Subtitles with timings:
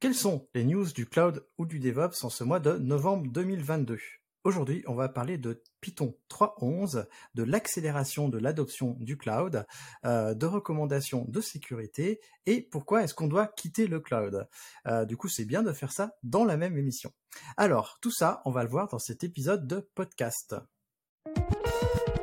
[0.00, 3.98] Quelles sont les news du cloud ou du DevOps en ce mois de novembre 2022
[4.44, 9.66] Aujourd'hui, on va parler de Python 3.11, de l'accélération de l'adoption du cloud,
[10.04, 14.46] euh, de recommandations de sécurité et pourquoi est-ce qu'on doit quitter le cloud.
[14.86, 17.10] Euh, du coup, c'est bien de faire ça dans la même émission.
[17.56, 20.54] Alors, tout ça, on va le voir dans cet épisode de podcast.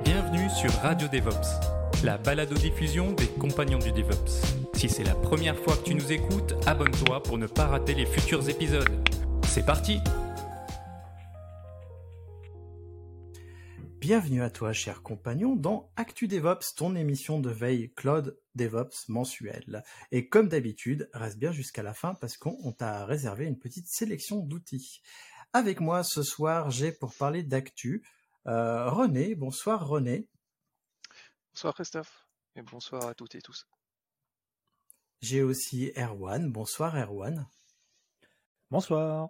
[0.06, 4.65] Bienvenue sur Radio DevOps, la balado-diffusion des compagnons du DevOps.
[4.76, 8.06] Si c'est la première fois que tu nous écoutes, abonne-toi pour ne pas rater les
[8.06, 8.92] futurs épisodes.
[9.48, 10.00] C'est parti
[14.02, 19.82] Bienvenue à toi, cher compagnon, dans Actu DevOps, ton émission de veille Cloud DevOps mensuelle.
[20.12, 24.40] Et comme d'habitude, reste bien jusqu'à la fin parce qu'on t'a réservé une petite sélection
[24.42, 25.02] d'outils.
[25.54, 28.06] Avec moi ce soir, j'ai pour parler d'actu
[28.46, 29.36] euh, René.
[29.36, 30.28] Bonsoir René.
[31.54, 33.66] Bonsoir Christophe et bonsoir à toutes et tous.
[35.22, 36.52] J'ai aussi Erwan.
[36.52, 37.48] Bonsoir Erwan.
[38.70, 39.30] Bonsoir.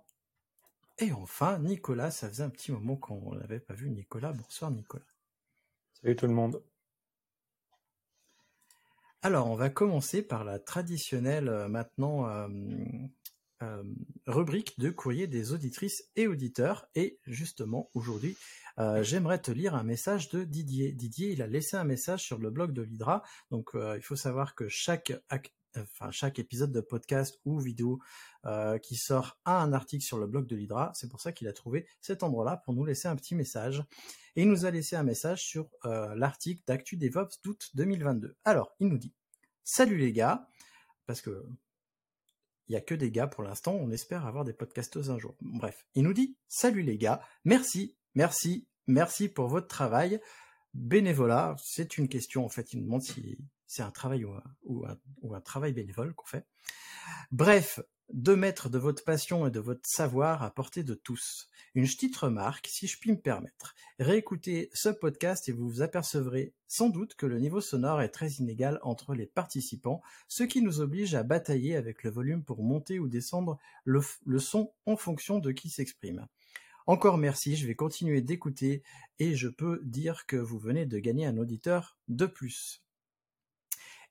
[0.98, 4.32] Et enfin, Nicolas, ça faisait un petit moment qu'on n'avait pas vu Nicolas.
[4.34, 5.06] Bonsoir Nicolas.
[5.94, 6.64] Salut tout le monde.
[9.22, 12.48] Alors, on va commencer par la traditionnelle euh, maintenant euh,
[13.64, 13.84] euh,
[14.28, 16.88] rubrique de courrier des auditrices et auditeurs.
[16.96, 18.38] Et justement, aujourd'hui,
[19.02, 20.92] j'aimerais te lire un message de Didier.
[20.92, 23.24] Didier, il a laissé un message sur le blog de l'Hydra.
[23.50, 28.00] Donc, il faut savoir que chaque ac- enfin chaque épisode de podcast ou vidéo
[28.46, 30.92] euh, qui sort a un article sur le blog de l'Hydra.
[30.96, 33.84] C'est pour ça qu'il a trouvé cet endroit-là pour nous laisser un petit message.
[34.36, 38.36] Et il nous a laissé un message sur euh, l'article d'Actu DevOps d'août 2022.
[38.44, 39.14] Alors, il nous dit
[39.64, 40.48] Salut les gars,
[41.06, 41.46] parce que
[42.68, 45.36] il y a que des gars pour l'instant, on espère avoir des podcasteuses un jour.
[45.42, 50.20] Bref, il nous dit Salut les gars, merci, merci, merci pour votre travail.
[50.74, 54.26] Bénévolat, c'est une question en fait, il nous demande si c'est un travail
[54.64, 56.46] ou un, travail bénévole qu'on fait.
[57.32, 57.80] Bref,
[58.14, 61.50] de mettre de votre passion et de votre savoir à portée de tous.
[61.74, 63.74] Une petite remarque, si je puis me permettre.
[64.00, 68.30] Réécoutez ce podcast et vous vous apercevrez sans doute que le niveau sonore est très
[68.34, 73.00] inégal entre les participants, ce qui nous oblige à batailler avec le volume pour monter
[73.00, 76.28] ou descendre le son en fonction de qui s'exprime.
[76.88, 78.84] Encore merci, je vais continuer d'écouter
[79.18, 82.85] et je peux dire que vous venez de gagner un auditeur de plus.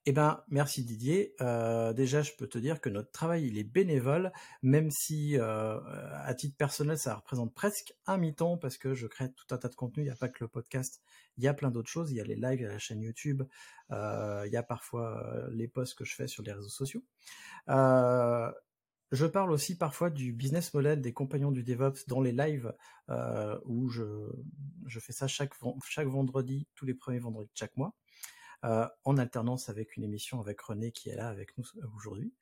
[0.07, 1.35] Eh ben, merci Didier.
[1.41, 4.33] Euh, déjà, je peux te dire que notre travail, il est bénévole,
[4.63, 5.81] même si, euh,
[6.13, 9.71] à titre personnel, ça représente presque un mi-temps parce que je crée tout un tas
[9.71, 10.03] de contenu.
[10.03, 11.01] Il n'y a pas que le podcast,
[11.39, 12.11] il y a plein d'autres choses.
[12.11, 13.45] Il y a les lives, il y a la chaîne YouTube,
[13.93, 17.03] euh, il y a parfois les posts que je fais sur les réseaux sociaux.
[17.67, 22.75] Je parle aussi parfois du business model des compagnons du DevOps dans les lives
[23.65, 25.55] où je, fais ça chaque
[26.05, 27.95] vendredi, tous les premiers vendredis de chaque mois
[28.65, 31.67] euh, en alternance avec une émission avec René qui est là avec nous
[31.97, 32.33] aujourd'hui.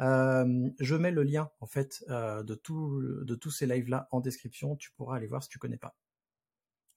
[0.00, 4.74] Euh, je mets le lien en fait euh, de, tous ces lives là en description.
[4.74, 5.96] Tu pourras aller voir si tu connais pas.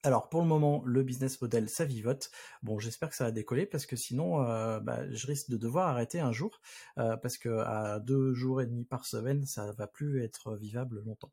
[0.02, 2.30] Alors pour le moment, le business model ça vivote.
[2.62, 4.38] Bon, j'espère que ça va décoller parce que sinon,
[4.80, 6.60] bah, je risque de devoir arrêter un jour
[6.96, 11.32] parce que à deux jours et demi par semaine, ça va plus être vivable longtemps.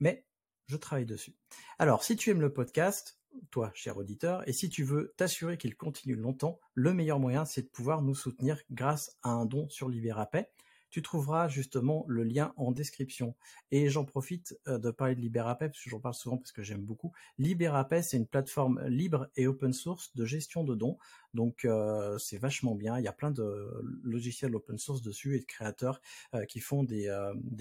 [0.00, 0.26] Mais
[0.68, 1.34] je travaille dessus.
[1.78, 3.18] Alors, si tu aimes le podcast,
[3.50, 7.62] toi, cher auditeur, et si tu veux t'assurer qu'il continue longtemps, le meilleur moyen, c'est
[7.62, 10.50] de pouvoir nous soutenir grâce à un don sur Libérapay.
[10.90, 13.34] Tu trouveras justement le lien en description.
[13.70, 16.62] Et j'en profite euh, de parler de Libérapay, parce que j'en parle souvent parce que
[16.62, 17.12] j'aime beaucoup.
[17.36, 20.96] Libérapay, c'est une plateforme libre et open source de gestion de dons.
[21.34, 22.98] Donc euh, c'est vachement bien.
[22.98, 23.70] Il y a plein de
[24.02, 26.00] logiciels open source dessus et de créateurs
[26.34, 27.06] euh, qui font des,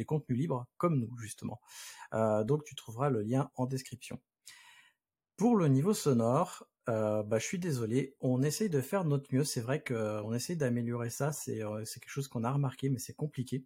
[0.06, 1.60] contenus libres, comme nous justement.
[2.14, 4.20] Donc tu trouveras le lien en description.
[5.38, 9.44] Pour le niveau sonore, euh, bah, je suis désolé, on essaye de faire notre mieux.
[9.44, 11.32] C'est vrai qu'on essaye d'améliorer ça.
[11.32, 13.64] C'est euh, quelque chose qu'on a remarqué, mais c'est compliqué.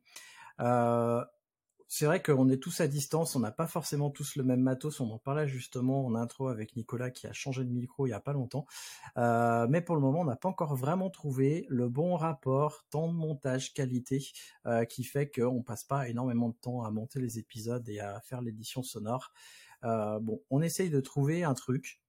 [0.59, 1.23] Euh,
[1.87, 4.99] c'est vrai qu'on est tous à distance, on n'a pas forcément tous le même matos.
[4.99, 8.13] On en parlait justement en intro avec Nicolas qui a changé de micro il y
[8.13, 8.65] a pas longtemps.
[9.17, 13.13] Mais pour le moment, on n'a pas encore vraiment trouvé le bon rapport temps de
[13.13, 14.25] montage qualité
[14.87, 18.41] qui fait qu'on passe pas énormément de temps à monter les épisodes et à faire
[18.41, 19.33] l'édition sonore.
[19.83, 22.01] Euh, bon, on essaye de trouver un truc.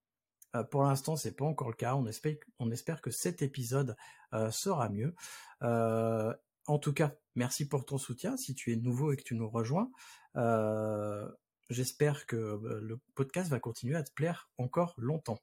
[0.71, 1.95] pour l'instant, c'est pas encore le cas.
[1.97, 3.97] On espère, on espère que cet épisode
[4.51, 5.15] sera mieux.
[5.61, 8.37] en tout cas, merci pour ton soutien.
[8.37, 9.91] Si tu es nouveau et que tu nous rejoins,
[11.71, 15.39] j'espère que le podcast va continuer à te plaire encore longtemps.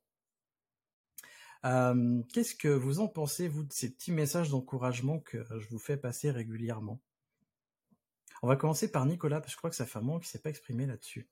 [1.63, 5.97] Qu'est-ce que vous en pensez, vous, de ces petits messages d'encouragement que je vous fais
[5.97, 7.01] passer régulièrement?
[8.41, 10.27] On va commencer par Nicolas, parce que je crois que ça fait un moment qu'il
[10.27, 11.27] ne s'est pas exprimé là-dessus.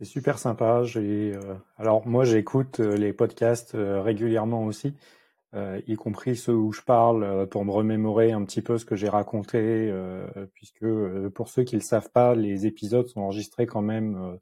[0.00, 0.82] C'est super sympa.
[1.76, 4.94] alors moi, j'écoute les podcasts régulièrement aussi,
[5.54, 9.10] y compris ceux où je parle pour me remémorer un petit peu ce que j'ai
[9.10, 9.92] raconté,
[10.54, 10.86] puisque
[11.34, 14.38] pour ceux qui ne le savent pas, les épisodes sont enregistrés quand même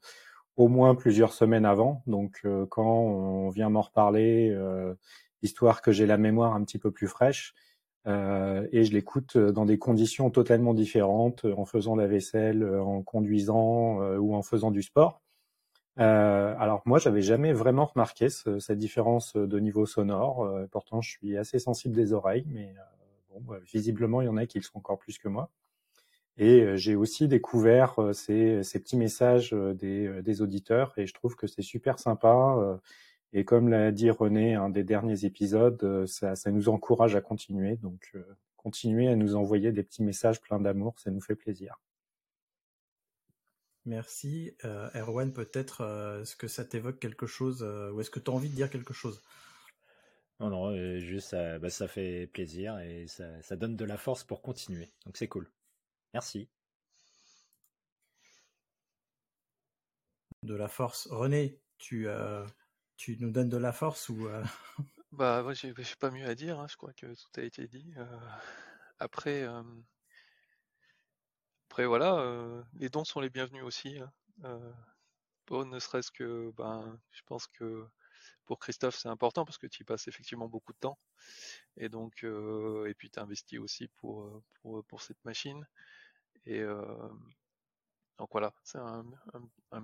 [0.59, 2.03] au moins plusieurs semaines avant.
[2.05, 4.93] Donc euh, quand on vient m'en reparler, euh,
[5.41, 7.55] histoire que j'ai la mémoire un petit peu plus fraîche,
[8.07, 13.99] euh, et je l'écoute dans des conditions totalement différentes, en faisant la vaisselle, en conduisant
[14.17, 15.21] ou en faisant du sport.
[16.03, 20.49] Alors moi, j'avais jamais vraiment remarqué cette différence de niveau sonore.
[20.71, 22.73] pourtant, je suis assez sensible des oreilles, mais
[23.29, 25.49] bon, bah, visiblement, il y en a qui le sont encore plus que moi.
[26.37, 31.99] Et j'ai aussi découvert ces, petits messages des, auditeurs et je trouve que c'est super
[31.99, 32.79] sympa.
[33.33, 37.75] Et comme l'a dit René, un des derniers épisodes, ça, nous encourage à continuer.
[37.77, 38.13] Donc,
[38.55, 41.79] continuez à nous envoyer des petits messages pleins d'amour, ça nous fait plaisir.
[43.89, 44.55] Merci.
[44.63, 45.81] Erwan, peut-être,
[46.21, 48.93] est-ce que ça t'évoque quelque chose ou est-ce que tu as envie de dire quelque
[48.93, 49.21] chose?
[50.39, 54.91] Non, non, juste bah, ça, fait plaisir et ça donne de la force pour continuer.
[55.05, 55.49] Donc c'est cool.
[56.13, 56.49] Merci.
[60.43, 61.07] De la force.
[61.07, 62.45] René, tu, euh,
[62.97, 64.43] tu nous donnes de la force ou euh?
[65.11, 66.59] Bah, moi, j'ai pas mieux à dire.
[66.59, 67.93] Hein, je crois que tout a été dit.
[67.97, 68.05] Euh,
[68.99, 69.45] après,
[71.79, 73.97] après voilà, les dons sont les bienvenus aussi.
[74.43, 74.59] Hein.
[75.47, 77.87] Bon, ne serait-ce que, ben, je pense que
[78.45, 80.99] pour Christophe, c'est important parce que tu y passes effectivement beaucoup de temps.
[81.77, 85.65] Et donc, et puis tu investis aussi pour, pour, pour cette machine.
[86.45, 86.61] Et
[88.17, 89.05] donc voilà, c'est un,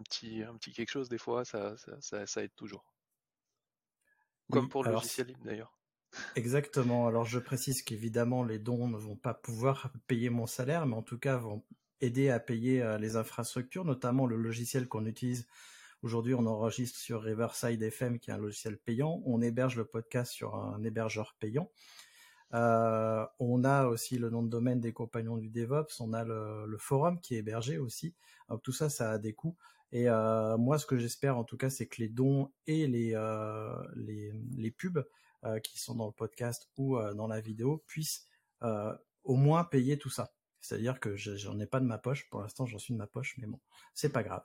[0.03, 2.93] petit, un petit quelque chose des fois, ça, ça, aide toujours.
[4.51, 5.79] Comme pour le logiciel libre d'ailleurs.
[6.35, 7.07] Exactement.
[7.07, 11.01] Alors je précise qu'évidemment les dons ne vont pas pouvoir payer mon salaire, mais en
[11.01, 11.63] tout cas vont
[12.01, 15.47] aider à payer les infrastructures, notamment le logiciel qu'on utilise.
[16.01, 19.21] Aujourd'hui, on enregistre sur Riverside FM, qui est un logiciel payant.
[19.25, 21.71] On héberge le podcast sur un hébergeur payant.
[22.53, 26.77] Euh, on a aussi le nom de domaine des compagnons du DevOps, on a le,
[26.77, 28.13] forum qui est hébergé aussi.
[28.63, 29.57] tout ça, ça a des coûts.
[29.91, 33.75] Et euh, moi, ce que j'espère en tout cas, c'est que les dons et euh,
[33.95, 35.05] les, pubs
[35.63, 38.27] qui sont dans le podcast ou dans la vidéo puissent
[38.61, 40.33] au moins payer tout ça.
[40.67, 42.29] C'est-à-dire que j'en ai pas de ma poche.
[42.29, 43.59] Pour l'instant, j'en suis de ma poche, mais bon,
[43.93, 44.43] c'est pas grave.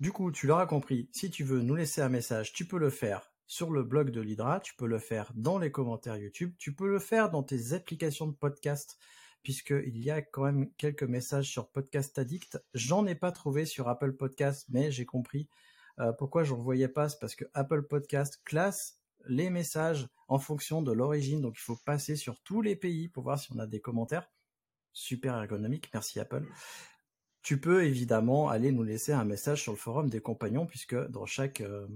[0.00, 1.08] Du coup, tu l'auras compris.
[1.12, 4.20] Si tu veux nous laisser un message, tu peux le faire sur le blog de
[4.20, 7.72] l'Hydra, tu peux le faire dans les commentaires YouTube, tu peux le faire dans tes
[7.72, 8.98] applications de podcast,
[9.42, 12.62] puisqu'il y a quand même quelques messages sur Podcast Addict.
[12.74, 15.48] J'en ai pas trouvé sur Apple Podcast, mais j'ai compris
[15.98, 20.82] euh, pourquoi j'en voyais pas, c'est parce que Apple Podcast classe les messages en fonction
[20.82, 23.66] de l'origine, donc il faut passer sur tous les pays pour voir si on a
[23.66, 24.30] des commentaires.
[24.92, 26.46] Super ergonomique, merci Apple.
[27.42, 31.24] Tu peux évidemment aller nous laisser un message sur le forum des compagnons, puisque dans
[31.24, 31.86] chaque euh,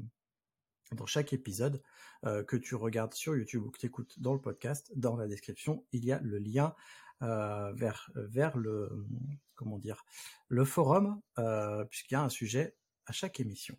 [1.32, 1.82] épisode
[2.24, 5.26] euh, que tu regardes sur YouTube ou que tu écoutes dans le podcast, dans la
[5.26, 6.74] description, il y a le lien
[7.22, 9.06] euh, vers, le,
[9.54, 10.04] comment dire,
[10.49, 11.20] le forum,
[11.90, 13.76] puisqu'il y a un sujet à chaque émission.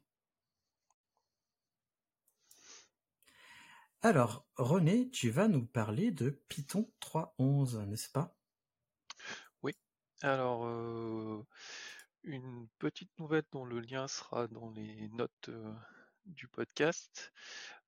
[4.06, 8.36] Alors, René, tu vas nous parler de Python 3.11, n'est-ce pas?
[10.24, 10.66] Alors,
[12.24, 15.50] une petite nouvelle dont le lien sera dans les notes
[16.26, 17.34] du podcast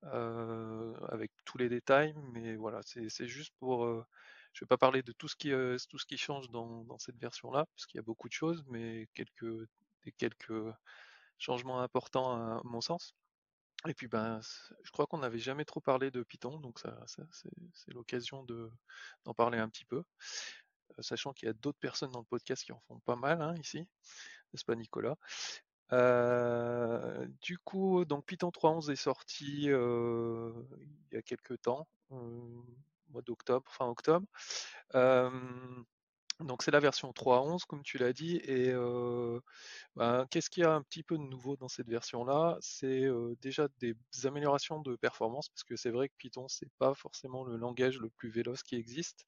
[0.04, 3.86] avec tous les détails, mais voilà, c'est juste pour.
[4.52, 8.00] je vais pas parler de tout ce qui, change dans, cette version-là, parce qu'il y
[8.00, 9.70] a beaucoup de choses, mais quelques,
[10.18, 10.74] quelques
[11.38, 13.16] changements importants à mon sens.
[13.88, 14.42] Et puis ben,
[14.84, 18.44] je crois qu'on n'avait jamais trop parlé de Python, donc ça, c'est l'occasion
[19.24, 20.04] d'en parler un petit peu,
[21.00, 23.56] sachant qu'il y a d'autres personnes dans le podcast qui en font pas mal hein,
[23.60, 23.80] ici,
[24.54, 25.18] n'est-ce pas Nicolas?
[25.94, 30.52] Euh, du coup, donc Python 3.11 est sorti euh,
[31.12, 32.18] il y a quelques temps, euh,
[33.10, 34.26] mois d'octobre, fin octobre.
[36.42, 38.38] Donc c'est la version 3.11 comme tu l'as dit.
[38.44, 38.74] Et
[39.96, 42.58] ben, qu'est-ce qu'il y a un petit peu de nouveau dans cette version-là?
[42.62, 43.06] C'est
[43.42, 47.58] déjà des améliorations de performance, parce que c'est vrai que Python c'est pas forcément le
[47.58, 49.26] langage le plus véloce qui existe,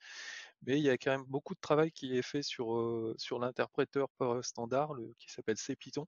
[0.63, 4.09] mais il y a quand même beaucoup de travail qui est fait sur, sur l'interpréteur
[4.41, 6.07] standard, qui s'appelle CPython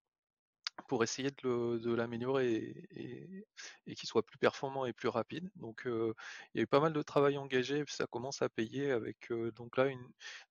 [0.89, 3.45] pour essayer de l'améliorer et,
[3.87, 5.49] et, qu'il soit plus performant et plus rapide.
[5.55, 6.13] Donc il
[6.55, 9.85] y a eu pas mal de travail engagé, ça commence à payer avec donc là
[9.85, 10.05] une,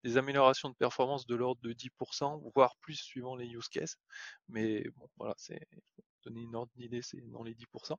[0.05, 3.97] des améliorations de performance de l'ordre de 10%, voire plus suivant les use cases.
[4.49, 5.67] Mais bon voilà, c'est
[6.25, 7.99] donner une ordre d'idée, c'est dans les 10%.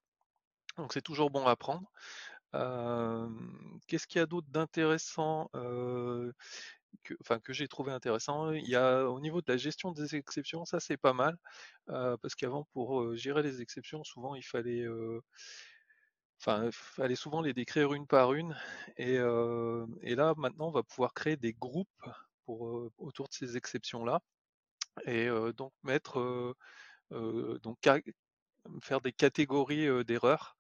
[0.78, 1.92] Donc c'est toujours bon à prendre.
[3.88, 5.50] Qu'est-ce qu'il y a d'autre d'intéressant?
[7.04, 8.52] Que, j'ai trouvé intéressant.
[8.52, 11.38] Il y a au niveau de la gestion des exceptions, ça c'est pas mal,
[11.88, 14.86] parce qu'avant pour gérer les exceptions, souvent il fallait,
[16.38, 18.56] fallait souvent les décrire une par une,
[18.98, 19.16] et,
[20.02, 22.06] et, là maintenant on va pouvoir créer des groupes
[22.46, 24.22] pour autour de ces exceptions là,
[25.06, 26.56] et donc mettre,
[27.12, 27.78] donc
[28.82, 30.56] faire des catégories d'erreurs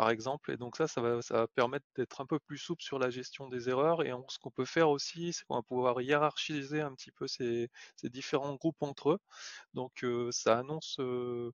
[0.00, 0.50] par exemple.
[0.50, 3.68] Et donc ça, ça va, permettre d'être un peu plus souple sur la gestion des
[3.68, 4.02] erreurs.
[4.02, 7.68] Et ce qu'on peut faire aussi, c'est qu'on va pouvoir hiérarchiser un petit peu ces,
[8.04, 9.18] différents groupes entre eux.
[9.74, 11.52] Donc ça annonce une,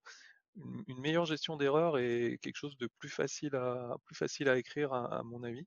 [1.01, 5.67] meilleure gestion d'erreurs et quelque chose de plus facile à, écrire à, mon avis.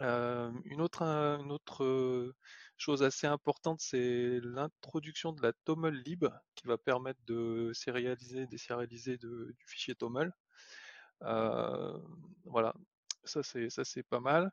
[0.00, 2.34] une autre, une autre
[2.76, 9.16] chose assez importante, c'est l'introduction de la TOML lib qui va permettre de sérialiser, désérialiser
[9.16, 10.32] de, du fichier TOML.
[11.20, 12.74] Voilà,
[13.24, 14.50] ça c'est ça c'est pas mal.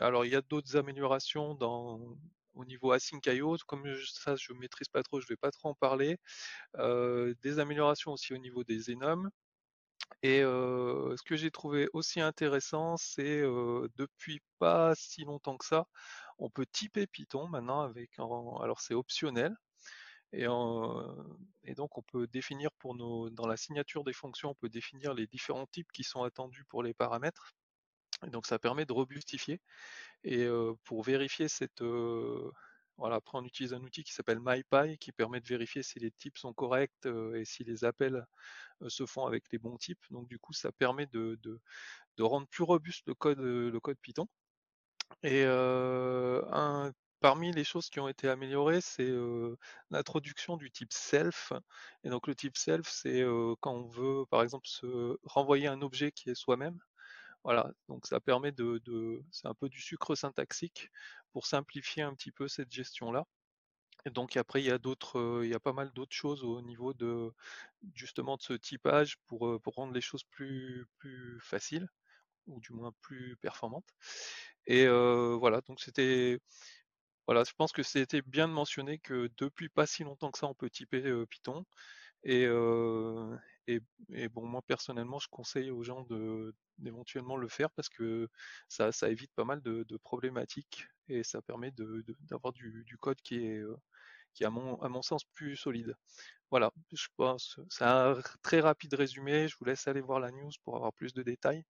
[0.00, 1.56] Alors il y a d'autres améliorations
[2.54, 6.18] au niveau async.io, comme ça je maîtrise pas trop, je vais pas trop en parler.
[6.78, 9.30] Des améliorations aussi au niveau des enums.
[10.22, 13.40] Et ce que j'ai trouvé aussi intéressant, c'est
[13.96, 15.86] depuis pas si longtemps que ça,
[16.38, 19.56] on peut typer Python maintenant avec alors c'est optionnel,
[20.32, 20.46] et,
[21.74, 25.26] donc on peut définir pour nos, dans la signature des fonctions, on peut définir les
[25.26, 27.52] différents types qui sont attendus pour les paramètres.
[28.26, 29.60] Et donc ça permet de robustifier.
[30.24, 30.46] Et
[30.84, 35.48] pour vérifier cette, voilà, après on utilise un outil qui s'appelle MyPy qui permet de
[35.48, 38.24] vérifier si les types sont corrects et si les appels
[38.88, 40.04] se font avec les bons types.
[40.10, 41.38] Donc du coup ça permet de,
[42.20, 44.28] rendre plus robuste le code, le code Python.
[45.22, 49.08] Et un Parmi les choses qui ont été améliorées, c'est
[49.90, 51.52] l'introduction du type self.
[52.02, 53.24] Et donc le type self, c'est
[53.60, 56.78] quand on veut, par exemple, se renvoyer un objet qui est soi-même.
[57.44, 60.90] Voilà, donc ça permet de, c'est un peu du sucre syntaxique
[61.32, 63.24] pour simplifier un petit peu cette gestion-là.
[64.04, 66.60] Et donc après, il y a d'autres, il y a pas mal d'autres choses au
[66.60, 67.32] niveau de
[67.94, 71.88] justement de ce typage pour, pour rendre les choses plus, plus faciles
[72.48, 73.88] ou du moins plus performantes.
[74.66, 76.40] Et voilà, donc c'était
[77.26, 80.46] voilà, je pense que c'était bien de mentionner que depuis pas si longtemps que ça,
[80.46, 81.64] on peut typer Python.
[82.24, 82.46] Et,
[83.66, 88.28] et, bon, moi personnellement, je conseille aux gens de d'éventuellement le faire parce que
[88.68, 91.72] ça, ça évite pas mal de, problématiques et ça permet
[92.30, 93.62] d'avoir du, du, code qui est,
[94.34, 95.94] qui est à mon, à mon sens plus solide.
[96.50, 99.48] Voilà, je pense, c'est un très rapide résumé.
[99.48, 101.64] Je vous laisse aller voir la news pour avoir plus de détails.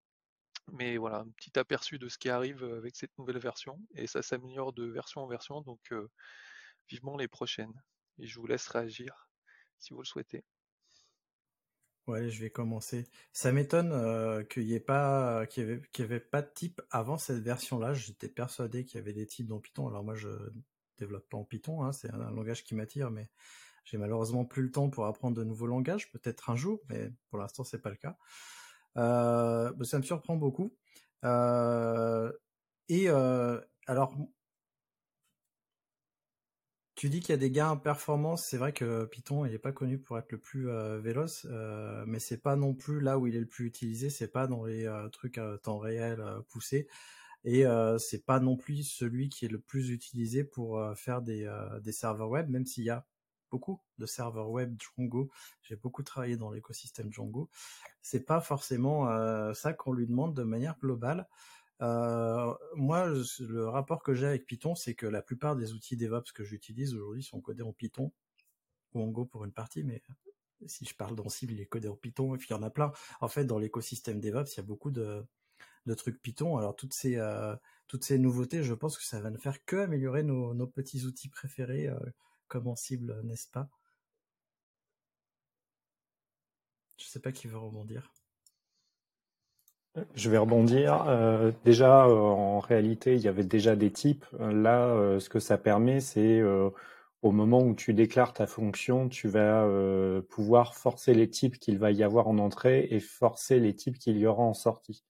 [0.73, 3.79] Mais voilà, un petit aperçu de ce qui arrive avec cette nouvelle version.
[3.95, 5.93] Et ça s'améliore de version en version, donc
[6.87, 7.73] vivement les prochaines.
[8.19, 9.29] Et je vous laisse réagir
[9.79, 10.43] si vous le souhaitez.
[12.07, 13.07] Ouais, je vais commencer.
[13.33, 17.93] Ça m'étonne qu'il n'y ait pas, qu'il y, avait, pas de type avant cette version-là.
[17.93, 19.87] J'étais persuadé qu'il y avait des types dans Python.
[19.87, 20.29] Alors moi, je
[20.97, 23.29] développe pas en Python, hein, c'est un, langage qui m'attire, mais
[23.85, 26.11] j'ai malheureusement plus le temps pour apprendre de nouveaux langages.
[26.11, 28.17] Peut-être un jour, mais pour l'instant, c'est pas le cas.
[28.97, 30.75] Euh, bah, ça me surprend beaucoup.
[31.25, 32.31] Euh,
[32.89, 34.15] et euh, alors,
[36.95, 38.45] tu dis qu'il y a des gains en performance.
[38.45, 40.67] C'est vrai que Python, il n'est pas connu pour être le plus
[40.99, 44.09] véloce, euh, mais c'est pas non plus là où il est le plus utilisé.
[44.09, 46.87] C'est pas dans les trucs à temps réel poussés,
[47.45, 47.63] et
[47.99, 51.49] c'est pas non plus celui qui est le plus utilisé pour faire des,
[51.81, 53.05] des serveurs web, même s'il y a
[53.49, 55.29] beaucoup de serveurs web Django.
[55.61, 57.49] J'ai beaucoup travaillé dans l'écosystème Django.
[58.01, 61.27] C'est pas forcément euh, ça qu'on lui demande de manière globale.
[61.81, 63.07] Euh, moi,
[63.39, 66.93] le rapport que j'ai avec Python, c'est que la plupart des outils DevOps que j'utilise
[66.93, 68.11] aujourd'hui sont codés en Python
[68.93, 70.03] ou en Go pour une partie, mais
[70.65, 72.69] si je parle cible, il est codé en Python, et puis il y en a
[72.69, 72.91] plein.
[73.21, 75.25] En fait, dans l'écosystème DevOps, il y a beaucoup de,
[75.97, 76.57] trucs Python.
[76.57, 77.55] Alors toutes ces euh,
[77.87, 81.29] toutes ces nouveautés, je pense que ça va ne faire que améliorer nos petits outils
[81.29, 81.89] préférés
[82.49, 83.69] comme cible, n'est-ce pas?
[86.97, 88.11] Je sais pas qui veut rebondir.
[90.15, 91.05] Je vais rebondir.
[91.07, 94.25] Euh, déjà, euh, en réalité, il y avait déjà des types.
[94.39, 96.41] Là, euh, ce que ça permet, c'est
[97.21, 99.67] au moment où tu déclares ta fonction, tu vas
[100.29, 104.17] pouvoir forcer les types qu'il va y avoir en entrée et forcer les types qu'il
[104.17, 105.03] y aura en sortie.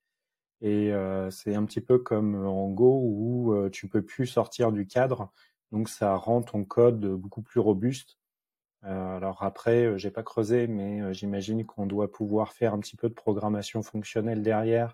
[0.61, 0.91] Et
[1.29, 5.31] c'est un petit peu comme en Go où tu peux plus sortir du cadre
[5.71, 8.17] donc ça rend ton code beaucoup plus robuste.
[8.83, 13.13] alors après, j'ai pas creusé, mais j'imagine qu'on doit pouvoir faire un petit peu de
[13.13, 14.93] programmation fonctionnelle derrière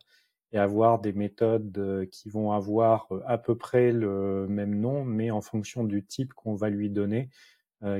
[0.51, 5.41] et avoir des méthodes qui vont avoir à peu près le même nom, mais en
[5.41, 7.29] fonction du type qu'on va lui donner,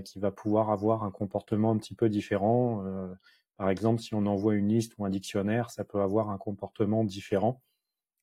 [0.04, 2.84] qui va pouvoir avoir un comportement un petit peu différent.
[3.58, 7.04] par exemple, si on envoie une liste ou un dictionnaire, ça peut avoir un comportement
[7.04, 7.62] différent.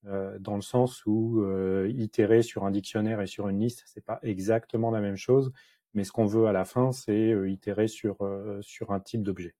[0.04, 1.44] Dans le sens où
[1.88, 5.52] itérer sur un dictionnaire et sur une liste, c'est pas exactement la même chose,
[5.94, 8.16] mais ce qu'on veut à la fin, c'est itérer sur,
[8.62, 9.54] sur un type d'objet.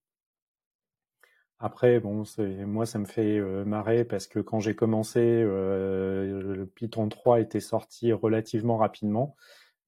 [1.64, 2.24] Après, bon,
[2.66, 7.38] moi, ça me fait euh, marrer parce que quand j'ai commencé, euh, le Python 3
[7.40, 9.36] était sorti relativement rapidement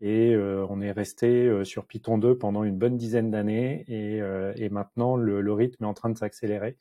[0.01, 5.17] et euh, on est resté sur Python 2 pendant une bonne dizaine d'années et, maintenant
[5.17, 6.77] le, rythme est en train de s'accélérer.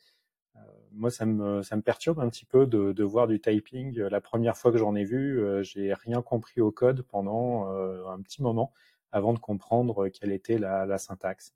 [0.93, 3.97] Moi, ça me, ça me perturbe un petit peu de, voir du typing.
[3.99, 7.67] La première fois que j'en ai vu, j'ai rien compris au code pendant
[8.07, 8.73] un petit moment
[9.11, 11.53] avant de comprendre quelle était la syntaxe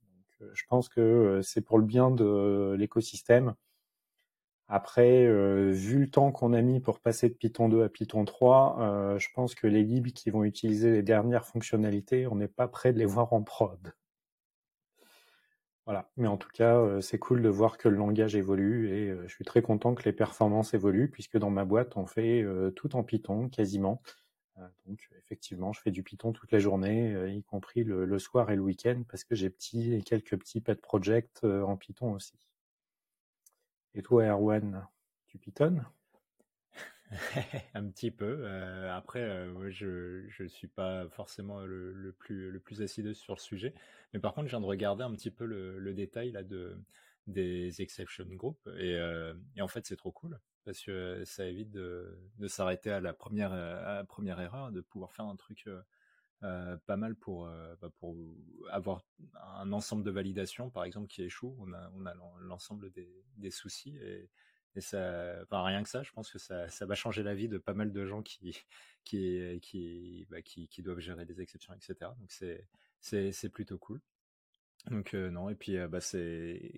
[0.54, 3.56] je pense que euh, c'est pour le bien de l'écosystème.
[4.70, 8.26] Après, euh, vu le temps qu'on a mis pour passer de Python 2 à Python
[8.26, 12.50] 3, euh, je pense que les libs qui vont utiliser les dernières fonctionnalités, on n'est
[12.50, 13.94] pas prêt de les voir en prod.
[15.88, 16.12] Voilà.
[16.18, 19.46] Mais en tout cas, c'est cool de voir que le langage évolue et je suis
[19.46, 23.50] très content que les performances évoluent puisque dans ma boîte, on fait tout en Python
[23.50, 24.02] quasiment.
[24.60, 28.50] Euh, donc effectivement, je fais du Python toute la journée, euh, y compris le, soir
[28.50, 32.34] et le week-end, parce que j'ai quelques petits pet projects euh, en Python aussi.
[33.94, 34.88] Et toi, Erwan,
[35.28, 35.82] tu Python
[37.74, 38.48] un petit peu.
[38.90, 43.74] après, je ne suis pas forcément le, plus, le plus sur le sujet.
[44.14, 46.78] Mais par contre, je viens de regarder un petit peu le, détail là, de,
[47.28, 48.68] des exception groups.
[48.78, 49.00] Et,
[49.56, 54.06] et en fait, c'est trop cool parce que ça évite de, s'arrêter à la première
[54.10, 55.70] première erreur, de pouvoir faire un truc
[56.42, 57.50] pas mal pour
[57.82, 58.16] bah, pour
[58.70, 59.02] avoir
[59.56, 61.56] un ensemble de validations, par exemple, qui échoue.
[61.60, 64.30] On a on a l'ensemble des, soucis et,
[64.82, 67.92] ça, rien que ça, je pense que ça, va changer la vie de pas mal
[67.92, 68.58] de gens qui
[69.04, 72.12] qui bah, qui, qui doivent gérer des exceptions, etc.
[72.20, 72.68] Donc c'est
[73.00, 74.02] c'est plutôt cool.
[74.90, 76.72] Donc non et puis bah c'est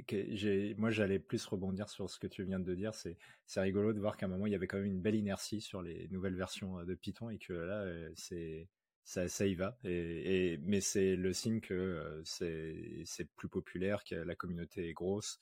[0.77, 3.99] moi j'allais plus rebondir sur ce que tu viens de dire c'est c'est rigolo de
[3.99, 6.35] voir qu'à un moment il y avait quand même une belle inertie sur les nouvelles
[6.35, 8.67] versions de Python et que là c'est
[9.03, 14.15] ça, ça y va et, mais c'est le signe que c'est c'est plus populaire que
[14.15, 15.39] la communauté est grosse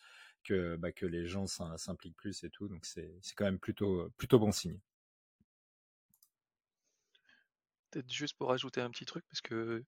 [0.47, 4.39] que bah, que les gens s'impliquent plus et tout donc c'est quand même plutôt plutôt
[4.39, 4.79] bon signe
[7.91, 9.83] peut-être juste pour ajouter un petit truc, parce que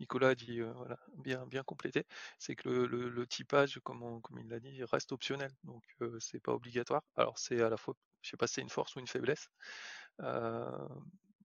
[0.00, 2.06] Nicolas a dit, euh, voilà, bien, bien complété,
[2.38, 6.52] c'est que le, typage, comme, comme il l'a dit, reste optionnel, donc euh, c'est pas
[6.52, 7.02] obligatoire.
[7.16, 9.48] Alors c'est à la fois, je sais pas si c'est une force ou une faiblesse,
[10.20, 10.88] euh,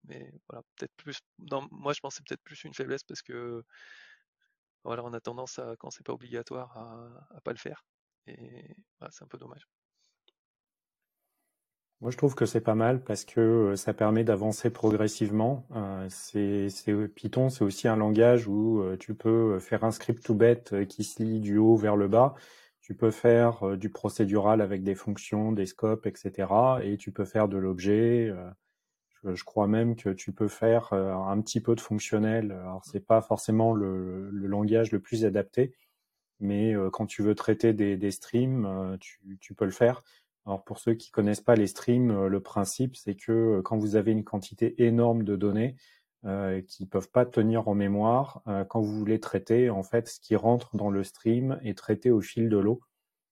[0.06, 1.20] mais voilà, peut-être plus.
[1.72, 3.64] moi je pense c'est peut-être plus une faiblesse parce que
[4.84, 7.86] voilà, on a tendance à, quand c'est pas obligatoire, à, à pas le faire,
[9.10, 9.68] c'est un peu dommage.
[12.02, 15.66] Moi, je trouve que c'est pas mal parce que euh, ça permet d'avancer progressivement.
[15.76, 16.68] Euh, c'est,
[17.16, 21.04] Python, c'est aussi un langage où euh, tu peux faire un script tout bête qui
[21.04, 22.36] se lit du haut vers le bas.
[22.82, 26.48] Tu peux faire du procédural avec des fonctions, des scopes, etc.
[26.84, 28.32] Et tu peux faire de l'objet.
[29.26, 32.54] Je, crois même que tu peux faire un petit peu de fonctionnel.
[32.54, 35.74] Alors, c'est pas forcément le, langage le plus adapté,
[36.40, 38.98] mais quand tu veux traiter des, streams,
[39.40, 40.04] tu, peux le faire.
[40.46, 44.12] Alors pour ceux qui connaissent pas les streams, le principe c'est que quand vous avez
[44.12, 45.76] une quantité énorme de données
[46.26, 50.36] euh, qui peuvent pas tenir en mémoire, quand vous voulez traiter, en fait, ce qui
[50.36, 52.82] rentre dans le stream est traité au fil de l'eau.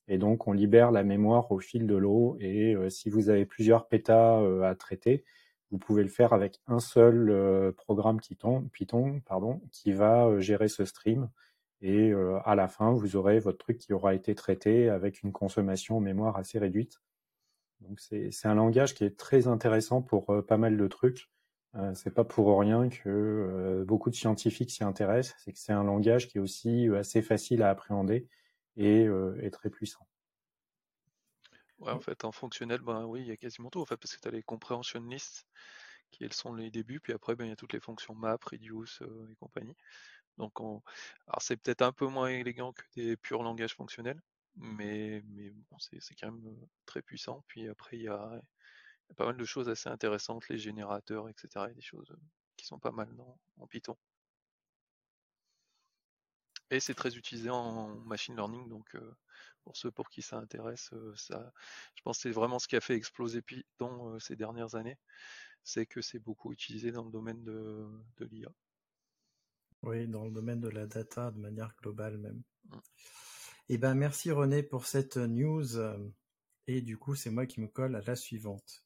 [0.07, 2.37] Et donc on libère la mémoire au fil de l'eau.
[2.39, 5.23] Et si vous avez plusieurs pétas à traiter,
[5.71, 10.85] vous pouvez le faire avec un seul programme Python, Python pardon, qui va gérer ce
[10.85, 11.29] stream.
[11.87, 12.13] Et
[12.45, 16.35] à la fin, vous aurez votre truc qui aura été traité avec une consommation mémoire
[16.35, 16.99] assez réduite.
[17.81, 21.29] Donc c'est un langage qui est très intéressant pour euh, pas mal de trucs.
[21.75, 25.35] Euh, c'est pas pour rien que euh, beaucoup de scientifiques s'y intéressent.
[25.39, 28.27] C'est que c'est un langage qui est aussi assez facile à appréhender
[28.77, 29.07] et,
[29.51, 30.07] très puissant.
[31.79, 34.15] Ouais, en fait, en fonctionnel, ben oui, il y a quasiment tout, en fait, parce
[34.15, 35.45] que tu as les comprehension lists,
[36.11, 38.37] qui elles sont les débuts, puis après, ben, il y a toutes les fonctions map,
[38.49, 39.75] reduce et compagnie.
[40.37, 40.81] Donc, on...
[41.27, 44.21] alors c'est peut-être un peu moins élégant que des purs langages fonctionnels,
[44.55, 47.43] mais, mais bon, c'est quand même très puissant.
[47.47, 48.41] Puis après, il y a,
[49.17, 51.67] pas mal de choses assez intéressantes, les générateurs, etc.
[51.71, 52.15] Et des choses
[52.57, 53.97] qui sont pas mal dans, en Python.
[56.71, 58.97] Et c'est très utilisé en machine learning, donc
[59.63, 61.51] pour ceux pour qui ça intéresse, ça,
[61.95, 64.97] je pense que c'est vraiment ce qui a fait exploser Python ces dernières années,
[65.63, 68.49] c'est que c'est beaucoup utilisé dans le domaine de, de l'IA.
[69.83, 72.41] Oui, dans le domaine de la data de manière globale même.
[72.69, 72.77] Mm.
[73.69, 75.77] Eh ben, merci René pour cette news.
[76.67, 78.83] Et du coup, c'est moi qui me colle à la suivante.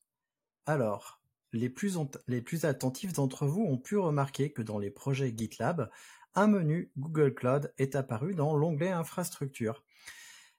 [0.65, 1.21] Alors,
[1.53, 5.33] les plus, ont- les plus attentifs d'entre vous ont pu remarquer que dans les projets
[5.35, 5.89] GitLab,
[6.35, 9.83] un menu Google Cloud est apparu dans l'onglet Infrastructure.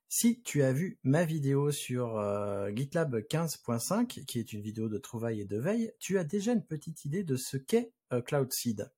[0.09, 4.99] Si tu as vu ma vidéo sur euh, GitLab 15.5, qui est une vidéo de
[4.99, 8.53] trouvailles et de veille, tu as déjà une petite idée de ce qu'est euh, Cloud
[8.53, 8.91] Seed.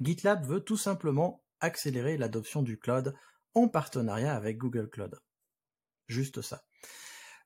[0.00, 3.14] GitLab veut tout simplement accélérer l'adoption du cloud
[3.54, 5.18] en partenariat avec Google Cloud.
[6.06, 6.64] Juste ça.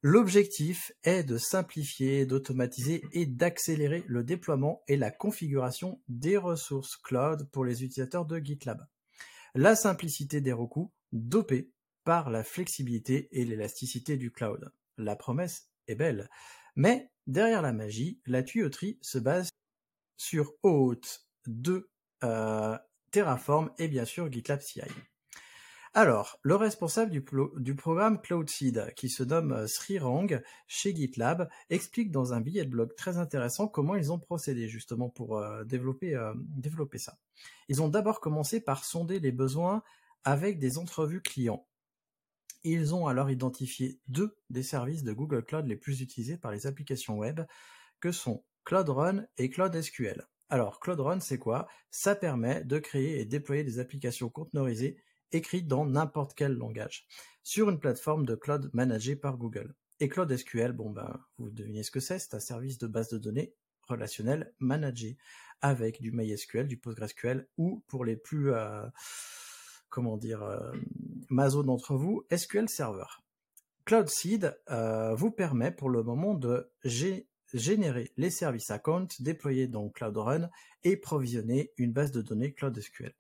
[0.03, 7.49] L'objectif est de simplifier, d'automatiser et d'accélérer le déploiement et la configuration des ressources cloud
[7.51, 8.87] pour les utilisateurs de GitLab.
[9.55, 11.71] La simplicité des recours dopée
[12.05, 14.71] par la flexibilité et l'élasticité du cloud.
[14.99, 16.29] La promesse est belle.
[16.77, 19.49] Mais derrière la magie, la tuyauterie se base
[20.17, 21.88] sur OAuth 2, euh,
[23.11, 24.83] Terraform et bien sûr GitLab CI.
[25.97, 27.25] Alors, le responsable du,
[27.59, 30.27] du programme CloudSeed, qui se nomme euh, Sri Rang
[30.67, 35.09] chez GitLab, explique dans un billet de blog très intéressant comment ils ont procédé justement
[35.09, 37.17] pour euh, développer, euh, développer ça.
[37.69, 39.85] Ils ont d'abord commencé par sonder les besoins
[40.25, 41.65] avec des entrevues clients.
[42.65, 46.67] Ils ont alors identifié deux des services de Google Cloud les plus utilisés par les
[46.67, 47.43] applications web,
[48.01, 50.27] que sont Cloud Run et Cloud SQL.
[50.55, 51.67] Alors, Cloud Run, c'est quoi?
[51.90, 57.09] Ça permet de créer et déployer des applications conteneurisées écrites dans n'importe quel langage,
[57.43, 59.75] sur une plateforme de cloud managée par Google.
[59.99, 63.09] Et Cloud SQL, bon ben, vous devinez ce que c'est, c'est un service de base
[63.09, 63.53] de données
[63.88, 65.19] relationnel managé,
[65.61, 68.87] avec du MySQL, du PostgreSQL, ou pour les plus, euh,
[69.88, 70.71] comment dire, euh,
[71.31, 73.07] maso d'entre vous, SQL Server.
[73.87, 79.69] Cloud Seed euh, vous permet pour le moment de gé- générer les services account déployés
[79.69, 80.51] dans Cloud Run
[80.83, 83.14] et provisionner une base de données Cloud SQL.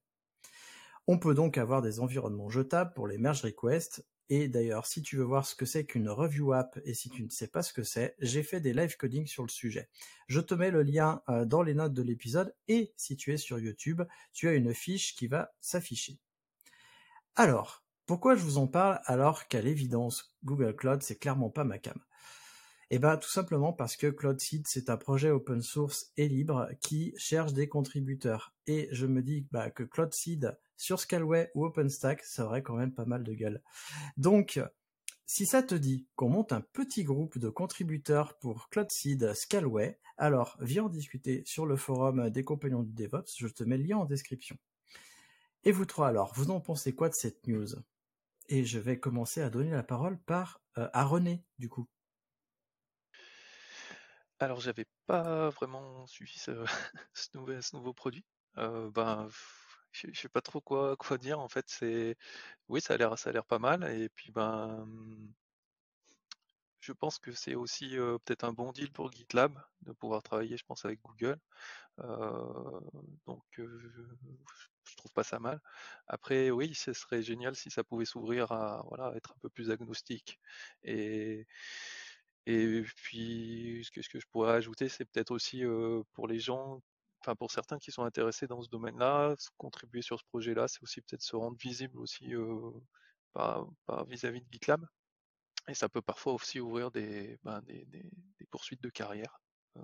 [1.06, 4.06] On peut donc avoir des environnements jetables pour les merge requests.
[4.30, 7.22] Et d'ailleurs, si tu veux voir ce que c'est qu'une review app et si tu
[7.22, 9.90] ne sais pas ce que c'est, j'ai fait des live coding sur le sujet.
[10.28, 13.36] Je te mets le lien euh, dans les notes de l'épisode et si tu es
[13.36, 16.18] sur YouTube, tu as une fiche qui va s'afficher.
[17.36, 21.78] Alors, pourquoi je vous en parle alors qu'à l'évidence, Google Cloud, c'est clairement pas ma
[21.78, 21.98] cam?
[22.90, 26.68] Eh ben, tout simplement parce que Cloud Seed, c'est un projet open source et libre
[26.80, 28.54] qui cherche des contributeurs.
[28.66, 32.76] Et je me dis bah, que Cloud Seed sur Scalway ou OpenStack, ça aurait quand
[32.76, 33.62] même pas mal de gueule.
[34.16, 34.60] Donc,
[35.26, 39.98] si ça te dit qu'on monte un petit groupe de contributeurs pour Cloud Seed Scalway,
[40.18, 43.84] alors viens en discuter sur le forum des compagnons du DevOps, je te mets le
[43.84, 44.56] lien en description.
[45.64, 47.68] Et vous trois alors, vous en pensez quoi de cette news?
[48.48, 51.88] Et je vais commencer à donner la parole par euh, à René, du coup.
[54.38, 56.64] Alors, j'avais pas vraiment suivi ce,
[57.14, 58.24] ce nouvel- ce nouveau produit.
[58.58, 61.40] Euh, ben, pff, je sais pas trop quoi, quoi dire.
[61.40, 62.16] En fait, c'est,
[62.68, 63.84] oui, ça a l'air, ça a l'air pas mal.
[63.92, 64.86] Et puis, ben,
[66.80, 70.56] je pense que c'est aussi euh, peut-être un bon deal pour GitLab de pouvoir travailler,
[70.56, 71.38] je pense, avec Google.
[72.00, 72.80] Euh,
[73.26, 73.88] donc, euh, je,
[74.84, 75.60] je trouve pas ça mal.
[76.08, 79.70] Après, oui, ce serait génial si ça pouvait s'ouvrir à, voilà, être un peu plus
[79.70, 80.40] agnostique.
[80.84, 81.46] Et,
[82.46, 86.82] et puis, ce que, je pourrais ajouter, c'est peut-être aussi euh, pour les gens,
[87.20, 91.00] enfin pour certains qui sont intéressés dans ce domaine-là, contribuer sur ce projet-là, c'est aussi
[91.02, 92.70] peut-être se rendre visible aussi euh,
[93.32, 94.86] par, par vis-à-vis de GitLab.
[95.68, 99.40] Et ça peut parfois aussi ouvrir des, ben, des, des- des poursuites de carrière.
[99.78, 99.82] Euh,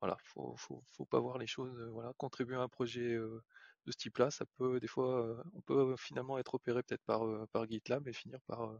[0.00, 3.96] voilà, faut, faut, faut pas voir les choses, voilà, contribuer à un projet de ce
[3.96, 8.06] type-là, ça peut des fois, euh, on peut finalement être opéré peut-être par, par GitLab
[8.08, 8.78] et finir par, euh,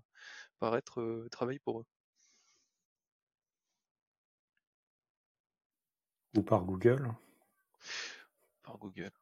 [0.59, 1.87] par être travailler pour eux,
[6.37, 7.13] Ou par Google.
[8.63, 9.13] par Google.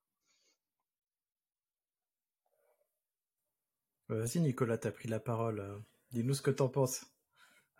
[4.09, 5.61] Vas-y Nicolas, t'as pris la parole.
[5.61, 5.79] euh,
[6.11, 7.07] Dis-nous ce que t'en penses.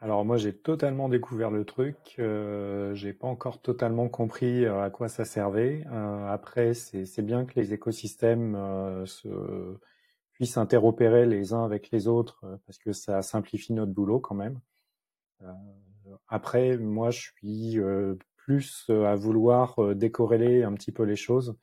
[0.01, 4.91] Alors moi j'ai totalement découvert le truc, euh, j'ai pas encore totalement compris euh, à
[4.91, 5.85] quoi ça servait.
[5.87, 9.29] Euh, après c'est c'est bien que les écosystèmes euh, se,
[10.33, 14.35] puissent interopérer les uns avec les autres euh, parce que ça simplifie notre boulot quand
[14.35, 14.61] même.
[15.43, 15.53] Euh,
[16.29, 21.17] après moi je suis euh, plus euh, à vouloir euh, décorréler un petit peu les
[21.17, 21.57] choses.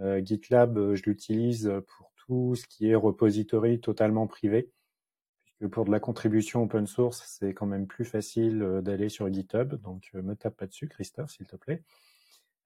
[0.00, 4.70] Euh, GitLab je l'utilise pour tout ce qui est repository totalement privé
[5.58, 9.74] que pour de la contribution open source, c'est quand même plus facile d'aller sur GitHub.
[9.82, 11.82] Donc, euh, me tape pas dessus, Christophe, s'il te plaît.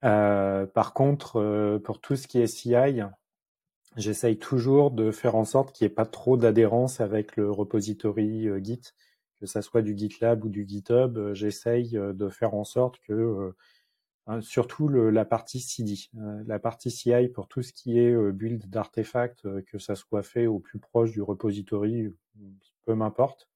[0.01, 3.01] Par contre, pour tout ce qui est CI,
[3.95, 8.49] j'essaye toujours de faire en sorte qu'il n'y ait pas trop d'adhérence avec le repository
[8.61, 8.81] Git,
[9.43, 11.17] que ça soit du GitLab ou du GitHub.
[11.17, 13.51] euh, j'essaye euh, de faire en sorte que euh,
[14.25, 15.95] Hein, surtout la partie CD,
[16.45, 20.59] la partie CI pour tout ce qui est build d'artefacts, que ça soit fait au
[20.59, 22.07] plus proche du repository,
[22.85, 23.49] peu m'importe.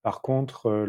[0.00, 0.86] par contre,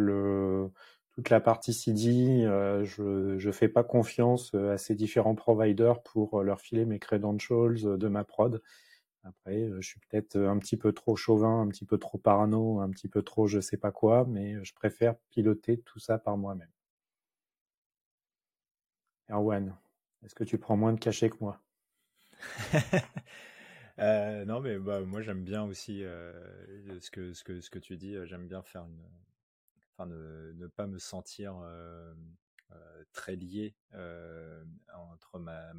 [1.11, 2.45] toute la partie CD,
[2.85, 8.07] je ne fais pas confiance à ces différents providers pour leur filer mes credentials de
[8.07, 8.61] ma prod.
[9.23, 12.89] Après, je suis peut-être un petit peu trop chauvin, un petit peu trop parano, un
[12.91, 16.69] petit peu trop je sais pas quoi, mais je préfère piloter tout ça par moi-même.
[19.31, 19.75] Erwan,
[20.23, 21.59] est-ce que tu prends moins de cachet que moi?
[23.99, 26.33] Euh, non, mais bah, moi j'aime bien aussi euh,
[26.99, 28.15] ce, que, ce, que, ce que tu dis.
[28.25, 29.03] J'aime bien faire une.
[29.93, 32.13] Enfin, ne, pas me sentir euh,
[33.13, 35.73] très lié entre ma,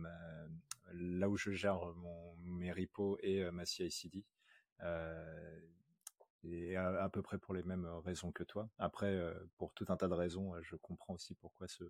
[0.93, 1.81] là où je gère
[2.45, 4.25] mes repos et ma CI/CD.
[6.45, 8.69] et à, peu près pour les mêmes raisons que toi.
[8.79, 9.19] Après,
[9.57, 11.85] pour tout un tas de raisons, je comprends aussi pourquoi ce,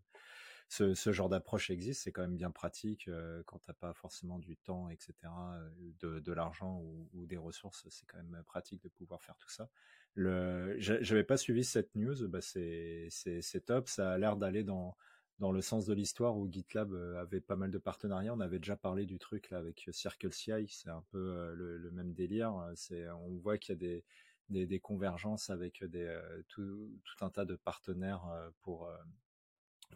[0.73, 4.57] ce, genre d'approche existe, c'est quand même bien pratique euh, quand t'as pas forcément du
[4.57, 6.81] temps, etc., euh, de, l'argent
[7.13, 9.69] ou, des ressources, c'est quand même pratique de pouvoir faire tout ça.
[10.15, 14.95] Le, j'avais pas suivi cette news, bah c'est, c'est, top, ça a l'air d'aller dans
[15.39, 18.35] dans le sens de l'histoire où GitLab euh, avait pas mal de partenariats.
[18.35, 22.55] On avait déjà parlé du truc là avec CircleCI, c'est un peu le, même délire.
[22.77, 24.05] C'est, on voit qu'il y a des,
[24.51, 26.15] des, des convergences avec des,
[26.49, 28.25] tout, tout, un tas de partenaires
[28.61, 28.89] pour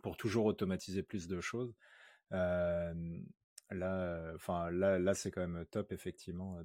[0.02, 1.74] pour toujours automatiser plus de choses.
[2.31, 2.92] là,
[4.35, 6.61] enfin là, là c'est quand même top effectivement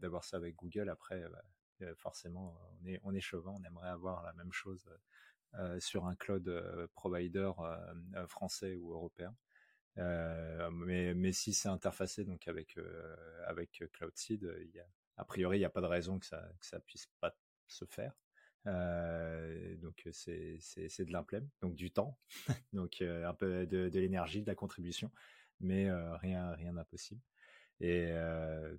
[0.00, 0.88] d'avoir ça avec Google.
[0.88, 1.42] Après, bah,
[1.96, 4.88] forcément, on est on chauvin, on aimerait avoir la même chose
[5.78, 7.52] sur un cloud provider
[8.28, 9.34] français ou européen.
[9.96, 12.78] mais, si c'est interfacé donc avec
[13.46, 14.50] avec CloudSeed,
[15.16, 17.36] a, priori il n'y a pas de raison que ça que puisse pas
[17.68, 18.12] se faire.
[18.66, 22.18] Donc c'est de l'implème, donc du temps,
[22.72, 25.10] donc un peu de, l'énergie, de la contribution,
[25.60, 27.20] mais rien rien d'impossible.
[27.80, 28.12] Et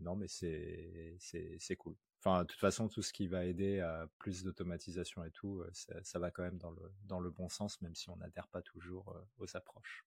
[0.01, 1.95] non, mais c'est c'est cool.
[2.25, 5.93] Enfin, de toute façon, tout ce qui va aider à plus d'automatisation et tout, ça,
[6.03, 8.63] ça, va quand même dans le dans le bon sens, même si on n'adhère pas
[8.63, 10.03] toujours aux approches.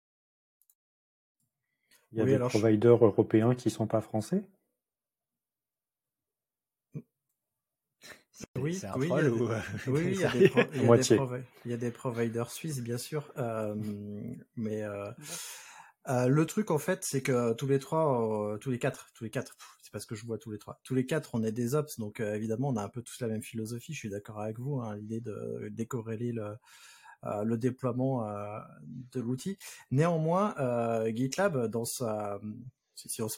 [2.11, 4.45] Il y a des providers européens qui sont pas français?
[8.57, 9.47] Oui, c'est un oui, troll ou...
[9.87, 10.51] oui, il y, a des,
[11.65, 13.31] il y a des providers suisses, bien sûr.
[13.37, 13.75] Euh,
[14.55, 15.11] mais euh,
[16.09, 19.23] euh, le truc, en fait, c'est que tous les trois, euh, tous les quatre, tous
[19.23, 19.55] les quatre,
[19.93, 22.19] parce que je vois tous les trois, tous les quatre, on est des ops, donc
[22.19, 23.93] euh, évidemment, on a un peu tous la même philosophie.
[23.93, 26.57] Je suis d'accord avec vous, hein, l'idée de décorréler le,
[27.23, 28.27] euh, déploiement
[29.13, 29.57] de l'outil.
[29.91, 30.55] Néanmoins,
[31.13, 31.69] GitLab,
[32.95, 33.37] si on se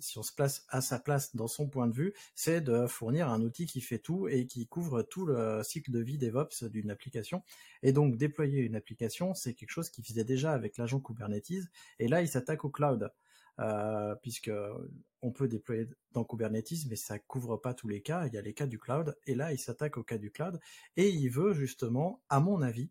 [0.00, 3.28] si on se place à sa place dans son point de vue, c'est de fournir
[3.28, 6.90] un outil qui fait tout et qui couvre tout le cycle de vie DevOps d'une
[6.90, 7.42] application.
[7.82, 11.68] Et donc déployer une application, c'est quelque chose qu'il faisait déjà avec l'agent Kubernetes.
[11.98, 13.10] Et là, il s'attaque au cloud.
[13.60, 14.14] Euh,
[15.22, 18.26] on peut déployer dans Kubernetes, mais ça couvre pas tous les cas.
[18.26, 20.60] Il y a les cas du cloud, et là, il s'attaque au cas du cloud,
[20.96, 22.90] et il veut justement, à mon avis,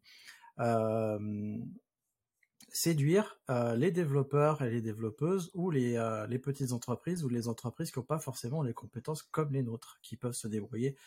[0.59, 1.57] euh,
[2.69, 5.93] séduire euh, les développeurs et les développeuses ou les,
[6.43, 10.17] petites entreprises ou les entreprises qui n'ont pas forcément les compétences comme les nôtres, qui
[10.17, 10.97] peuvent se débrouiller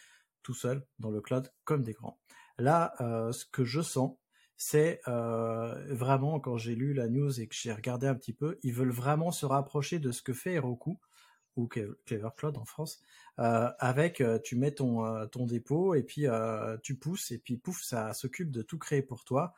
[0.43, 2.19] tout seuls dans le cloud comme des grands.
[2.59, 4.17] Là, ce que je sens,
[4.59, 8.75] c'est vraiment quand j'ai lu la news et que j'ai regardé un petit peu, ils
[8.75, 10.99] veulent vraiment se rapprocher de ce que fait Heroku
[11.59, 13.03] ou Clever Cloud en France,
[13.41, 16.27] euh, avec euh, tu mets ton, euh, ton dépôt et puis
[16.83, 19.55] tu pousses et puis pouf, ça s'occupe de tout créer pour toi,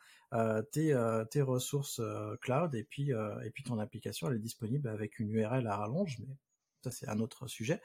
[0.71, 0.95] tes,
[1.29, 2.01] tes ressources
[2.41, 6.17] cloud et puis, et puis ton application elle est disponible avec une URL à rallonge,
[6.19, 6.35] mais
[6.83, 7.81] ça c'est un autre sujet.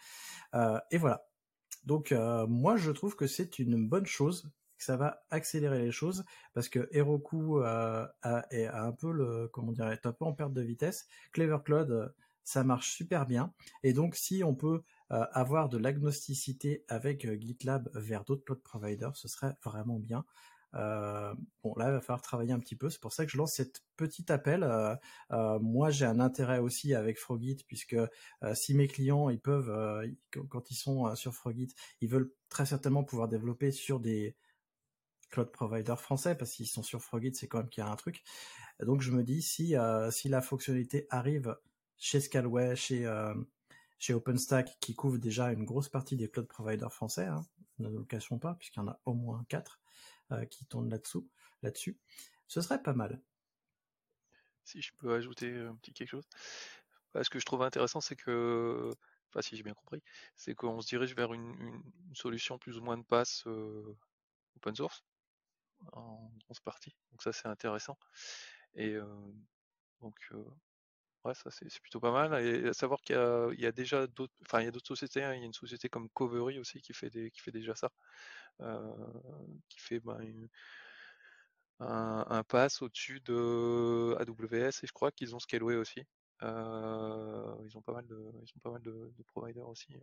[0.90, 1.26] et voilà.
[1.84, 2.12] Donc
[2.48, 6.88] moi je trouve que c'est une bonne chose ça va accélérer les choses parce que
[6.92, 8.12] Heroku a,
[8.50, 11.06] est un peu le comment est un peu en perte de vitesse.
[11.32, 12.12] Clever Cloud
[12.46, 13.52] ça marche super bien.
[13.82, 18.62] Et donc, si on peut euh, avoir de l'agnosticité avec euh, GitLab vers d'autres cloud
[18.62, 20.24] providers, ce serait vraiment bien.
[20.74, 21.34] Euh,
[21.64, 22.88] bon, là, il va falloir travailler un petit peu.
[22.88, 24.60] C'est pour ça que je lance cette petit appel.
[25.60, 27.96] moi, j'ai un intérêt aussi avec Frogit, puisque
[28.54, 30.06] si mes clients, ils peuvent,
[30.48, 34.36] quand ils sont sur Frogit, ils veulent très certainement pouvoir développer sur des
[35.36, 37.96] cloud providers français, parce qu'ils sont sur Frogit, c'est quand même qu'il y a un
[37.96, 38.22] truc.
[38.80, 39.74] Donc, je me dis, si,
[40.10, 41.56] si la fonctionnalité arrive
[41.98, 43.34] chez Scalway, chez, euh,
[43.98, 47.46] chez OpenStack, qui couvre déjà une grosse partie des cloud providers français, hein,
[47.78, 49.80] ne nous le cachons pas, puisqu'il y en a au moins quatre
[50.32, 51.28] euh, qui tournent là-dessous,
[51.62, 51.98] là-dessus.
[52.46, 53.20] Ce serait pas mal.
[54.64, 56.26] Si je peux ajouter un petit quelque chose.
[57.12, 58.90] Bah, ce que je trouve intéressant, c'est que,
[59.28, 60.02] enfin si j'ai bien compris,
[60.34, 61.82] c'est qu'on se dirige vers une,
[62.14, 63.96] solution plus ou moins de passe euh,
[64.56, 65.04] open source
[65.92, 66.94] en grosse partie.
[67.10, 67.98] Donc ça c'est intéressant.
[68.74, 68.96] Et
[70.00, 70.14] donc,
[71.24, 72.44] ouais, ça c'est plutôt pas mal.
[72.44, 75.22] Et à savoir qu'il y, a déjà d'autres, enfin il y a d'autres sociétés.
[75.22, 75.34] Hein.
[75.34, 77.90] Il y a une société comme Covery aussi qui fait des, qui fait déjà ça,
[79.68, 80.48] qui fait ben,
[81.80, 86.00] un, pass au-dessus de AWS et je crois qu'ils ont Scaleway aussi.
[86.42, 89.96] ils ont pas mal de, ils ont pas mal de, providers aussi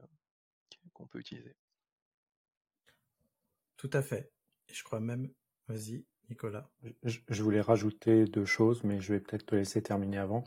[0.93, 1.55] qu'on peut utiliser.
[3.77, 4.31] Tout à fait.
[4.71, 5.29] Je crois même,
[5.67, 6.69] vas-y, Nicolas.
[7.03, 10.43] Je, voulais rajouter deux choses, mais je vais peut-être te laisser terminer avant.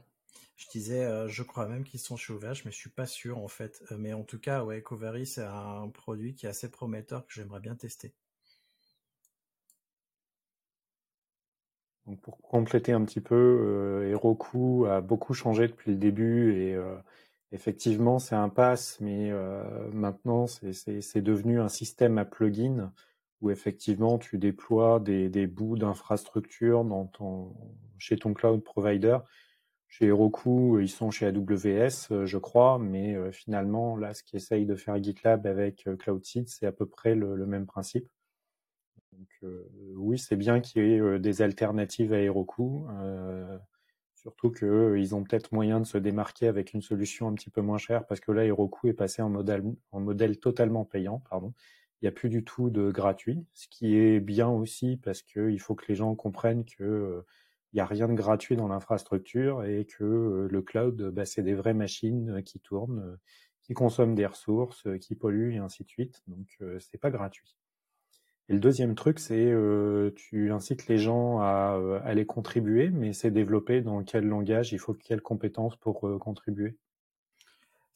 [0.56, 3.38] Je disais, euh, je crois même qu'ils sont chez OVH, mais je suis pas sûr
[3.38, 3.82] en fait.
[3.92, 4.82] Euh, mais en tout cas, ouais,
[5.24, 8.14] c'est un produit qui est assez prometteur que j'aimerais bien tester.
[12.06, 16.76] Donc pour compléter un petit peu, euh, Heroku a beaucoup changé depuis le début et
[17.50, 19.32] effectivement c'est un pass, mais
[19.92, 22.92] maintenant c'est devenu un système à plugin
[23.40, 27.54] où effectivement tu déploies des, des bouts d'infrastructure dans ton,
[27.98, 29.18] chez ton cloud provider.
[29.88, 34.66] Chez Heroku, ils sont chez AWS, euh, je crois, mais euh, finalement, là, ce qu'essaye
[34.66, 38.08] de faire GitLab avec euh, CloudSeed, c'est à peu près le, même principe.
[39.12, 39.28] Donc,
[39.94, 42.86] oui, c'est bien qu'il y ait des alternatives à Heroku,
[44.14, 47.78] surtout qu'ils ont peut-être moyen de se démarquer avec une solution un petit peu moins
[47.78, 51.54] chère, parce que là, Heroku est passé en modèle, en modèle totalement payant, pardon,
[52.02, 55.58] il n'y a plus du tout de gratuit, ce qui est bien aussi parce qu'il
[55.60, 57.22] faut que les gens comprennent que euh,
[57.72, 61.42] il n'y a rien de gratuit dans l'infrastructure et que euh, le cloud, bah, c'est
[61.42, 63.18] des vraies machines euh, qui tournent,
[63.62, 66.22] qui consomment des ressources, qui polluent et ainsi de suite.
[66.28, 66.46] Donc
[66.78, 67.56] c'est pas gratuit.
[68.48, 69.52] Et le deuxième truc, c'est
[70.14, 74.94] tu incites les gens à aller contribuer, mais c'est développé dans quel langage, il faut
[74.94, 76.76] quelles compétences pour contribuer?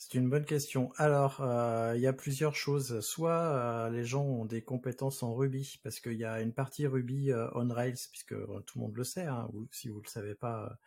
[0.00, 0.94] C'est une bonne question.
[0.96, 3.00] Alors, euh, il y a plusieurs choses.
[3.00, 6.86] Soit euh, les gens ont des compétences en Ruby, parce qu'il y a une partie
[6.86, 10.04] Ruby euh, on Rails, puisque tout le monde le sait, hein, ou si vous ne
[10.04, 10.78] le savez pas,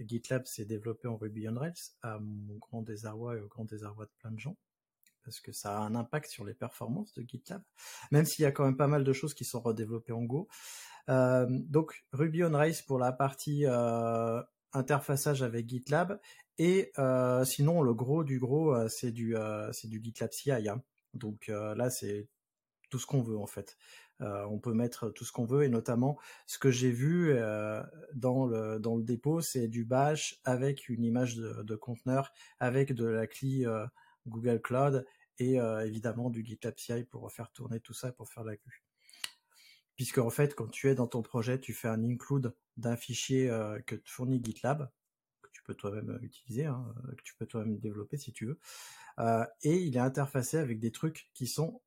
[0.00, 4.04] GitLab s'est développé en Ruby on Rails, à mon grand désarroi et au grand désarroi
[4.04, 4.58] de plein de gens,
[5.24, 7.62] parce que ça a un impact sur les performances de GitLab,
[8.10, 10.46] même s'il y a quand même pas mal de choses qui sont redéveloppées en Go.
[11.08, 13.64] donc, Ruby on Rails pour la partie
[14.74, 16.20] interfaçage avec GitLab
[16.58, 20.50] et euh, sinon, le gros du gros, euh, c'est du, euh, du GitLab CI.
[21.14, 22.28] Donc là, c'est
[22.90, 23.76] tout ce qu'on veut en fait.
[24.20, 27.34] on peut mettre tout ce qu'on veut et notamment ce que j'ai vu
[28.14, 33.64] dans le dépôt, c'est du Bash avec une image de, conteneur, avec de la CLI
[34.26, 35.06] Google Cloud
[35.38, 38.82] et évidemment du GitLab CI pour faire tourner tout ça pour faire la GUI.
[39.96, 43.48] Puisque en fait, quand tu es dans ton projet, tu fais un include d'un fichier
[43.86, 44.90] que te fournit GitLab
[45.74, 48.58] toi-même euh, utiliser, hein, euh, que tu peux toi-même développer si tu veux.
[49.18, 51.80] Euh, et il est interfacé avec des trucs qui sont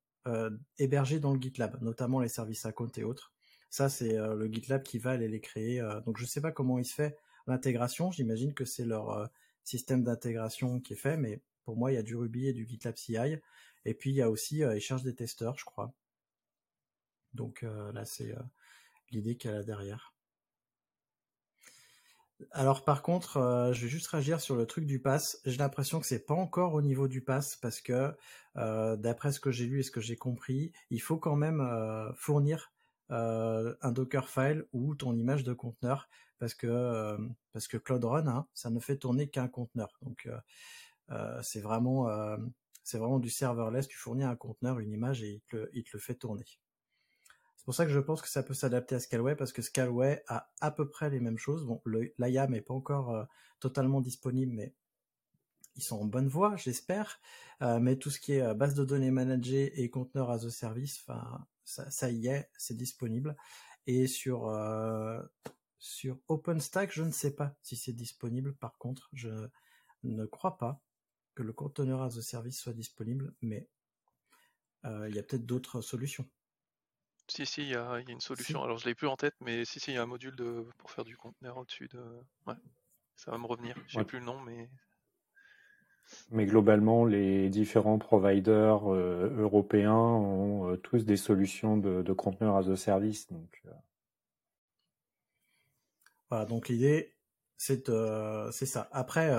[0.78, 3.32] hébergés dans le GitLab, notamment les services à compte et autres.
[3.70, 5.80] Ça, c'est le GitLab qui va aller les créer.
[6.06, 7.18] donc, je ne sais pas comment il se fait
[7.48, 8.12] l'intégration.
[8.12, 9.28] J'imagine que c'est leur
[9.64, 12.68] système d'intégration qui est fait, mais pour moi, il y a du Ruby et du
[12.68, 13.16] GitLab CI.
[13.84, 15.92] Et puis, il y a aussi, ils cherchent des testeurs, je crois.
[17.34, 18.32] Donc là, c'est
[19.10, 20.11] l'idée qu'elle a derrière.
[22.50, 25.40] Alors par contre, euh, je vais juste réagir sur le truc du pass.
[25.44, 28.14] J'ai l'impression que c'est pas encore au niveau du pass parce que
[28.56, 31.60] euh, d'après ce que j'ai lu et ce que j'ai compris, il faut quand même
[31.60, 32.72] euh, fournir
[33.10, 37.18] un Dockerfile ou ton image de conteneur parce que
[37.52, 39.98] parce que Cloud Run, hein, ça ne fait tourner qu'un conteneur.
[40.00, 40.30] Donc
[41.42, 42.08] c'est vraiment
[42.84, 43.86] c'est vraiment du serverless.
[43.86, 45.42] Tu fournis un conteneur, une image et
[45.74, 46.46] il te le fait tourner.
[47.62, 50.24] C'est pour ça que je pense que ça peut s'adapter à Scalway parce que Scalway
[50.26, 51.64] a à peu près les mêmes choses.
[51.64, 51.80] Bon,
[52.18, 53.24] l'IAM n'est pas encore euh,
[53.60, 54.74] totalement disponible, mais
[55.76, 57.20] ils sont en bonne voie, j'espère.
[57.62, 60.50] Euh, mais tout ce qui est euh, base de données managée et conteneur as a
[60.50, 63.36] service, enfin, ça, y est, c'est disponible.
[63.86, 64.52] Et sur
[65.78, 68.56] sur OpenStack, je ne sais pas si c'est disponible.
[68.56, 69.48] Par contre, je
[70.02, 70.82] ne crois pas
[71.36, 73.68] que le conteneur as a service soit disponible, mais
[74.84, 76.28] il y a peut-être d'autres solutions.
[77.28, 78.62] Si, si, il y, a une solution.
[78.62, 80.66] Alors, je l'ai plus en tête, mais si, si, il y a un module de,
[80.78, 82.00] pour faire du conteneur au-dessus de.
[82.46, 82.54] Ouais,
[83.16, 83.76] ça va me revenir.
[83.86, 84.68] Je sais plus le nom, mais.
[86.30, 92.56] Mais globalement, les différents providers euh, européens ont euh, tous des solutions de, de conteneurs
[92.56, 93.30] as a service.
[93.30, 93.70] Donc, euh.
[96.28, 97.14] Voilà, donc l'idée,
[97.56, 97.90] c'est
[98.52, 98.88] c'est ça.
[98.92, 99.30] Après,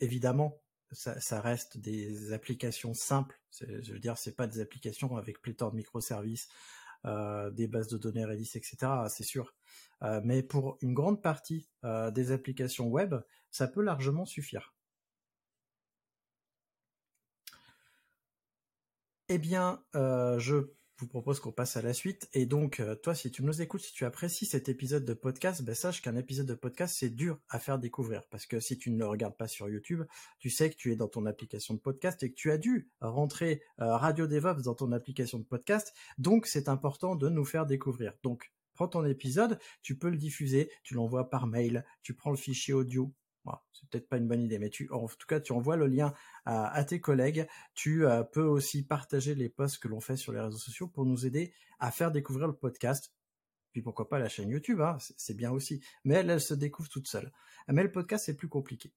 [0.00, 0.61] évidemment,
[0.92, 3.40] ça, reste des applications simples.
[3.60, 6.48] Je veux dire, c'est pas des applications avec pléthore de microservices
[7.04, 8.76] euh, des bases de données Redis, etc.
[9.08, 9.54] C'est sûr.
[10.02, 13.14] Euh, mais pour une grande partie euh, des applications web,
[13.50, 14.74] ça peut largement suffire.
[19.28, 20.72] Eh bien, je
[21.02, 22.28] vous propose qu'on passe à la suite.
[22.32, 25.62] Et donc, euh, toi, si tu nous écoutes, si tu apprécies cet épisode de podcast,
[25.62, 28.22] ben, sache qu'un épisode de podcast, c'est dur à faire découvrir.
[28.30, 30.04] Parce que si tu ne le regardes pas sur YouTube,
[30.38, 32.88] tu sais que tu es dans ton application de podcast et que tu as dû
[33.00, 35.92] rentrer euh, Radio DevOps dans ton application de podcast.
[36.18, 38.12] Donc, c'est important de nous faire découvrir.
[38.22, 42.36] Donc, prends ton épisode, tu peux le diffuser, tu l'envoies par mail, tu prends le
[42.36, 43.12] fichier audio,
[43.72, 46.12] c'est peut-être pas une bonne idée, mais tu, en tout cas, tu envoies le lien
[46.44, 47.46] à, tes collègues.
[47.74, 51.04] Tu euh, peux aussi partager les posts que l'on fait sur les réseaux sociaux pour
[51.04, 53.12] nous aider à faire découvrir le podcast.
[53.72, 55.82] Puis pourquoi pas la chaîne YouTube, hein, c'est bien aussi.
[56.04, 57.32] Mais elle, elle se découvre toute seule.
[57.68, 58.92] Mais le podcast, c'est plus compliqué.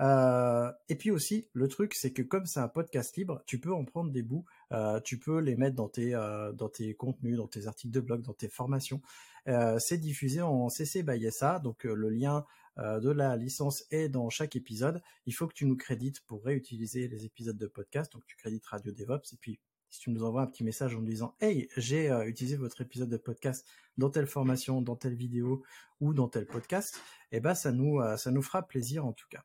[0.00, 3.72] Euh, et puis aussi, le truc, c'est que comme c'est un podcast libre, tu peux
[3.72, 6.12] en prendre des bouts, euh, tu peux les mettre dans tes,
[6.54, 9.00] dans tes contenus, dans tes articles de blog, dans tes formations.
[9.78, 12.44] c'est diffusé en CC by SA, donc le lien
[12.78, 15.02] euh, de la licence est dans chaque épisode.
[15.26, 18.12] Il faut que tu nous crédites pour réutiliser les épisodes de podcast.
[18.12, 21.00] Donc tu crédites Radio DevOps et puis si tu nous envoies un petit message en
[21.00, 23.64] nous disant Hey, j'ai euh, utilisé votre épisode de podcast
[23.96, 25.62] dans telle formation, dans telle vidéo
[26.00, 29.28] ou dans tel podcast, eh ben ça nous euh, ça nous fera plaisir en tout
[29.30, 29.44] cas.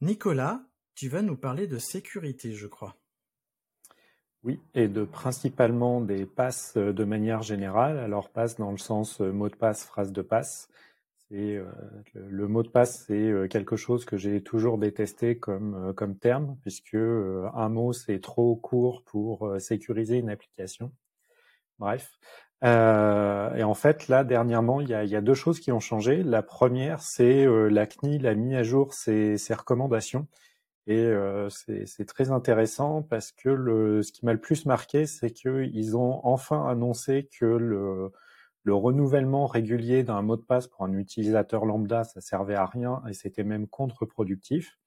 [0.00, 0.60] Nicolas
[0.94, 2.96] Tu vas nous parler de sécurité, je crois.
[4.44, 7.98] Oui, et de principalement des passes euh, de manière générale.
[7.98, 10.68] Alors passe dans le sens euh, mot de passe, phrase de passe.
[11.28, 11.64] C'est euh,
[12.14, 16.94] le, mot de passe, c'est quelque chose que j'ai toujours détesté comme comme terme, puisque
[16.94, 20.92] un mot c'est trop court pour sécuriser une application.
[21.78, 22.18] Bref.
[22.62, 26.22] Et en fait, là, dernièrement, il y a, y a deux choses qui ont changé.
[26.22, 30.26] La première, c'est la CNIL a mis à jour ses, ses recommandations
[30.88, 35.30] et euh, c'est très intéressant parce que le, ce qui m'a le plus marqué, c'est
[35.30, 38.10] qu'ils ont enfin annoncé que le,
[38.62, 43.02] le renouvellement régulier d'un mot de passe pour un utilisateur lambda, ça servait à rien
[43.06, 44.78] et c'était même contre-productif.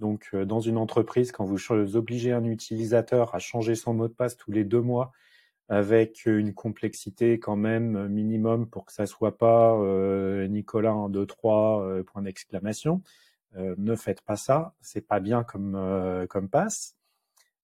[0.00, 4.12] Donc, euh, dans une entreprise, quand vous obligez un utilisateur à changer son mot de
[4.12, 5.12] passe tous les deux mois,
[5.70, 11.24] avec une complexité quand même minimum pour que ça soit pas euh, Nicolas 1, 2,
[11.24, 13.02] 3, point d'exclamation,
[13.56, 16.96] euh, ne faites pas ça, c'est pas bien comme, euh, comme passe.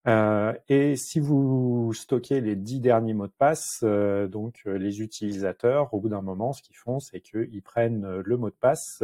[0.09, 6.01] Euh, et si vous stockez les dix derniers mots de passe, donc les utilisateurs, au
[6.01, 9.03] bout d'un moment, ce qu'ils font, c'est qu'ils prennent le mot de passe,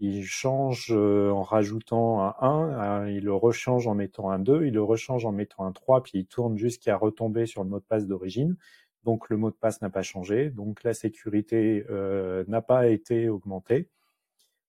[0.00, 4.82] ils changent en rajoutant un 1, ils le rechangent en mettant un 2, ils le
[4.82, 8.06] rechangent en mettant un 3, puis ils tournent jusqu'à retomber sur le mot de passe
[8.06, 8.56] d'origine.
[9.04, 11.84] Donc le mot de passe n'a pas changé, donc la sécurité
[12.48, 13.88] n'a pas été augmentée.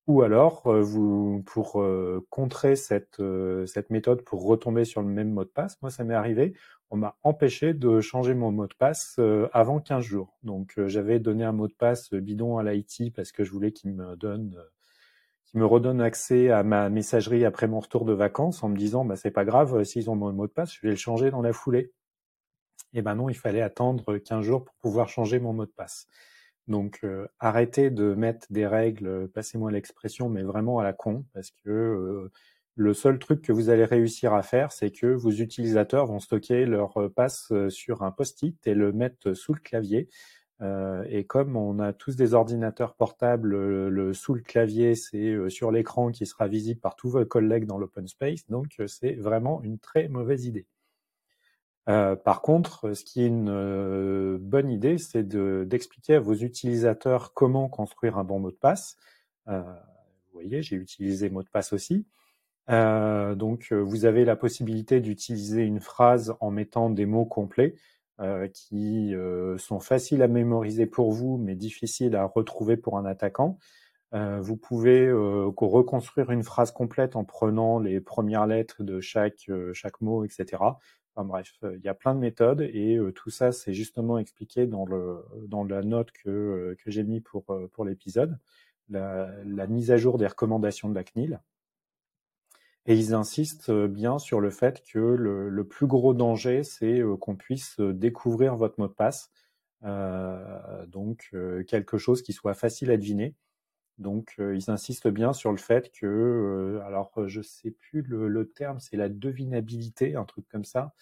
[0.10, 5.30] Ou alors, euh, pour euh, contrer cette, euh, cette méthode pour retomber sur le même
[5.30, 6.56] mot de passe, moi ça m'est arrivé,
[6.90, 9.20] on m'a empêché de changer mon mot de passe
[9.54, 10.40] avant 15 jours.
[10.42, 13.92] Donc j'avais donné un mot de passe bidon à l'IT parce que je voulais qu'il
[13.92, 14.58] me donne
[15.50, 19.04] qui me redonne accès à ma messagerie après mon retour de vacances en me disant
[19.04, 21.42] bah c'est pas grave s'ils ont mon mot de passe, je vais le changer dans
[21.42, 21.92] la foulée.
[22.94, 26.08] Et ben non, il fallait attendre 15 jours pour pouvoir changer mon mot de passe.
[26.68, 31.26] Donc euh, arrêtez de mettre des règles, euh, passez-moi l'expression, mais vraiment à la con,
[31.34, 32.32] parce que euh,
[32.76, 36.66] le seul truc que vous allez réussir à faire, c'est que vos utilisateurs vont stocker
[36.66, 40.10] leur passe sur un post-it et le mettre sous le clavier.
[40.62, 43.56] Et comme on a tous des ordinateurs portables,
[43.88, 47.78] le, sous le clavier, c'est sur l'écran qui sera visible par tous vos collègues dans
[47.78, 50.66] l'open space, donc c'est vraiment une très mauvaise idée.
[51.90, 57.34] Euh, par contre, ce qui est une euh, bonne idée, c'est d'expliquer à vos utilisateurs
[57.34, 58.96] comment construire un bon mot de passe.
[59.48, 62.06] Euh, vous voyez, j'ai utilisé mot de passe aussi.
[62.68, 67.74] donc, vous avez la possibilité d'utiliser une phrase en mettant des mots complets
[68.54, 69.14] qui
[69.58, 73.58] sont faciles à mémoriser pour vous, mais difficiles à retrouver pour un attaquant.
[74.14, 80.26] vous pouvez reconstruire une phrase complète en prenant les premières lettres de chaque, chaque mot,
[80.26, 80.58] etc.
[81.16, 84.86] Enfin bref, il y a plein de méthodes et tout ça, c'est justement expliqué dans,
[84.86, 88.38] le, dans la note que, que j'ai mis pour, pour l'épisode,
[88.90, 91.40] la, la, mise à jour des recommandations de la CNIL.
[92.90, 97.80] Et ils insistent bien sur le fait que le, plus gros danger, c'est qu'on puisse
[97.80, 99.30] découvrir votre mot de passe.
[99.84, 101.30] Euh, donc
[101.68, 103.36] quelque chose qui soit facile à deviner.
[104.00, 108.98] Donc ils insistent bien sur le fait que, alors je sais plus le, terme, c'est
[108.98, 110.96] la devinabilité, un truc comme ça.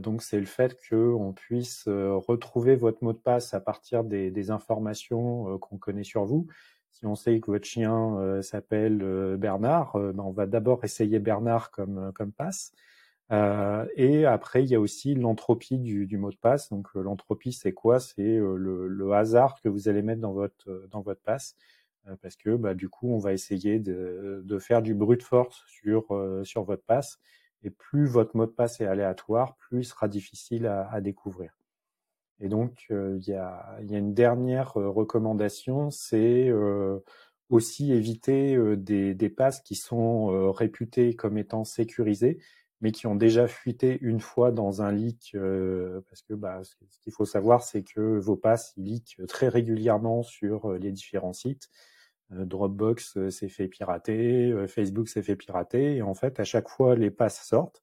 [0.00, 5.56] donc c'est le fait qu'on puisse retrouver votre mot de passe à partir des informations
[5.58, 6.48] qu'on connaît sur vous.
[6.94, 10.84] Si on sait que votre chien euh, s'appelle euh, Bernard, euh, ben, on va d'abord
[10.84, 12.72] essayer Bernard comme, comme passe.
[13.96, 16.70] et après, il y a aussi l'entropie du, du, mot de passe.
[16.70, 17.98] Donc l'entropie, c'est quoi?
[17.98, 21.56] C'est le, le, hasard que vous allez mettre dans votre, dans votre passe.
[22.22, 26.06] parce que bah, du coup, on va essayer de, de faire du brute force sur,
[26.44, 27.18] sur votre passe.
[27.64, 31.50] Et plus votre mot de passe est aléatoire, plus il sera difficile à, à découvrir.
[32.44, 36.52] Et donc, il y, a, une dernière recommandation, c'est
[37.48, 42.38] aussi éviter des, des, passes qui sont réputées comme étant sécurisées,
[42.82, 45.34] mais qui ont déjà fuité une fois dans un leak,
[46.10, 50.22] parce que bah, ce qu'il faut savoir, c'est que vos passes ils leakent très régulièrement
[50.22, 51.70] sur les différents sites.
[52.28, 57.10] Dropbox s'est fait pirater, Facebook s'est fait pirater, et en fait, à chaque fois, les
[57.10, 57.82] passes sortent.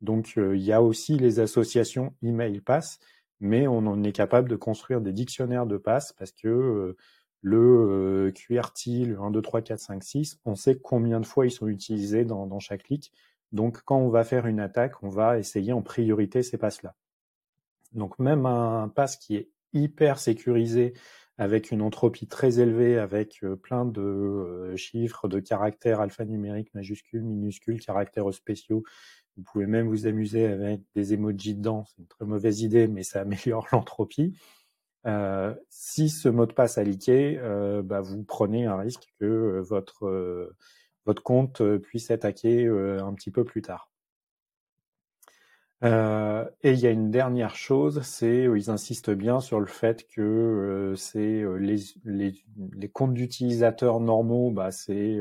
[0.00, 2.98] Donc, il y a aussi les associations email pass
[3.42, 6.96] mais on en est capable de construire des dictionnaires de passes parce que euh,
[7.40, 11.44] le euh, QRT, le 1, 2, 3, 4, 5, 6, on sait combien de fois
[11.44, 13.12] ils sont utilisés dans, chaque clic.
[13.50, 16.94] Donc quand on va faire une attaque, on va essayer en priorité ces passes-là.
[17.90, 20.94] Donc même un pass qui est hyper sécurisé,
[21.36, 27.80] avec une entropie très élevée, avec euh, plein de chiffres, de caractères alphanumériques, majuscules, minuscules,
[27.80, 28.84] caractères spéciaux,
[29.36, 31.84] vous pouvez même vous amuser avec des emojis dedans.
[31.86, 34.36] C'est une très mauvaise idée, mais ça améliore l'entropie.
[35.06, 39.24] Euh, si ce mot de passe a leaké, euh, bah, vous prenez un risque que
[39.24, 40.54] euh, votre,
[41.06, 43.90] votre compte puisse être hacké un petit peu plus tard.
[45.82, 50.94] et il y a une dernière chose, c'est ils insistent bien sur le fait que
[50.96, 52.34] c'est les, les,
[52.72, 55.18] les, comptes d'utilisateurs normaux, bah, c'est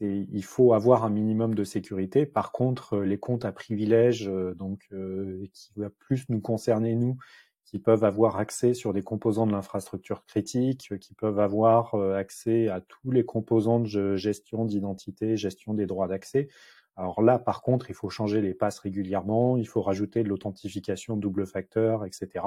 [0.00, 2.26] il faut avoir un minimum de sécurité.
[2.26, 6.94] Par contre, euh, les comptes à privilèges, euh, donc euh, qui va plus nous concerner
[6.94, 7.16] nous,
[7.64, 12.80] qui peuvent avoir accès sur des composants de l'infrastructure critique, qui peuvent avoir accès à
[12.80, 16.48] tous les composants de gestion d'identité, gestion des droits d'accès.
[16.96, 21.16] Alors là, par contre, il faut changer les passes régulièrement, il faut rajouter de l'authentification
[21.16, 22.44] double facteur, etc.,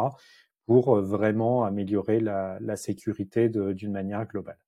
[0.66, 4.60] pour vraiment améliorer la, la sécurité d'une manière globale.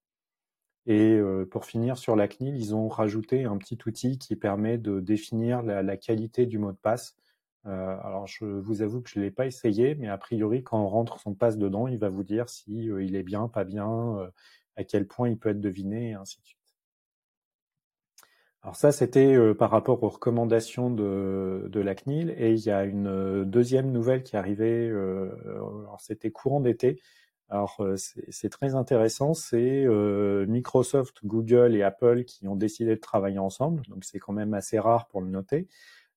[0.90, 4.76] Et euh, pour finir sur la CNIL, ils ont rajouté un petit outil qui permet
[4.76, 7.16] de définir la, qualité du mot de passe.
[7.64, 10.82] Euh, alors je vous avoue que je ne l'ai pas essayé, mais a priori quand
[10.82, 14.32] on rentre son passe dedans, il va vous dire si euh, est bien, pas bien,
[14.74, 16.58] à quel point il peut être deviné, et ainsi de suite.
[18.62, 22.82] Alors ça, c'était par rapport aux recommandations de, de, la CNIL, et il y a
[22.82, 24.92] une deuxième nouvelle qui est arrivée,
[26.00, 27.00] c'était courant d'été,
[27.50, 33.00] alors euh, c'est très intéressant, c'est euh, Microsoft, Google et Apple qui ont décidé de
[33.00, 35.66] travailler ensemble, donc c'est quand même assez rare pour le noter.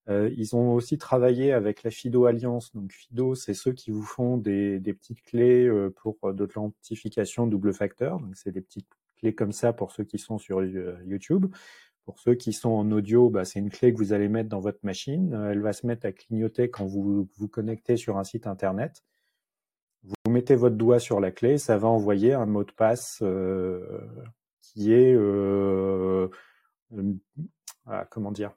[0.10, 2.74] Euh, ils ont aussi travaillé avec la FIDO Alliance.
[2.76, 8.20] Donc FIDO, c'est ceux qui vous font des, petites clés pour de l'authentification double facteur.
[8.20, 11.48] Donc c'est des petites clés comme ça pour ceux qui sont sur YouTube.
[12.06, 14.60] Pour ceux qui sont en audio, bah, c'est une clé que vous allez mettre dans
[14.60, 15.34] votre machine.
[15.50, 19.04] Elle va se mettre à clignoter quand vous vous connectez sur un site internet.
[20.34, 24.02] Mettez votre doigt sur la clé, ça va envoyer un mot de passe euh,
[24.64, 26.28] qui est euh,
[26.98, 27.14] euh
[27.86, 28.56] ah, comment dire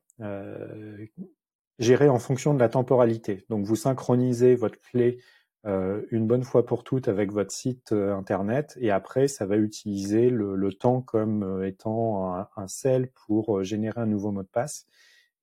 [1.78, 3.44] géré en fonction de la temporalité.
[3.50, 5.18] Donc vous synchronisez votre clé
[5.64, 10.72] une bonne fois pour toutes avec votre site internet et après ça va utiliser le,
[10.72, 14.86] temps comme étant un, un, cell pour générer un nouveau mot de passe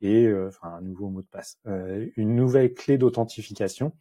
[0.01, 1.59] et enfin un nouveau mot de passe,
[2.15, 3.91] une nouvelle clé d'authentification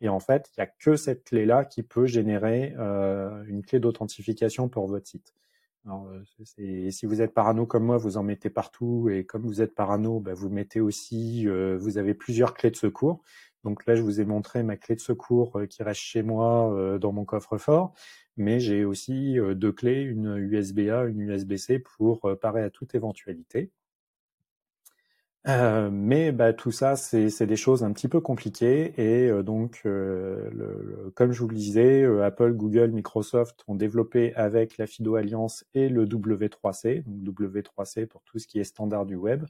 [0.00, 3.80] et en fait, il n'y a que cette clé-là qui peut générer euh, une clé
[3.80, 5.34] d'authentification pour votre site.
[5.86, 9.62] Alors, euh, si vous êtes parano comme moi, vous en mettez partout, et comme vous
[9.62, 13.22] êtes parano, bah, vous mettez aussi, euh, vous avez plusieurs clés de secours.
[13.64, 16.72] Donc là, je vous ai montré ma clé de secours euh, qui reste chez moi
[16.74, 17.94] euh, dans mon coffre-fort,
[18.36, 23.70] mais j'ai aussi deux clés, une USB-A, une USB-C pour parer à toute éventualité.
[25.48, 29.80] Euh, mais bah, tout ça, c'est des choses un petit peu compliquées et euh, donc,
[29.86, 35.14] euh, le, comme je vous le disais, Apple, Google, Microsoft ont développé avec la FIDO
[35.14, 39.46] Alliance et le W3C, donc W3C pour tout ce qui est standard du web,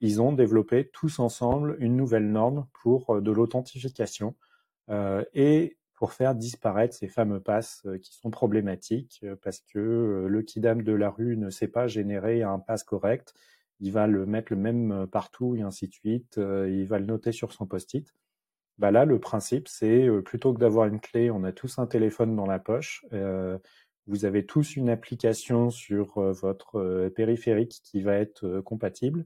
[0.00, 4.34] ils ont développé tous ensemble une nouvelle norme pour de l'authentification
[5.32, 10.92] et pour faire disparaître ces fameux passes qui sont problématiques parce que le kidam de
[10.92, 13.32] la rue ne sait pas générer un pass correct
[13.82, 16.98] il va le mettre le même euh, partout et ainsi de suite, euh, il va
[16.98, 18.14] le noter sur son post-it.
[18.78, 21.86] Bah là, le principe, c'est euh, plutôt que d'avoir une clé, on a tous un
[21.86, 23.04] téléphone dans la poche.
[24.06, 29.24] vous avez tous une application sur votre périphérique qui va être compatible.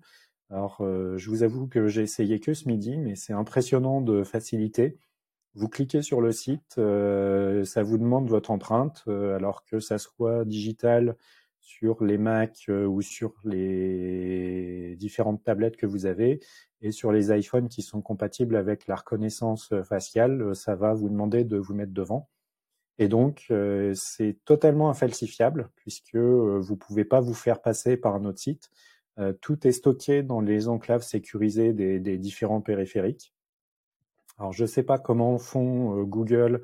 [0.50, 4.98] Alors, je vous avoue que j'ai essayé que ce midi, mais c'est impressionnant de facilité.
[5.54, 11.16] Vous cliquez sur le site, ça vous demande votre empreinte, alors que ça soit digital
[11.66, 16.38] sur les Mac euh, ou sur les différentes tablettes que vous avez
[16.80, 20.94] et sur les iPhones qui sont compatibles avec la reconnaissance euh, faciale, euh, ça va
[20.94, 22.30] vous demander de vous mettre devant.
[22.98, 23.52] Et donc,
[23.92, 28.70] c'est totalement infalsifiable puisque vous pouvez pas vous faire passer par un autre site.
[29.42, 33.34] tout est stocké dans les enclaves sécurisées des, des différents périphériques.
[34.38, 36.62] Alors, je ne sais pas comment font Google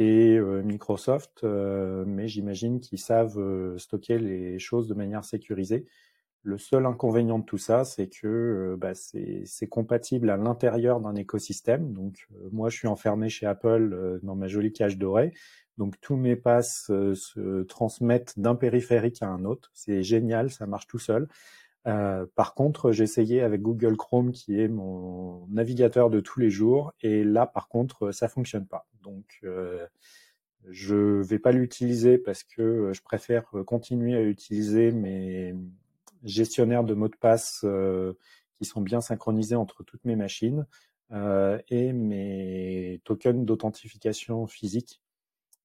[0.00, 5.86] et euh, Microsoft, euh, mais j'imagine qu'ils savent euh, stocker les choses de manière sécurisée.
[6.42, 11.92] Le seul inconvénient de tout ça, c'est que bah, c'est compatible à l'intérieur d'un écosystème.
[11.92, 15.34] Donc moi, je suis enfermé chez Apple dans ma jolie cage dorée.
[15.76, 19.70] Donc tous mes passes se transmettent d'un périphérique à un autre.
[19.74, 21.28] C'est génial, ça marche tout seul.
[21.86, 26.50] Euh, par contre, j'ai essayé avec Google Chrome, qui est mon navigateur de tous les
[26.50, 28.86] jours, et là, par contre, ça fonctionne pas.
[29.02, 29.86] Donc, euh,
[30.68, 35.54] je vais pas l'utiliser parce que je préfère continuer à utiliser mes
[36.22, 38.12] gestionnaires de mots de passe euh,
[38.56, 40.66] qui sont bien synchronisés entre toutes mes machines
[41.70, 44.99] et mes tokens d'authentification physique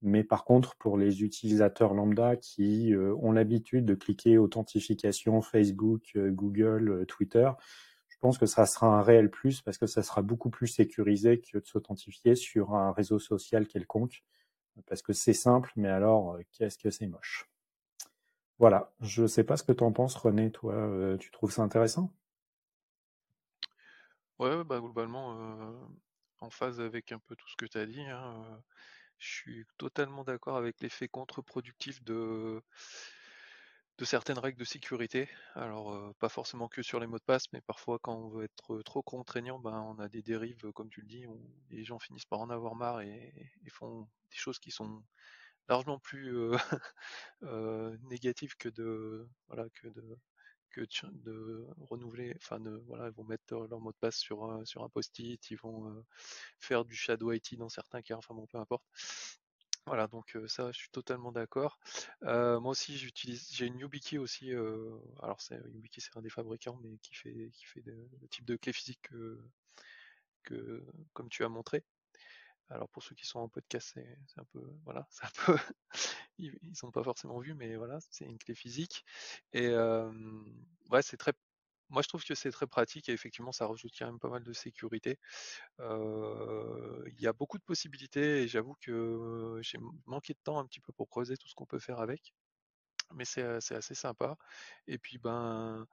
[0.05, 6.11] mais par contre, pour les utilisateurs lambda qui euh, ont l'habitude de cliquer authentification Facebook,
[6.15, 7.49] euh, Google, euh, Twitter,
[8.07, 11.41] je pense que ça sera un réel plus parce que ça sera beaucoup plus sécurisé
[11.41, 14.23] que de s'authentifier sur un réseau social quelconque.
[14.85, 17.49] Parce que c'est simple, mais alors, qu'est-ce que c'est moche?
[18.59, 21.61] Voilà, je ne sais pas ce que tu en penses, René, toi, tu trouves ça
[21.61, 22.13] intéressant?
[24.37, 25.37] Ouais, bah globalement,
[26.39, 28.01] en phase avec un peu tout ce que tu as dit.
[28.01, 28.61] Hein,
[29.19, 32.61] je suis totalement d'accord avec l'effet contre-productif de,
[33.97, 35.29] de certaines règles de sécurité.
[35.53, 38.43] Alors, euh, pas forcément que sur les mots de passe, mais parfois quand on veut
[38.43, 41.39] être trop contraignant, ben, on a des dérives, comme tu le dis, où
[41.69, 43.33] les gens finissent par en avoir marre et,
[43.69, 45.03] font des choses qui sont
[45.69, 46.57] largement plus euh,
[47.43, 50.17] euh, négatives que de, voilà, que de,
[50.69, 54.83] que de renouveler, enfin de, voilà, ils vont mettre leur mot de passe sur, sur
[54.83, 56.03] un post-it, ils vont
[56.59, 58.83] faire du shadow IT dans certains cas, enfin bon, peu importe.
[59.87, 61.79] Voilà, donc ça, je suis totalement d'accord.
[62.21, 64.51] moi aussi, j'utilise, j'ai une YubiKey aussi.
[65.21, 68.55] alors, c'est YubiKey, c'est un des fabricants, mais qui fait, qui fait le type de
[68.55, 69.39] clé physique que,
[70.43, 71.83] que, comme tu as montré.
[72.69, 75.57] Alors pour ceux qui sont en podcast, c'est un peu, voilà, c'est un peu,
[76.37, 79.05] ils, sont pas forcément vus, mais voilà, c'est une clé physique.
[79.53, 79.69] Et
[80.89, 81.33] ouais, c'est très,
[81.89, 84.43] moi je trouve que c'est très pratique et effectivement ça rajoute quand même pas mal
[84.43, 85.19] de sécurité.
[85.79, 90.81] Il y a beaucoup de possibilités et j'avoue que j'ai manqué de temps un petit
[90.81, 92.33] peu pour creuser tout ce qu'on peut faire avec,
[93.13, 94.37] mais c'est assez sympa.
[94.87, 95.87] Et puis ben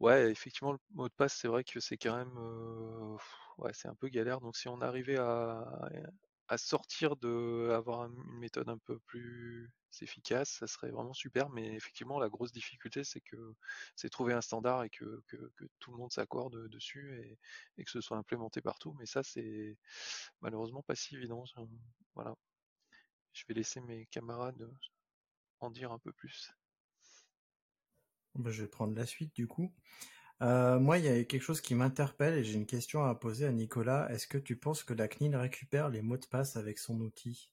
[0.00, 3.16] Ouais, effectivement, le mot de passe, c'est vrai que c'est quand même,
[3.58, 4.40] ouais, c'est un peu galère.
[4.40, 5.88] Donc si on arrivait à,
[6.48, 11.48] à sortir de, avoir une méthode un peu plus efficace, ça serait vraiment super.
[11.50, 13.54] Mais effectivement, la grosse difficulté, c'est que
[13.96, 15.36] c'est trouver un standard et que, que,
[15.78, 17.38] tout le monde s'accorde dessus et,
[17.78, 18.94] et, que ce soit implémenté partout.
[18.98, 19.76] Mais ça, c'est
[20.40, 21.44] malheureusement pas si évident.
[22.14, 22.34] Voilà.
[23.32, 24.70] Je vais laisser mes camarades
[25.60, 26.52] en dire un peu plus.
[28.34, 29.72] Bah, je vais prendre la suite du coup.
[30.42, 33.46] Euh, moi, il y a quelque chose qui m'interpelle et j'ai une question à poser
[33.46, 34.08] à Nicolas.
[34.10, 37.50] Est-ce que tu penses que la CNIL récupère les mots de passe avec son outil?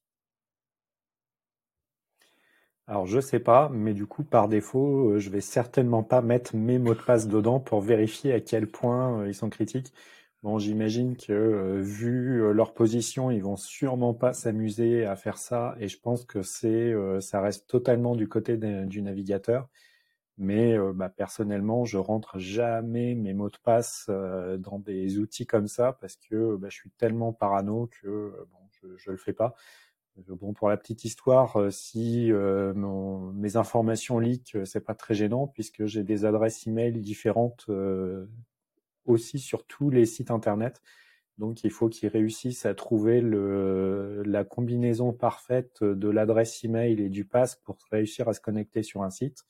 [2.88, 6.56] Alors, je sais pas, mais du coup, par défaut, euh, je vais certainement pas mettre
[6.56, 9.94] mes mots de passe dedans pour vérifier à quel point euh, ils sont critiques.
[10.42, 15.90] Bon, j'imagine que vu leur position, ils vont sûrement pas s'amuser à faire ça, et
[15.90, 19.68] je pense que c'est, ça reste totalement du côté du navigateur.
[20.40, 25.46] Mais euh, bah, personnellement, je rentre jamais mes mots de passe euh, dans des outils
[25.46, 29.18] comme ça parce que bah, je suis tellement parano que euh, bon, je, ne le
[29.18, 29.54] fais pas.
[30.28, 36.04] Bon, pour la petite histoire, si mes informations leak, c'est pas très gênant puisque j'ai
[36.04, 37.70] des adresses email différentes
[39.06, 40.82] aussi sur tous les sites internet.
[41.38, 47.10] Donc il faut qu'ils réussissent à trouver le, la combinaison parfaite de l'adresse email et
[47.10, 49.46] du pass pour réussir à se connecter sur un site.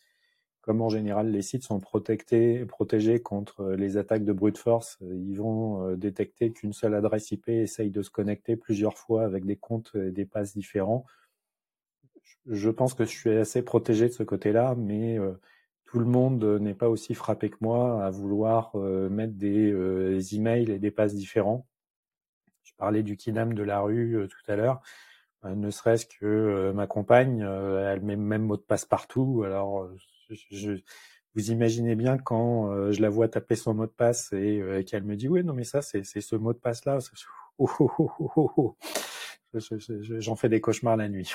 [0.61, 5.87] Comme en général les sites sont protégés, contre les attaques de brute force, ils vont
[5.87, 9.91] euh, détecter qu'une seule adresse IP essaye de se connecter plusieurs fois avec des comptes
[9.95, 11.05] et des passes différents.
[12.45, 15.33] Je pense que je suis assez protégé de ce côté-là, mais euh,
[15.85, 20.71] tout le monde n'est pas aussi frappé que moi à vouloir euh, mettre des emails
[20.71, 21.65] et des passes différents
[22.79, 24.81] parlais du kidam de la rue euh, tout à l'heure.
[25.45, 29.43] Euh, ne serait-ce que euh, ma compagne, elle met même mot de passe partout.
[29.45, 29.87] Alors,
[30.51, 30.79] je,
[31.35, 35.15] vous imaginez bien quand je la vois taper son mot de passe et qu'elle me
[35.15, 36.99] dit oui non mais ça c'est ce mot de passe là.
[39.53, 41.33] J'en fais des cauchemars la nuit.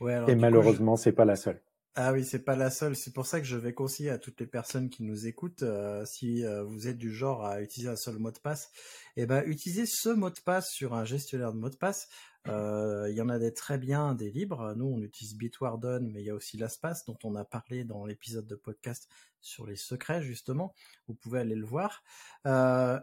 [0.00, 1.60] et malheureusement c'est pas la seule.
[2.02, 2.96] Ah oui, c'est pas la seule.
[2.96, 6.02] C'est pour ça que je vais conseiller à toutes les personnes qui nous écoutent, euh,
[6.06, 8.70] si euh, vous êtes du genre à utiliser un seul mot de passe,
[9.16, 12.08] eh ben utilisez ce mot de passe sur un gestionnaire de mot de passe.
[12.48, 14.72] Euh, il y en a des très bien, des libres.
[14.76, 18.06] Nous, on utilise Bitwarden, mais il y a aussi LastPass dont on a parlé dans
[18.06, 19.06] l'épisode de podcast
[19.42, 20.74] sur les secrets justement.
[21.06, 22.02] Vous pouvez aller le voir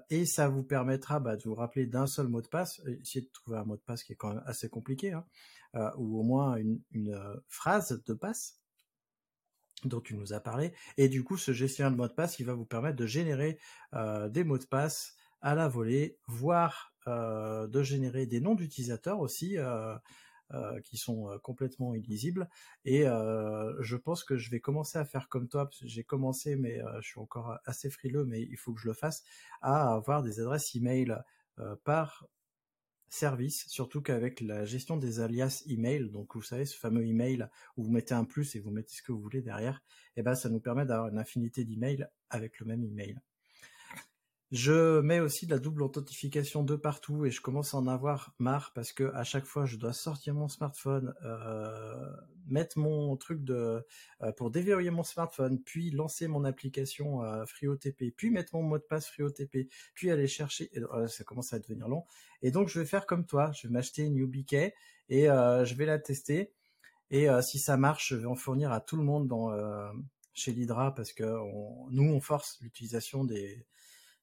[0.09, 2.81] et ça vous permettra bah, de vous rappeler d'un seul mot de passe.
[2.99, 5.23] Essayez de trouver un mot de passe qui est quand même assez compliqué, hein,
[5.97, 8.59] ou au moins une phrase de passe
[9.86, 10.73] dont tu nous as parlé.
[10.97, 13.59] Et du coup, ce gestionnaire de mots de passe, il va vous permettre de générer
[13.93, 19.19] euh, des mots de passe à la volée, voire euh, de générer des noms d'utilisateurs
[19.19, 19.95] aussi, euh,
[20.86, 22.47] qui sont complètement illisibles.
[22.86, 27.07] Et je pense que je vais commencer à faire comme toi, j'ai commencé, mais je
[27.07, 29.25] suis encore assez frileux, mais il faut que je le fasse,
[29.61, 31.13] à avoir des adresses email
[31.84, 32.30] par
[33.09, 37.83] service, surtout qu'avec la gestion des alias email, donc vous savez ce fameux email où
[37.83, 39.83] vous mettez un plus et vous mettez ce que vous voulez derrière,
[40.15, 43.19] eh ben ça nous permet d'avoir une infinité d'emails avec le même email.
[44.51, 48.33] Je mets aussi de la double authentification de partout et je commence à en avoir
[48.39, 53.43] marre parce que à chaque fois je dois sortir mon smartphone, euh, mettre mon truc
[53.43, 53.85] de
[54.21, 58.77] euh, pour déverrouiller mon smartphone, puis lancer mon application euh, FreeOTP, puis mettre mon mot
[58.77, 60.69] de passe FreeOTP, puis aller chercher.
[60.71, 62.05] Et, ça commence à devenir long.
[62.41, 64.73] Et donc je vais faire comme toi, je vais m'acheter une YubiKey
[65.09, 66.53] et euh, je vais la tester.
[67.09, 69.51] Et euh, si ça marche, je vais en fournir à tout le monde dans
[70.33, 71.25] chez l'Hydra parce que
[71.91, 73.65] nous on force l'utilisation des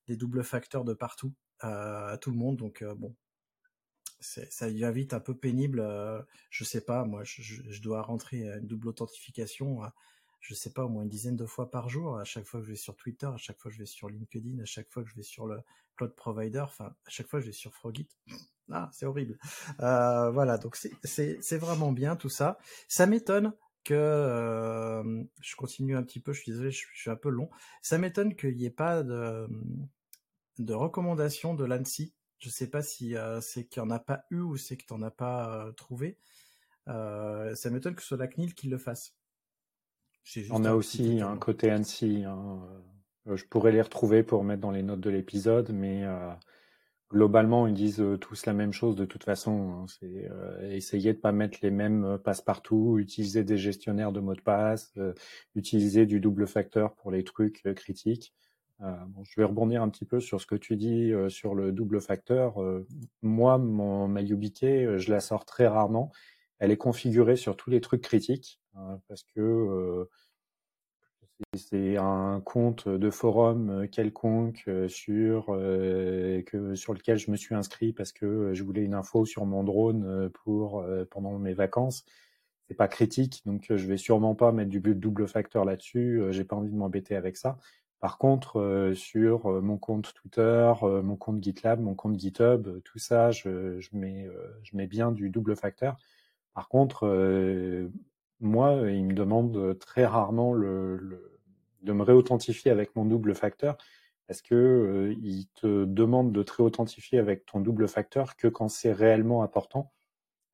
[0.07, 1.35] des doubles facteurs de partout
[1.65, 2.57] euh, à tout le monde.
[2.57, 3.15] Donc euh, bon,
[4.21, 5.81] ça devient vite un peu pénible.
[5.81, 9.81] Euh, je sais pas, moi, je, dois rentrer une double authentification.
[10.41, 12.19] je sais pas, au moins une dizaine de fois par jour.
[12.19, 14.09] À chaque fois que je vais sur Twitter, à chaque fois que je vais sur
[14.09, 15.61] LinkedIn, à chaque fois que je vais sur le
[15.97, 18.09] cloud provider, enfin, à chaque fois que je vais sur Frogit.
[18.71, 19.39] Ah, c'est horrible.
[19.79, 22.59] voilà, donc c'est vraiment bien tout ça.
[22.89, 23.53] Ça m'étonne
[23.85, 25.03] que
[25.41, 26.33] je continue un petit peu.
[26.33, 27.51] Je suis désolé, je, suis un peu long.
[27.83, 29.49] Ça m'étonne qu'il n'y ait pas de
[30.59, 32.15] de recommandations de l'ANSI.
[32.39, 34.77] Je ne sais pas si euh, c'est qu'il n'y en a pas eu ou c'est
[34.77, 36.19] que tu n'en as pas euh, trouvé.
[36.89, 39.17] Euh, ça m'étonne que ce soit la CNIL qui le fasse.
[40.51, 42.25] On a aussi un côté ANSI.
[42.25, 42.63] Hein.
[43.27, 46.05] Je pourrais les retrouver pour mettre dans les notes de l'épisode, mais
[47.15, 49.71] globalement, ils disent tous la même chose de toute façon.
[49.73, 49.87] Hein.
[49.89, 50.29] C'est
[50.75, 54.93] essayer de pas mettre les mêmes passe-partout, utiliser des gestionnaires de mots de passe,
[55.55, 58.35] utiliser du double facteur pour les trucs critiques.
[58.83, 58.93] Euh,
[59.23, 62.01] je vais rebondir un petit peu sur ce que tu dis euh, sur le double
[62.01, 62.61] facteur.
[62.63, 62.87] Euh,
[63.23, 66.13] moi, mon, ma YubiKey, je la sors très rarement.
[66.59, 68.61] Elle est configurée sur tous les trucs critiques
[69.09, 70.09] parce que
[71.57, 78.13] c'est un compte de forum quelconque sur que sur lequel je me suis inscrit parce
[78.13, 82.05] que je voulais une info sur mon drone pour pendant mes vacances.
[82.69, 86.23] C'est pas critique, donc je vais sûrement pas mettre du double facteur là-dessus.
[86.31, 87.59] J'ai pas envie de m'embêter avec ça.
[88.05, 92.83] Par contre, euh, sur euh, mon compte Twitter, euh, mon compte GitLab, mon compte GitHub,
[92.85, 94.29] tout ça, je, mets,
[94.63, 95.97] je mets bien du double facteur.
[96.53, 97.09] Par contre,
[98.41, 103.77] moi, il me demande très rarement de me réauthentifier avec mon double facteur
[104.27, 108.93] parce que il te demande de te réauthentifier avec ton double facteur que quand c'est
[108.93, 109.93] réellement important.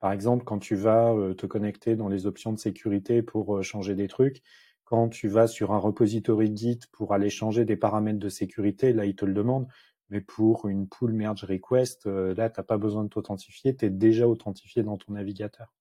[0.00, 4.08] Par exemple, quand tu vas te connecter dans les options de sécurité pour changer des
[4.08, 4.42] trucs,
[4.90, 9.04] quand tu vas sur un repository Git pour aller changer des paramètres de sécurité, là,
[9.04, 9.68] il te le demande.
[10.08, 13.84] Mais pour une pull merge request, euh, là, tu n'as pas besoin de t'authentifier, tu
[13.86, 15.72] es déjà authentifié dans ton navigateur.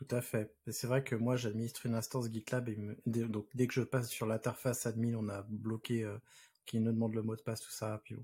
[0.00, 0.56] Tout à fait.
[0.68, 4.24] C'est vrai que moi, j'administre une instance GitLab et donc dès que je passe sur
[4.24, 6.16] l'interface admin, on a bloqué euh,
[6.64, 8.00] qui nous demande le mot de passe, tout ça.
[8.02, 8.16] Puis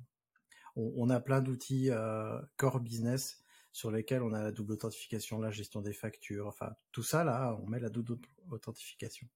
[0.75, 5.51] on, a plein d'outils euh, core business sur lesquels on a la double authentification, la
[5.51, 8.17] gestion des factures, enfin tout ça là, on met la double
[8.51, 9.29] authentification.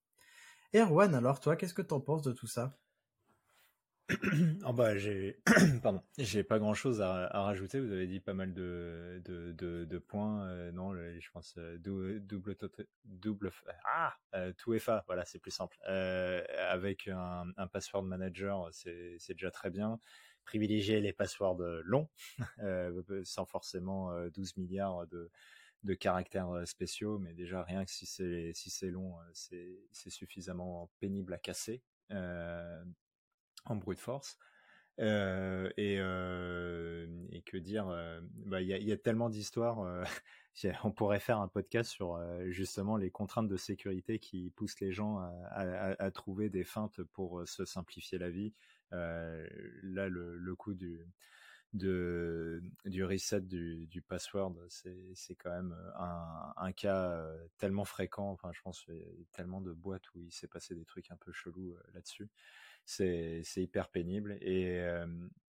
[0.75, 2.79] Erwan, alors toi, qu'est-ce que t'en penses de tout ça?
[4.65, 5.41] Oh bah j'ai
[5.83, 7.81] pardon j'ai pas grand chose à, rajouter.
[7.81, 12.57] Vous avez dit pas mal de de, points euh, non je pense euh, double
[13.05, 13.51] double
[13.85, 15.77] ah euh, tout FA voilà c'est plus simple.
[15.85, 19.99] Avec un, password manager c'est déjà très bien.
[20.45, 22.09] Privilégier les passwords longs
[23.25, 25.31] sans forcément 12 milliards de
[25.83, 31.33] de caractères spéciaux mais déjà rien que si c'est si c'est long c'est suffisamment pénible
[31.33, 31.83] à casser
[33.65, 34.39] en brute force.
[35.01, 37.87] Euh, et, euh, et, que dire
[38.47, 40.05] bah, Il y, a, y, a, tellement d'histoires.
[40.85, 45.19] on pourrait faire un podcast sur justement les contraintes de sécurité qui poussent les gens
[45.51, 48.53] à, trouver des feintes pour se simplifier la vie.
[48.91, 51.01] là, le, coup du,
[51.73, 57.25] du reset du, du password, c'est quand même un, cas
[57.57, 58.31] tellement fréquent.
[58.33, 61.17] Enfin, je pense y a tellement de boîtes où il s'est passé des trucs un
[61.17, 62.29] peu chelous là-dessus
[62.91, 64.81] c'est hyper pénible et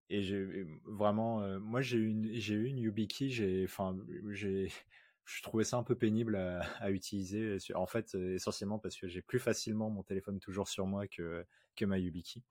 [0.09, 3.97] et j'ai vraiment moi j'ai une j'ai eu une YubiKey j'ai enfin
[4.29, 4.71] j'ai
[5.25, 9.21] je trouvais ça un peu pénible à, à, utiliser en fait essentiellement parce que j'ai
[9.21, 12.43] plus facilement mon téléphone toujours sur moi que que ma YubiKey.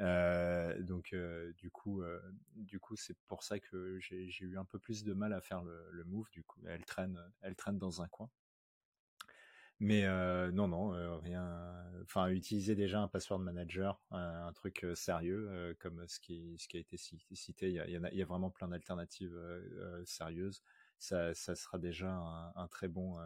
[0.00, 1.14] Euh, donc
[1.56, 2.02] du coup
[2.56, 5.62] du coup c'est pour ça que j'ai eu un peu plus de mal à faire
[5.62, 6.28] le, le move.
[6.30, 8.28] Du coup elle traîne elle traîne dans un coin
[9.78, 11.82] mais euh, non, non, euh, rien.
[12.02, 16.76] Enfin, utiliser déjà un password manager, un, truc euh, sérieux comme ce qui, ce qui
[16.76, 17.68] a été cité.
[17.68, 19.36] Il y a, il y a, vraiment plein d'alternatives
[20.04, 20.62] sérieuses.
[20.98, 22.10] Ça, ça sera déjà
[22.54, 23.18] un, très bon,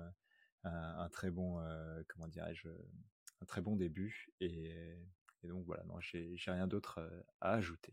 [0.64, 1.62] un, très bon,
[2.08, 4.28] comment dirais-je, un très bon début.
[4.40, 4.74] Et,
[5.44, 7.00] donc voilà, non, j'ai rien d'autre
[7.40, 7.92] à ajouter.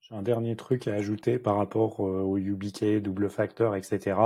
[0.00, 4.16] J'ai un dernier truc à ajouter par rapport au YubiKey, double facteur, etc.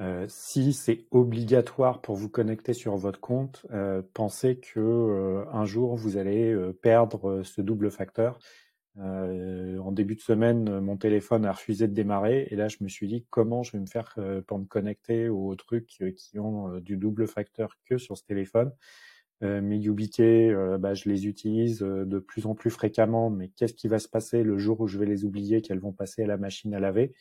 [0.00, 5.64] Euh, si c'est obligatoire pour vous connecter sur votre compte, euh, pensez que euh, un
[5.64, 8.38] jour vous allez perdre ce double facteur.
[8.96, 13.06] en début de semaine, mon téléphone a refusé de démarrer et là je me suis
[13.08, 15.86] dit comment je vais me faire pour me connecter aux trucs
[16.16, 18.72] qui ont du double facteur que sur ce téléphone.
[19.42, 24.00] mes YubiKey, bah, je les utilise de plus en plus fréquemment, mais qu'est-ce qui va
[24.00, 26.74] se passer le jour où je vais les oublier, qu'elles vont passer à la machine
[26.74, 27.12] à laver?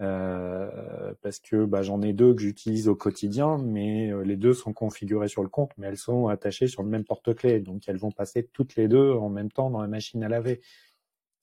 [0.00, 4.52] Euh, parce que bah, j'en ai deux que j'utilise au quotidien, mais euh, les deux
[4.54, 7.98] sont configurées sur le compte, mais elles sont attachées sur le même porte-clés, donc elles
[7.98, 10.60] vont passer toutes les deux en même temps dans la machine à laver.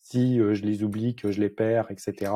[0.01, 2.31] Si euh, je les oublie, que je les perds, etc.,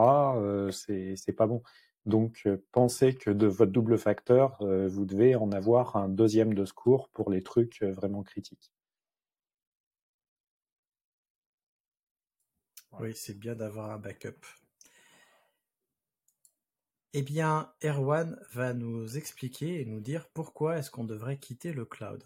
[0.72, 1.62] c'est pas bon.
[2.06, 7.10] Donc pensez que de votre double facteur, vous devez en avoir un deuxième de secours
[7.10, 8.72] pour les trucs vraiment critiques.
[13.00, 14.46] Oui, c'est bien d'avoir un backup.
[17.18, 21.86] Eh bien, Erwan va nous expliquer et nous dire pourquoi est-ce qu'on devrait quitter le
[21.86, 22.22] cloud.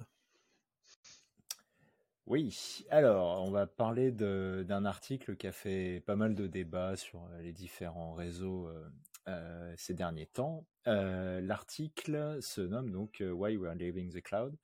[2.26, 7.24] Oui, alors on va parler d'un article qui a fait pas mal de débats sur
[7.24, 8.90] euh, les différents réseaux euh,
[9.28, 10.66] euh, ces derniers temps.
[10.88, 14.58] L'article se nomme donc Why We Are Leaving the Cloud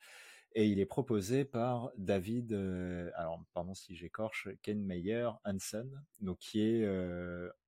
[0.54, 2.52] et il est proposé par David,
[3.14, 6.84] alors pardon si j'écorche, Ken Meyer Hansen, donc qui est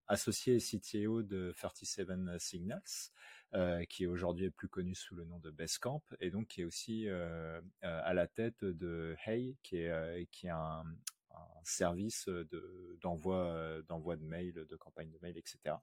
[0.08, 3.12] associé CTO de 37 Signals,
[3.54, 6.66] euh, qui est aujourd'hui plus connu sous le nom de Basecamp, et donc qui est
[6.66, 10.84] aussi euh, euh, à la tête de Hey, qui est, qui est un,
[11.64, 12.30] service
[13.02, 15.76] d'envoi d'envoi de mails, de campagne de mails, etc.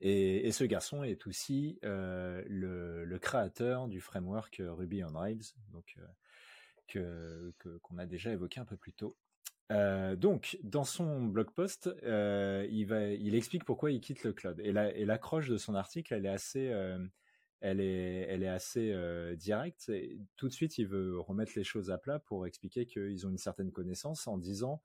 [0.00, 5.96] Et, et, ce garçon est aussi le, le, créateur du framework Ruby on Rails, donc
[6.86, 9.16] que qu'on a déjà évoqué un peu plus tôt.
[9.72, 14.60] Euh, donc, dans son blog post, euh, il, explique pourquoi il quitte le cloud.
[14.60, 16.68] Et, la, et l'accroche de son article, elle est assez,
[18.92, 19.90] euh, directe.
[20.36, 23.38] Tout de suite, il veut remettre les choses à plat pour expliquer qu'ils ont une
[23.38, 24.82] certaine connaissance en disant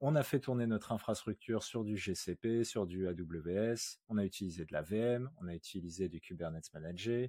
[0.00, 4.64] on a fait tourner notre infrastructure sur du GCP, sur du AWS, on a utilisé
[4.64, 7.28] de la VM, on a utilisé du Kubernetes Manager,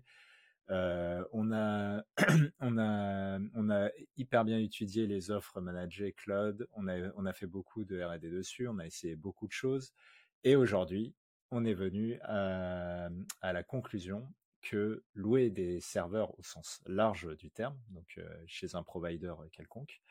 [0.69, 2.03] euh, on a,
[2.59, 6.67] on a, on a hyper bien étudié les offres managées cloud.
[6.73, 8.67] On a, on a fait beaucoup de R&D dessus.
[8.67, 9.93] On a essayé beaucoup de choses.
[10.43, 11.13] Et aujourd'hui,
[11.51, 13.09] on est venu à,
[13.41, 14.27] la conclusion
[14.61, 20.01] que louer des serveurs au sens large du terme, donc euh, chez un provider quelconque,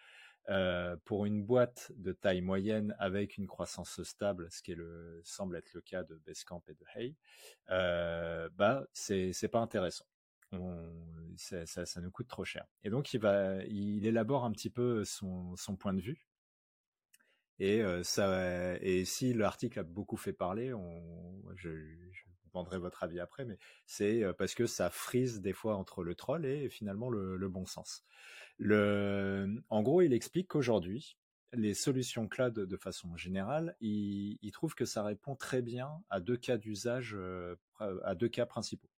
[0.48, 4.76] euh, pour une boîte de taille moyenne avec une croissance stable, ce qui
[5.24, 7.16] semble être le cas de Basecamp et de Hey,
[7.70, 10.06] euh, bah c'est pas intéressant
[11.36, 12.66] ça, nous coûte trop cher.
[12.82, 16.26] Et donc il élabore un petit peu son, point de vue.
[17.60, 21.70] Et euh, et si l'article a beaucoup fait parler, on, je,
[22.46, 26.46] demanderai votre avis après, mais c'est parce que ça frise des fois entre le troll
[26.46, 28.04] et finalement le, bon sens.
[28.60, 31.16] En gros, il explique qu'aujourd'hui,
[31.52, 36.20] les solutions cloud de façon générale, il, il, trouve que ça répond très bien à
[36.20, 37.16] deux cas d'usage,
[37.80, 38.90] à deux cas principaux,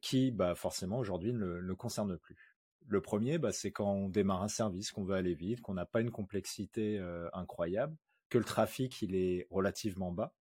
[0.00, 2.56] qui, bah, forcément, aujourd'hui ne le concernent plus.
[2.86, 5.86] Le premier, bah, c'est quand on démarre un service, qu'on veut aller vite, qu'on n'a
[5.86, 6.98] pas une complexité
[7.32, 7.96] incroyable,
[8.28, 10.34] que le trafic il est relativement bas.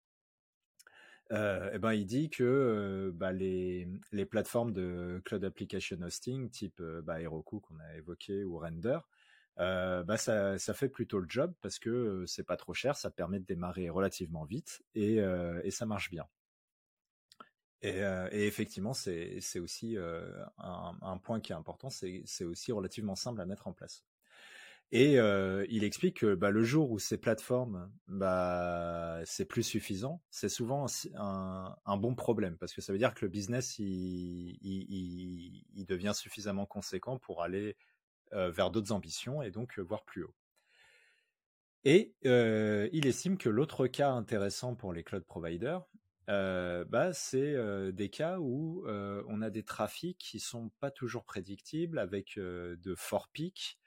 [1.29, 7.21] et ben, il dit que bah, les, les, plateformes de cloud application hosting type bah,
[7.21, 8.99] Heroku qu'on a évoqué ou Render,
[9.57, 13.39] bah, ça, ça, fait plutôt le job parce que c'est pas trop cher, ça permet
[13.39, 15.17] de démarrer relativement vite et,
[15.63, 16.25] et ça marche bien.
[17.81, 20.21] Et, euh, et, effectivement, c'est aussi euh,
[20.59, 24.05] un, point qui est important, c'est aussi relativement simple à mettre en place.
[24.93, 30.21] Et euh, il explique que bah, le jour où ces plateformes, bah, c'est plus suffisant,
[30.29, 34.55] c'est souvent un, bon problème parce que ça veut dire que le business il,
[35.87, 37.77] devient suffisamment conséquent pour aller
[38.31, 40.35] vers d'autres ambitions et donc voir plus haut.
[41.85, 45.83] Et il estime que l'autre cas intéressant pour les cloud providers,
[46.31, 47.55] euh, bah, c'est
[47.91, 53.29] des cas où on a des trafics qui sont pas toujours prédictibles avec de forts
[53.29, 53.77] pics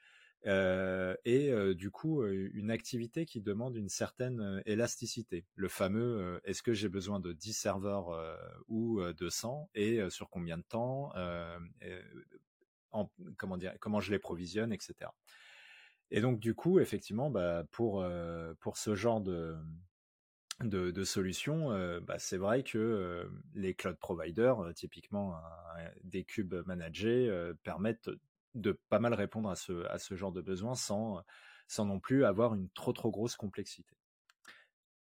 [0.45, 5.45] et du coup une activité qui demande une certaine élasticité.
[5.55, 8.09] Le fameux est-ce que j'ai besoin de 10 serveurs
[8.67, 11.11] ou de 100 et sur combien de temps,
[13.37, 15.09] comment je les provisionne, etc.
[16.11, 18.05] Et donc du coup effectivement bah, pour
[18.59, 19.57] pour ce genre de
[20.63, 25.35] de, solutions, euh, bah, c'est vrai que euh, les cloud providers, euh, typiquement
[26.03, 27.29] des cubes managés,
[27.63, 28.09] permettent
[28.53, 31.23] de pas mal répondre à ce, genre de besoins sans,
[31.79, 33.93] non plus avoir une trop trop grosse complexité.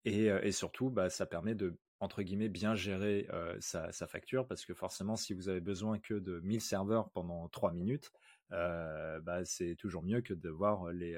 [0.06, 3.28] Et, surtout, bah, ça permet de entre guillemets bien gérer
[3.60, 7.72] sa, facture parce que forcément, si vous avez besoin que de 1000 serveurs pendant 3
[7.72, 8.12] minutes,
[8.50, 11.16] bah, c'est toujours mieux que de voir les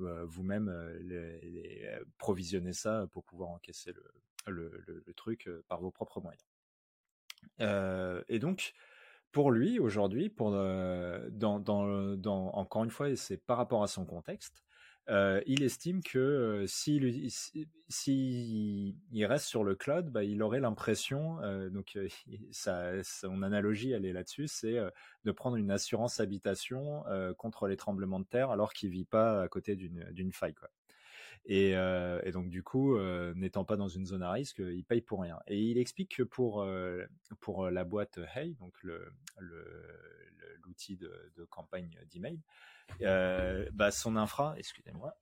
[0.00, 3.92] vous-même euh, les, euh, provisionner ça pour pouvoir encaisser
[4.46, 6.44] le, truc par vos propres moyens.
[8.28, 8.72] et donc,
[9.32, 14.62] pour lui, aujourd'hui, pour encore une fois, c'est par rapport à son contexte,
[15.10, 17.30] euh, il estime que euh, s'il
[17.88, 21.98] si, il reste sur le cloud, bah, il aurait l'impression, euh, donc
[22.52, 24.78] son analogie, elle est là-dessus, c'est
[25.24, 27.04] de prendre une assurance habitation
[27.36, 30.54] contre les tremblements de terre alors qu'il vit pas à côté d'une faille.
[31.46, 32.98] Et, et, donc du coup,
[33.34, 35.38] n'étant pas dans une zone à risque, il paye pour rien.
[35.46, 36.66] Et il explique que pour
[37.40, 38.74] pour la boîte Hey, donc
[40.62, 42.38] l'outil de, campagne d'email,
[43.02, 45.16] euh, bah, son infra, excusez-moi.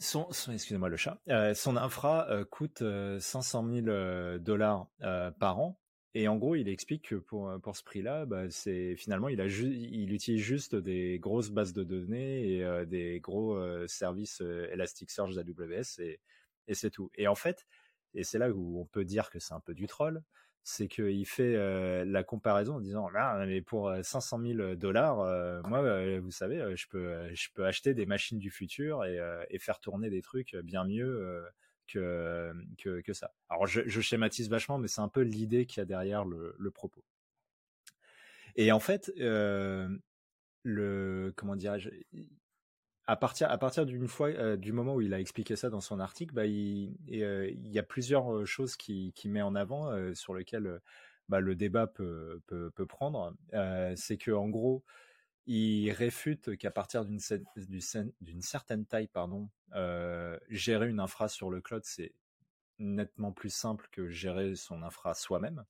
[0.00, 1.18] Son, excusez-moi le chat.
[1.28, 2.82] Euh, son infra euh, coûte
[3.18, 4.86] 500 000 dollars
[5.38, 5.78] par an.
[6.14, 9.40] Et en gros, il explique que pour, pour ce prix-là, bah, c'est finalement il,
[10.12, 16.20] utilise juste des grosses bases de données et des gros services Elasticsearch AWS et,
[16.66, 17.10] et c'est tout.
[17.16, 17.66] Et en fait,
[18.14, 20.22] et c'est là où on peut dire que c'est un peu du troll,
[20.62, 25.16] c'est qu'il fait la comparaison en disant là, mais pour 500 000 dollars,
[25.66, 30.10] moi, vous savez, je peux, je peux acheter des machines du futur et, faire tourner
[30.10, 31.42] des trucs bien mieux
[31.88, 33.32] que, que, ça.
[33.48, 37.04] Alors, je, schématise vachement, mais c'est un peu l'idée qu'il y a derrière le, propos.
[38.56, 40.00] Et en fait, le
[41.36, 41.90] comment dirais-je
[43.08, 45.80] à partir, à partir d'une fois, euh, du moment où il a expliqué ça dans
[45.80, 49.54] son article, bah, il, euh, il y a plusieurs euh, choses qu'il qui met en
[49.54, 50.78] avant sur lesquelles
[51.30, 53.34] bah, le débat peut, peut, peut prendre.
[53.96, 54.84] c'est que en gros,
[55.48, 59.48] il réfute qu'à partir d'une certaine taille, pardon,
[60.48, 62.12] gérer une infra sur le cloud, c'est
[62.78, 65.64] nettement plus simple que gérer son infra soi-même.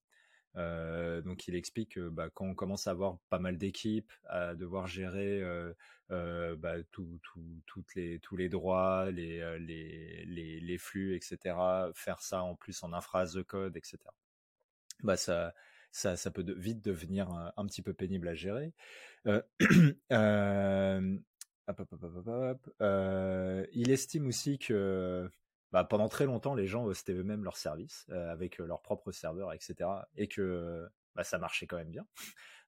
[0.57, 4.55] Euh, donc il explique que bah, quand on commence à avoir pas mal d'équipes, à
[4.55, 5.73] devoir gérer euh,
[6.11, 11.57] euh, bah, tout, tout, toutes les, tous les droits, les, euh, flux, etc.,
[11.95, 13.99] faire ça en plus en infra de code, etc.,
[15.03, 15.55] bah, ça,
[15.91, 18.73] ça, ça peut vite devenir un, petit peu pénible à gérer.
[23.73, 25.31] Il estime aussi que
[25.73, 29.91] bah, pendant très longtemps, les gens hostaient eux-mêmes leurs services avec leurs propres serveurs, etc.
[30.17, 32.07] Et que bah, ça marchait quand même bien.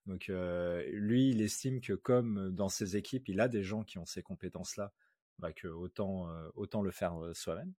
[0.07, 4.05] Donc lui, il estime que comme dans ses équipes, il a des gens qui ont
[4.05, 4.93] ces compétences-là,
[5.39, 7.73] bah, que autant autant le faire soi-même.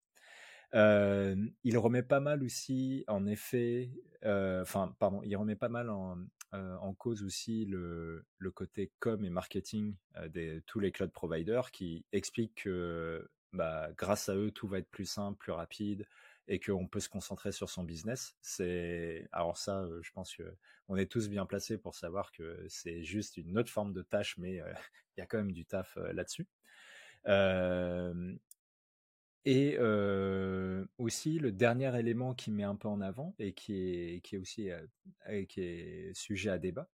[0.73, 3.91] Il remet pas mal aussi, en effet,
[4.23, 6.17] enfin, pardon, il remet pas mal en,
[6.97, 9.95] cause aussi le, côté com et marketing
[10.29, 14.89] de tous les cloud providers qui expliquent que bah, grâce à eux, tout va être
[14.89, 16.05] plus simple, plus rapide,
[16.47, 18.35] et qu'on peut se concentrer sur son business.
[19.31, 20.55] Alors ça, je pense que
[20.87, 24.37] on est tous bien placés pour savoir que c'est juste une autre forme de tâche,
[24.37, 24.55] mais
[25.17, 26.47] il y a quand même du taf là-dessus.
[29.45, 29.77] Et
[30.97, 34.39] aussi le dernier élément qui met un peu en avant et qui est, qui est
[34.39, 34.69] aussi
[35.49, 36.89] qui est sujet à débat,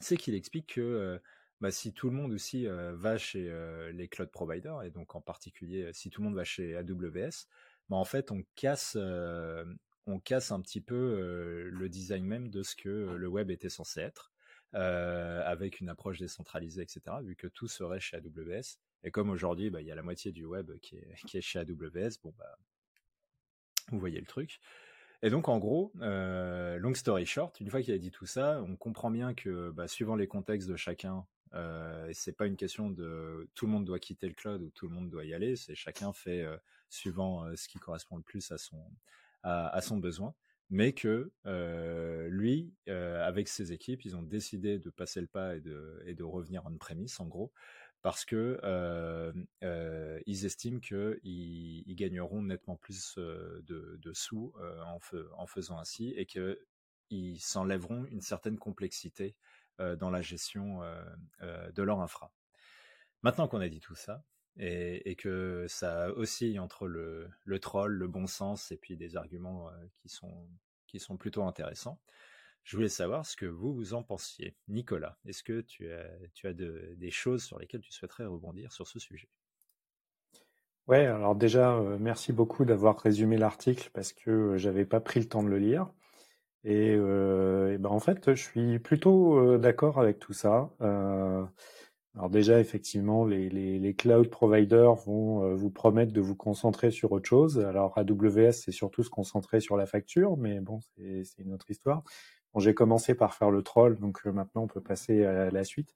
[0.00, 1.20] c'est qu'il explique que
[1.60, 3.52] bah, si tout le monde aussi va chez
[3.92, 7.48] les cloud providers, et donc en particulier si tout le monde va chez AWS,
[7.88, 8.96] bah, en fait on casse,
[10.06, 14.00] on casse un petit peu le design même de ce que le web était censé
[14.00, 14.32] être,
[14.72, 18.78] avec une approche décentralisée, etc., vu que tout serait chez AWS.
[19.04, 22.18] Et comme aujourd'hui, bah, il y a la moitié du web qui est, chez AWS,
[22.22, 22.58] bon bah,
[23.90, 24.60] vous voyez le truc.
[25.22, 28.62] Et donc, en gros, euh, long story short, une fois qu'il a dit tout ça,
[28.62, 32.90] on comprend bien que, bah, suivant les contextes de chacun, euh, c'est pas une question
[32.90, 35.56] de tout le monde doit quitter le cloud ou tout le monde doit y aller.
[35.56, 36.56] C'est chacun fait euh,
[36.88, 38.82] suivant euh, ce qui correspond le plus à son
[39.44, 40.34] à, son besoin.
[40.68, 41.32] Mais que
[42.28, 46.24] lui, avec ses équipes, ils ont décidé de passer le pas et de, et de
[46.24, 47.50] revenir en prémisse, en gros,
[48.02, 49.32] parce que euh,
[49.62, 54.54] euh, ils estiment qu'ils ils gagneront nettement plus de, de sous
[55.36, 59.34] en, faisant ainsi et qu'ils s'enlèveront une certaine complexité
[59.78, 60.80] dans la gestion
[61.40, 62.32] de leur infra.
[63.22, 64.24] Maintenant qu'on a dit tout ça,
[64.60, 69.16] et, et, que ça oscille entre le, le, troll, le bon sens et puis des
[69.16, 70.48] arguments qui, sont,
[70.88, 72.00] qui sont plutôt intéressants,
[72.64, 74.56] je voulais savoir ce que vous, vous en pensiez.
[74.68, 78.86] Nicolas, est-ce que tu as, tu as des choses sur lesquelles tu souhaiterais rebondir sur
[78.86, 79.28] ce sujet?
[80.88, 85.20] Ouais, alors déjà, euh, merci beaucoup d'avoir résumé l'article parce que euh, j'avais pas pris
[85.20, 85.92] le temps de le lire.
[86.64, 90.70] Et, euh, ben en fait, je suis plutôt d'accord avec tout ça.
[90.80, 97.60] alors déjà, effectivement, les cloud providers vont vous promettre de vous concentrer sur autre chose.
[97.60, 102.02] Alors AWS, c'est surtout se concentrer sur la facture, mais bon, c'est une autre histoire.
[102.54, 105.64] Bon, j'ai commencé par faire le troll, donc euh, maintenant on peut passer à la
[105.64, 105.94] suite.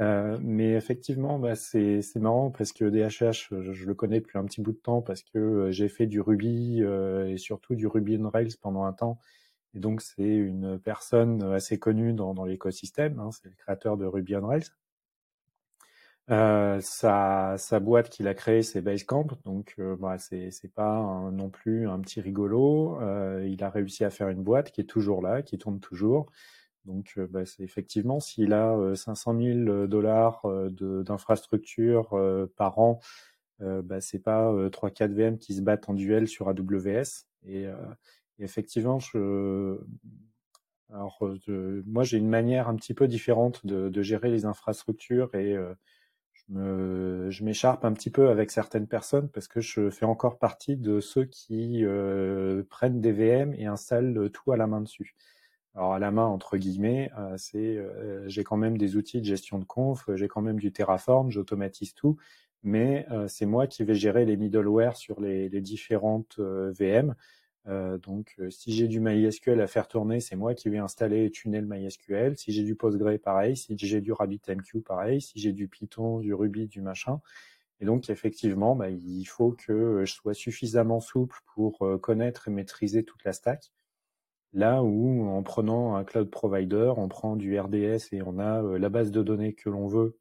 [0.00, 4.60] Euh, mais effectivement, bah, c'est marrant parce que DHH, je, le connais depuis un petit
[4.60, 8.28] bout de temps parce que euh, j'ai fait du Ruby et surtout du Ruby on
[8.30, 9.18] Rails pendant un temps.
[9.74, 13.18] Et donc c'est une personne assez connue dans, dans l'écosystème.
[13.20, 14.70] Hein, c'est le créateur de Ruby on Rails.
[16.30, 21.50] Euh, sa, sa, boîte qu'il a créée, c'est Basecamp, donc euh, bah, c'est pas non
[21.50, 22.98] plus un petit rigolo.
[23.02, 26.30] Euh, il a réussi à faire une boîte qui est toujours là, qui tourne toujours.
[26.86, 32.18] Donc, euh, bah, c'est effectivement, s'il a 500 000 dollars d'infrastructure
[32.56, 33.00] par an,
[33.60, 37.26] bah, c'est pas 3-4 VM qui se battent en duel sur AWS.
[37.46, 37.66] Et,
[38.38, 39.78] effectivement, je,
[40.92, 41.18] alors,
[41.86, 45.56] moi, j'ai une manière un petit peu différente de, de gérer les infrastructures et
[46.50, 51.00] je m'écharpe un petit peu avec certaines personnes parce que je fais encore partie de
[51.00, 55.14] ceux qui euh, prennent des VM et installent tout à la main dessus.
[55.74, 59.26] Alors à la main entre guillemets, euh, c'est euh, j'ai quand même des outils de
[59.26, 62.16] gestion de conf, j'ai quand même du Terraform, j'automatise tout,
[62.62, 67.14] mais c'est moi qui vais gérer les middleware sur les, les différentes VM.
[67.66, 71.24] Euh, donc, euh, si j'ai du MySQL à faire tourner, c'est moi qui vais installer
[71.24, 72.36] et tuner le MySQL.
[72.36, 73.56] Si j'ai du Postgre, pareil.
[73.56, 75.20] Si j'ai du RabbitMQ, pareil.
[75.20, 77.20] Si j'ai du Python, du Ruby, du machin.
[77.80, 82.50] Et donc, effectivement, bah, il faut que je sois suffisamment souple pour euh, connaître et
[82.50, 83.72] maîtriser toute la stack.
[84.52, 88.88] Là où, en prenant un cloud provider, on prend du RDS et on a la
[88.88, 90.16] base de données que l'on veut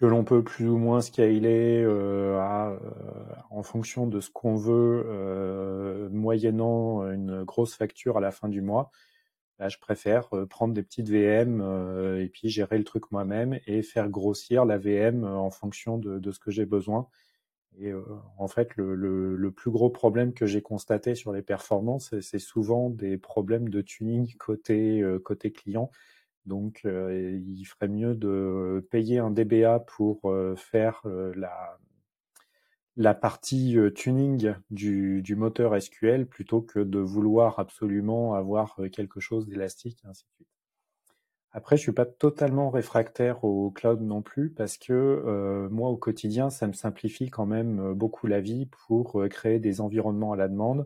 [0.00, 2.78] que l'on peut plus ou moins scaler euh, euh,
[3.50, 8.60] en fonction de ce qu'on veut, euh, moyennant une grosse facture à la fin du
[8.60, 8.90] mois.
[9.60, 11.60] Là, je préfère prendre des petites VM
[12.20, 16.40] et puis gérer le truc moi-même et faire grossir la VM en fonction de, ce
[16.40, 17.06] que j'ai besoin.
[17.78, 17.92] Et
[18.36, 22.90] en fait, le, le, plus gros problème que j'ai constaté sur les performances, c'est souvent
[22.90, 25.88] des problèmes de tuning côté, côté client.
[26.46, 31.78] Donc, euh, il ferait mieux de payer un DBA pour euh, faire euh, la,
[32.96, 39.46] la partie tuning du, du, moteur SQL plutôt que de vouloir absolument avoir quelque chose
[39.46, 40.48] d'élastique et ainsi de suite.
[41.56, 46.50] Après, je suis pas totalement réfractaire au cloud non plus parce que moi, au quotidien,
[46.50, 50.84] ça me simplifie quand même beaucoup la vie pour créer des environnements à la demande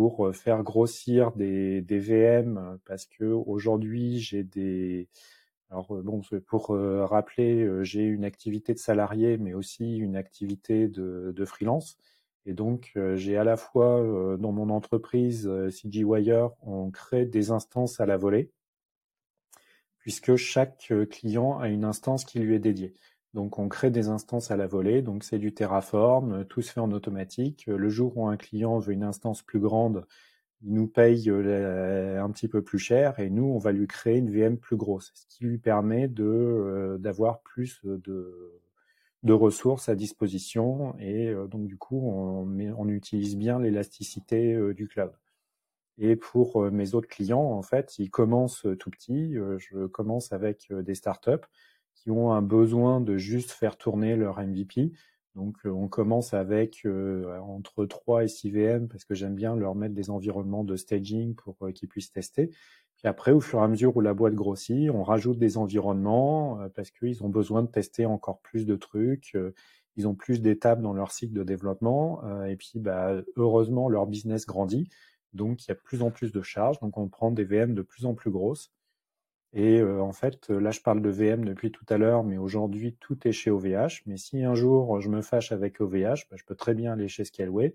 [0.00, 5.10] pour euh, faire grossir des, VM euh, parce que aujourd'hui j'ai des
[5.68, 11.34] alors euh, bon pour rappeler j'ai une activité de salarié mais aussi une activité de,
[11.36, 11.98] de freelance
[12.46, 14.02] et donc j'ai à la fois
[14.38, 18.50] dans mon entreprise CG Wire on crée des instances à la volée
[19.98, 22.94] puisque chaque client a une instance qui lui est dédiée.
[23.34, 26.80] Donc on crée des instances à la volée, donc c'est du Terraform, tout se fait
[26.80, 27.66] en automatique.
[27.66, 30.04] Le jour où un client veut une instance plus grande,
[30.62, 34.30] il nous paye un petit peu plus cher et nous, on va lui créer une
[34.30, 38.60] VM plus grosse, ce qui lui permet de d'avoir plus de,
[39.22, 45.12] de ressources à disposition et donc du coup, on, on utilise bien l'élasticité du cloud.
[45.98, 49.34] Et pour mes autres clients, en fait, ils commencent tout petits.
[49.58, 51.46] Je commence avec des startups
[52.02, 54.92] qui ont un besoin de juste faire tourner leur MVP.
[55.34, 59.94] Donc, on commence avec entre 3 et 6 VM parce que j'aime bien leur mettre
[59.94, 62.48] des environnements de staging pour qu'ils puissent tester.
[62.96, 66.58] Puis après, au fur et à mesure où la boîte grossit, on rajoute des environnements
[66.74, 69.36] parce qu'ils ont besoin de tester encore plus de trucs.
[69.96, 72.22] ils ont plus d'étapes dans leur cycle de développement.
[72.44, 74.88] et puis, bah, heureusement, leur business grandit.
[75.32, 76.80] Donc, il y a de plus en plus de charges.
[76.80, 78.72] Donc, on prend des VM de plus en plus grosses.
[79.52, 82.96] Et euh, en fait, là, je parle de VM depuis tout à l'heure, mais aujourd'hui,
[83.00, 84.02] tout est chez OVH.
[84.06, 87.08] Mais si un jour je me fâche avec OVH, bah, je peux très bien aller
[87.08, 87.74] chez Scaleway.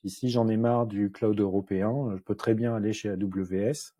[0.00, 3.94] Puis si j'en ai marre du cloud européen, je peux très bien aller chez AWS.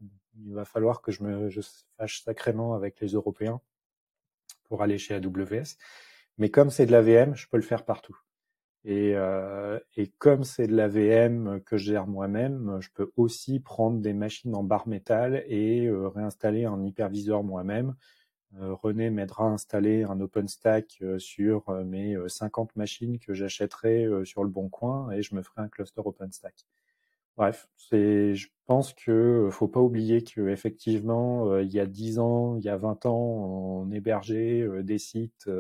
[0.45, 1.63] Il va falloir que je me je
[1.97, 3.61] fâche sacrément avec les Européens
[4.65, 5.77] pour aller chez AWS.
[6.37, 8.19] Mais comme c'est de la VM, je peux le faire partout.
[8.85, 13.59] Et, euh, et comme c'est de la VM que je gère moi-même, je peux aussi
[13.61, 17.95] prendre des machines en barre métal et euh, réinstaller un hyperviseur moi-même.
[18.61, 24.45] Euh, René m'aidera à installer un OpenStack euh, sur mes 50 machines que j'achèterai sur
[24.45, 26.55] le bon coin et je me ferai un cluster OpenStack.
[27.37, 32.57] Bref, c'est, je pense que faut pas oublier que effectivement, il y a 10 ans,
[32.59, 35.51] il y a 20 ans, on hébergeait des sites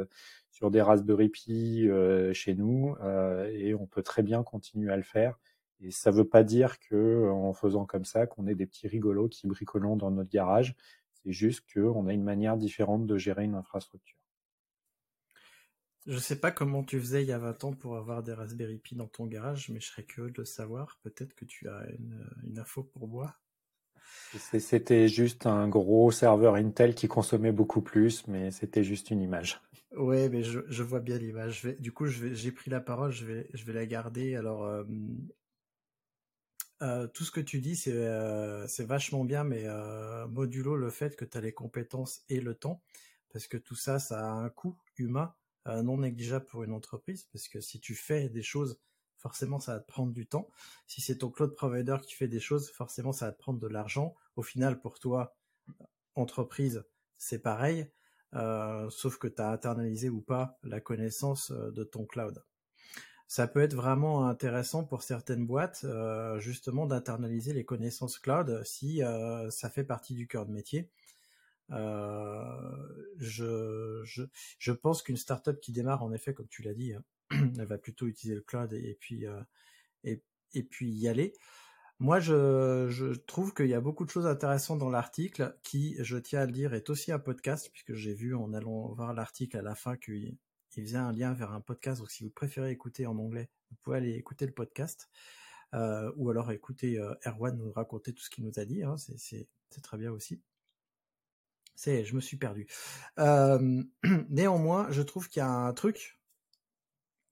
[0.54, 4.96] sur des Raspberry Pi euh, chez nous euh, et on peut très bien continuer à
[4.96, 5.36] le faire.
[5.80, 8.86] Et ça ne veut pas dire que en faisant comme ça, qu'on est des petits
[8.86, 10.76] rigolos qui bricolons dans notre garage.
[11.12, 14.16] C'est juste qu'on a une manière différente de gérer une infrastructure.
[16.06, 18.32] Je ne sais pas comment tu faisais il y a 20 ans pour avoir des
[18.32, 21.00] Raspberry Pi dans ton garage, mais je serais curieux de le savoir.
[21.02, 23.34] Peut-être que tu as une, une info pour moi.
[24.58, 29.60] C'était juste un gros serveur Intel qui consommait beaucoup plus, mais c'était juste une image.
[29.96, 31.62] Ouais, mais je, vois bien l'image.
[31.78, 34.34] Du coup, j'ai pris la parole, je vais, la garder.
[34.34, 34.82] Alors, euh,
[36.82, 39.64] euh, tout ce que tu dis, c'est euh, vachement bien, mais
[40.28, 42.82] modulo le fait que tu as les compétences et le temps,
[43.32, 45.34] parce que tout ça, ça a un coût humain
[45.66, 48.78] non négligeable pour une entreprise, parce que si tu fais des choses,
[49.24, 50.50] forcément, ça va te prendre du temps.
[50.86, 53.66] Si c'est ton cloud provider qui fait des choses, forcément, ça va te prendre de
[53.66, 54.14] l'argent.
[54.36, 55.34] Au final, pour toi,
[56.14, 56.84] entreprise,
[57.16, 57.90] c'est pareil.
[58.34, 62.44] Euh, sauf que tu as internalisé ou pas la connaissance euh, de ton cloud.
[63.26, 69.00] Ça peut être vraiment intéressant pour certaines boîtes, euh, justement, d'internaliser les connaissances cloud si
[69.48, 70.90] ça fait partie du cœur de métier.
[71.70, 71.80] Je,
[74.82, 76.92] pense qu'une startup qui démarre, en effet, comme tu l'as dit,
[77.58, 79.24] elle va plutôt utiliser le cloud et, puis
[80.04, 80.22] et,
[80.52, 81.34] et puis y aller.
[82.00, 86.40] Moi, je, trouve qu'il y a beaucoup de choses intéressantes dans l'article qui, je tiens
[86.40, 89.62] à le dire, est aussi un podcast, puisque j'ai vu en allant voir l'article à
[89.62, 90.36] la fin qu'il
[90.76, 92.00] il faisait un lien vers un podcast.
[92.00, 95.08] Donc, si vous préférez écouter en anglais, vous pouvez aller écouter le podcast.
[95.72, 98.82] Euh, ou alors écouter euh, Erwan nous raconter tout ce qu'il nous a dit.
[98.82, 99.48] Hein, c'est
[99.82, 100.42] très bien aussi.
[101.76, 102.66] C'est, je me suis perdu.
[103.18, 103.82] Euh,
[104.28, 106.18] néanmoins, je trouve qu'il y a un truc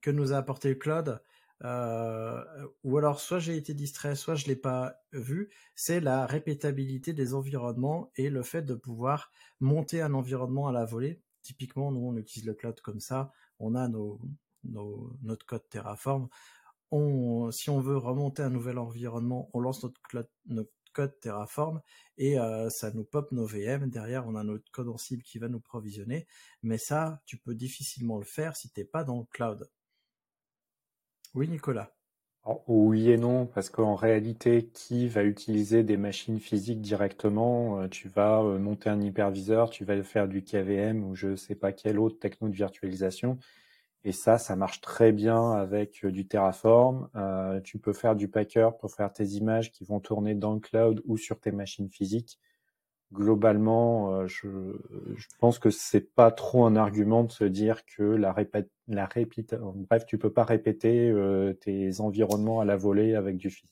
[0.02, 1.22] que nous a apporté cloud
[1.64, 2.44] euh,
[2.82, 7.34] ou alors soit j'ai été distrait, soit je l'ai pas vu, c'est la répétabilité des
[7.34, 9.30] environnements et le fait de pouvoir
[9.60, 11.20] monter un environnement à la volée.
[11.42, 14.20] Typiquement, nous on utilise le cloud comme ça, on a nos,
[14.64, 16.28] notre code Terraform.
[17.52, 20.00] Si on veut remonter un nouvel environnement, on lance notre
[20.92, 21.80] code Terraform
[22.18, 23.88] et euh, ça nous pop nos VM.
[23.88, 26.26] Derrière, on a notre code en cible qui va nous provisionner.
[26.62, 29.70] Mais ça, tu peux difficilement le faire si t'es pas dans le cloud.
[31.34, 31.90] Oui, Nicolas.
[32.68, 38.08] oui et non, parce qu'en réalité, qui va utiliser des machines physiques directement euh, Tu
[38.08, 41.72] vas euh, monter un hyperviseur, tu vas faire du KVM ou je ne sais pas
[41.72, 43.38] quelle autre techno de virtualisation.
[44.04, 47.08] Et ça, ça marche très bien avec euh, du Terraform.
[47.64, 51.02] tu peux faire du Packer pour faire tes images qui vont tourner dans le cloud
[51.06, 52.38] ou sur tes machines physiques
[53.12, 54.48] globalement, euh, je,
[55.38, 59.08] pense que c'est pas trop un argument de se dire que la répète, la
[59.88, 63.70] bref, tu peux pas répéter euh, tes environnements à la volée avec du physique.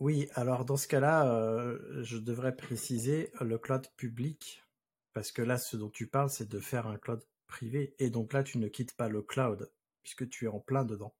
[0.00, 4.64] Oui, alors dans ce cas-là, euh, je devrais préciser le cloud public,
[5.12, 8.32] parce que là, ce dont tu parles, c'est de faire un cloud privé, et donc
[8.32, 9.70] là, tu ne quittes pas le cloud,
[10.02, 11.14] puisque tu es en plein dedans.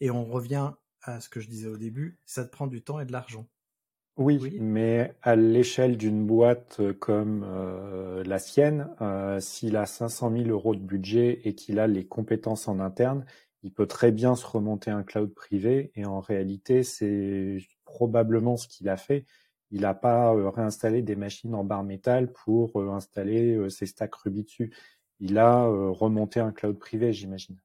[0.00, 0.72] Et on revient
[1.02, 3.48] à ce que je disais au début, ça te prend du temps et de l'argent.
[4.16, 7.46] Oui, mais à l'échelle d'une boîte comme
[8.24, 8.88] la sienne,
[9.40, 13.24] s'il a 500 000 euros de budget et qu'il a les compétences en interne,
[13.62, 18.68] il peut très bien se remonter un cloud privé et en réalité, c'est probablement ce
[18.68, 19.24] qu'il a fait.
[19.70, 24.74] Il n'a pas réinstallé des machines en barre métal pour installer ses stacks Ruby dessus.
[25.20, 27.56] Il a remonté un cloud privé, j'imagine.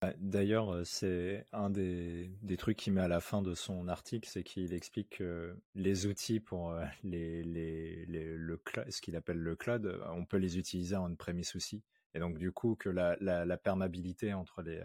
[0.00, 4.42] Bah, d'ailleurs, c'est un des, trucs qu'il met à la fin de son article, c'est
[4.42, 10.38] qu'il explique que les outils pour les, le ce qu'il appelle le cloud, on peut
[10.38, 11.84] les utiliser en premise aussi.
[12.14, 14.82] Et donc du coup que la, la, perméabilité entre les,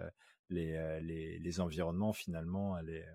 [0.49, 3.07] les, les, environnements finalement, elle est,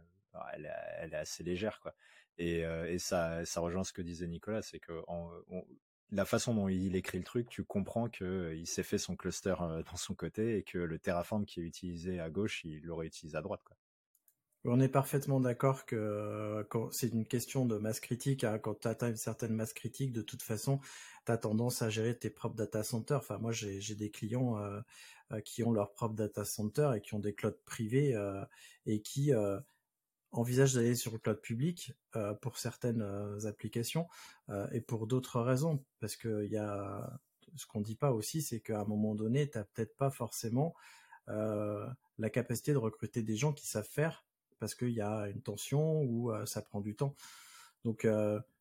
[0.53, 1.95] elle est assez légère quoi.
[2.39, 5.03] Et, et ça, ça rejoint ce que disait Nicolas, c'est que
[6.13, 9.97] la façon dont il écrit le truc, tu comprends qu'il s'est fait son cluster dans
[9.97, 13.43] son côté et que le Terraform qui est utilisé à gauche, il l'aurait utilisé à
[13.43, 13.63] droite.
[14.69, 18.43] On est parfaitement d'accord que c'est une question de masse critique.
[18.43, 18.59] Hein.
[18.59, 20.81] Quand tu atteins une certaine masse critique, de toute façon,
[21.25, 23.19] tu as tendance à gérer tes propres data centers.
[23.19, 24.61] Enfin, moi, j'ai des clients
[25.45, 28.17] qui ont leur propre data center et qui ont des clouds privés
[28.87, 29.33] et qui
[30.33, 34.09] envisage d'aller sur le cloud public euh, pour certaines euh, applications
[34.49, 37.19] euh, et pour d'autres raisons, parce que y a
[37.55, 40.75] ce qu'on dit pas aussi, c'est qu'à un moment donné, tu n'as peut-être pas forcément
[41.27, 44.27] la capacité de recruter des gens qui savent faire,
[44.59, 47.17] parce qu'il y a une tension ou ça prend du temps.
[47.85, 48.07] Donc,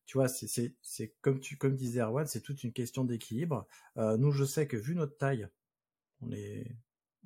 [0.06, 0.74] tu vois, c'est
[1.20, 3.66] comme tu comme disait Erwan, c'est toute une question d'équilibre.
[3.96, 5.46] nous, je sais que vu notre taille,
[6.22, 6.74] on est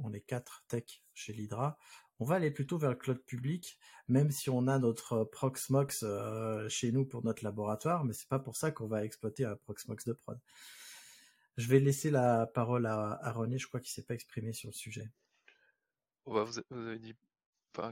[0.02, 1.78] on est quatre tech chez l'Hydra,
[2.20, 6.68] on va aller plutôt vers le cloud public, même si on a notre Proxmox euh,
[6.68, 10.04] chez nous pour notre laboratoire, mais c'est pas pour ça qu'on va exploiter un Proxmox
[10.04, 10.38] de prod.
[11.56, 14.74] Je vais laisser la parole à, René, je crois qu'il s'est pas exprimé sur le
[14.74, 15.10] sujet.
[16.26, 17.16] Bah, vous, avez dit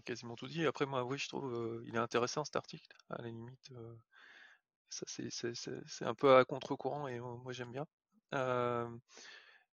[0.05, 0.67] quasiment tout dit.
[0.67, 2.87] Après, moi, oui, je trouve euh, il est intéressant cet article.
[3.09, 3.97] À la limite, euh,
[4.91, 7.87] c'est un peu à contre-courant et moi j'aime bien.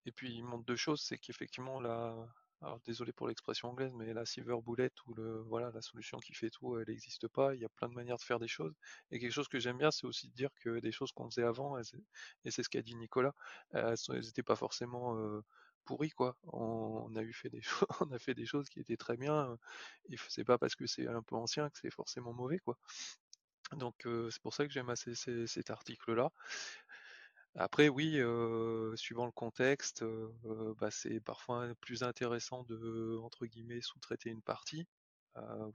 [0.05, 2.15] et puis il montre deux choses, c'est qu'effectivement la,
[2.63, 5.15] alors désolé pour l'expression anglaise, mais la silver bullet ou
[5.59, 7.55] la solution qui fait tout, elle n'existe pas.
[7.55, 8.73] Il y a plein de manières de faire des choses.
[9.11, 11.43] Et quelque chose que j'aime bien, c'est aussi de dire que des choses qu'on faisait
[11.43, 13.35] avant, et c'est ce qu'a dit Nicolas,
[13.73, 15.17] elles n'étaient pas forcément
[15.85, 16.37] pourries quoi.
[16.45, 19.57] On, a eu fait des choses, on a fait des choses qui étaient très bien.
[20.11, 22.79] Et c'est pas parce que c'est un peu ancien que c'est forcément mauvais quoi.
[23.73, 26.31] Donc c'est pour ça que j'aime assez cet article-là.
[27.55, 28.19] Après, oui,
[28.97, 30.05] suivant le contexte,
[30.81, 34.87] bah, c'est parfois plus intéressant de, entre guillemets, sous-traiter une partie,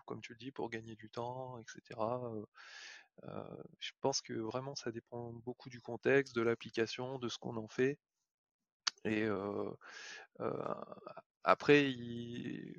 [0.06, 2.32] comme tu le dis, pour gagner du temps, etc.
[3.80, 7.68] je pense que vraiment ça dépend beaucoup du contexte, de l'application, de ce qu'on en
[7.68, 8.00] fait.
[9.06, 9.28] Et
[11.44, 11.96] après,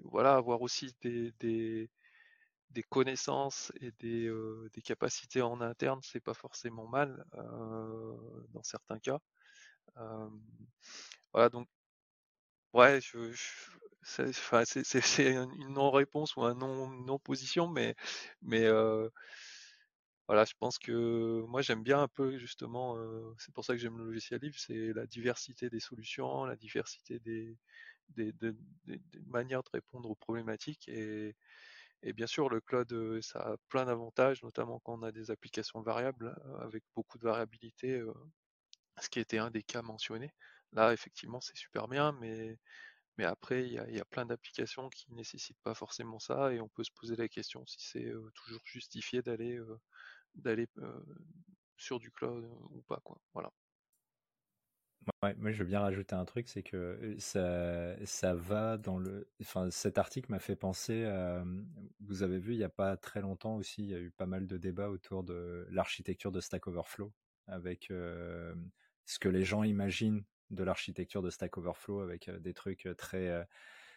[0.05, 1.91] voilà, avoir aussi des, des
[2.89, 4.31] connaissances et des,
[4.73, 7.25] des, capacités en interne, c'est pas forcément mal
[8.53, 9.21] dans certains cas.
[11.33, 11.69] voilà, donc
[12.73, 13.33] ouais, je,
[14.03, 17.95] c'est une non-réponse ou un non-position, mais
[18.43, 18.69] mais
[20.29, 22.97] voilà, je pense que moi j'aime bien un peu justement,
[23.39, 27.19] c'est pour ça que j'aime le logiciel libre, c'est la diversité des solutions, la diversité
[27.21, 27.57] des,
[28.11, 28.53] des, des,
[28.87, 31.35] des manières de répondre aux problématiques et
[32.03, 35.83] et bien sûr, le cloud, ça a plein d'avantages, notamment quand on a des applications
[35.83, 38.03] variables avec beaucoup de variabilité,
[39.01, 40.33] ce qui était un des cas mentionnés.
[40.73, 42.59] Là, effectivement, c'est super bien, mais,
[43.17, 46.69] mais après, il y a, plein d'applications qui ne nécessitent pas forcément ça, et on
[46.69, 49.59] peut se poser la question si c'est toujours justifié d'aller
[51.77, 53.01] sur du cloud ou pas.
[53.05, 53.21] Quoi.
[53.35, 53.51] Voilà
[55.23, 59.29] moi, je veux bien rajouter un truc, c'est que ça, ça va dans le.
[59.41, 61.45] Enfin, cet article m'a fait penser à.
[62.01, 64.27] Vous avez vu, il n'y a pas très longtemps aussi, il y a eu pas
[64.27, 67.13] mal de débats autour de l'architecture de Stack Overflow,
[67.47, 73.47] avec ce que les gens imaginent de l'architecture de Stack Overflow, avec des trucs très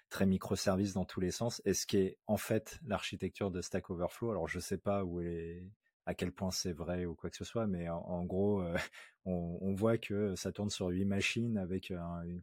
[0.09, 1.61] très microservices dans tous les sens.
[1.65, 5.21] Et ce qui est en fait l'architecture de Stack Overflow, alors je sais pas où
[5.21, 5.63] est
[6.05, 8.75] à quel point c'est vrai ou quoi que ce soit, mais en, gros, euh,
[9.25, 11.93] on, voit que ça tourne sur huit machines avec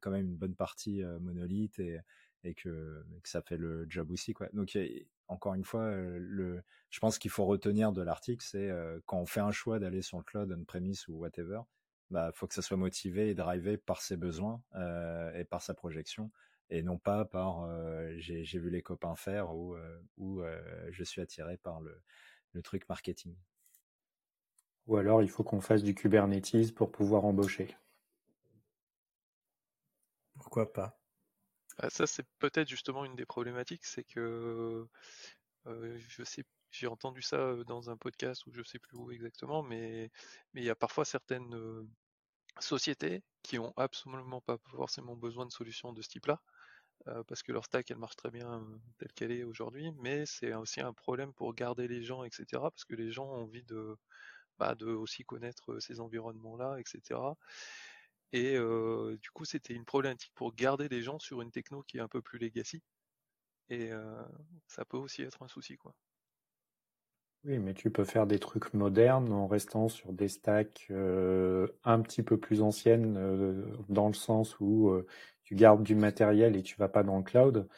[0.00, 2.00] quand même une bonne partie euh, monolithe et,
[2.54, 4.34] que, ça fait le job aussi.
[4.52, 4.78] Donc,
[5.26, 8.70] encore une fois, euh, je pense qu'il faut retenir de l'article, c'est
[9.06, 11.60] quand on fait un choix d'aller sur le cloud on-premise ou whatever,
[12.10, 14.62] bah, faut que ça soit motivé et drivé par ses besoins
[15.34, 16.30] et par sa projection
[16.70, 17.68] et non pas par
[18.16, 19.76] j'ai vu les copains faire ou,
[20.16, 20.40] ou
[20.90, 22.00] je suis attiré par le,
[22.52, 23.36] le truc marketing.
[24.88, 27.76] Ou alors il faut qu'on fasse du Kubernetes pour pouvoir embaucher.
[30.34, 30.98] Pourquoi pas
[31.76, 34.88] ah, Ça, c'est peut-être justement une des problématiques, c'est que
[35.66, 39.62] euh, je sais j'ai entendu ça dans un podcast ou je sais plus où exactement,
[39.62, 40.10] mais
[40.52, 41.88] mais il y a parfois certaines
[42.60, 46.40] sociétés qui ont absolument pas forcément besoin de solutions de ce type-là,
[47.26, 48.66] parce que leur stack elle marche très bien
[48.98, 52.44] telle qu'elle est aujourd'hui, mais c'est aussi un problème pour garder les gens, etc.
[52.52, 53.96] Parce que les gens ont envie de,
[54.58, 57.36] bah, de aussi connaître ces environnements-là, etc.
[58.32, 62.00] Et du coup, c'était une problématique pour garder les gens sur une techno qui est
[62.00, 62.82] un peu plus legacy.
[63.70, 63.90] Et
[64.66, 65.94] ça peut aussi être un souci, quoi.
[67.44, 72.22] Oui, mais tu peux faire des trucs modernes en restant sur des stacks un petit
[72.22, 73.14] peu plus anciennes,
[73.88, 74.92] dans le sens où
[75.44, 77.68] tu gardes du matériel et tu vas pas dans le cloud.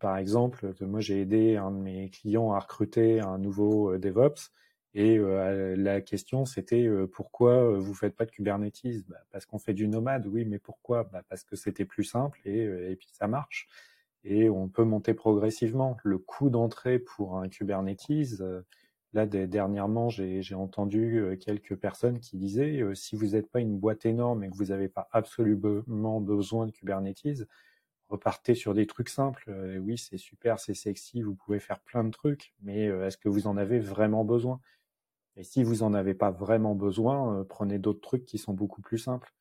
[0.00, 4.50] par exemple, moi j'ai aidé un de mes clients à recruter un nouveau DevOps
[4.94, 9.06] et la question, c'était pourquoi vous faites pas de Kubernetes?
[9.08, 11.04] Bah, Parce qu'on fait du nomade, oui, mais pourquoi?
[11.04, 13.68] Bah, Parce que c'était plus simple et, et, puis ça marche.
[14.24, 15.96] Et on peut monter progressivement.
[16.02, 18.42] Le coût d'entrée pour un Kubernetes,
[19.12, 24.44] là dernièrement, j'ai entendu quelques personnes qui disaient si vous n'êtes pas une boîte énorme
[24.44, 27.46] et que vous n'avez pas absolument besoin de Kubernetes,
[28.08, 29.50] repartez sur des trucs simples.
[29.80, 33.46] oui, c'est super, c'est sexy, vous pouvez faire plein de trucs, mais est-ce que vous
[33.46, 34.60] en avez vraiment besoin?
[35.40, 38.82] Et si vous en avez pas vraiment besoin, euh, prenez d'autres trucs qui sont beaucoup
[38.82, 39.32] plus simples.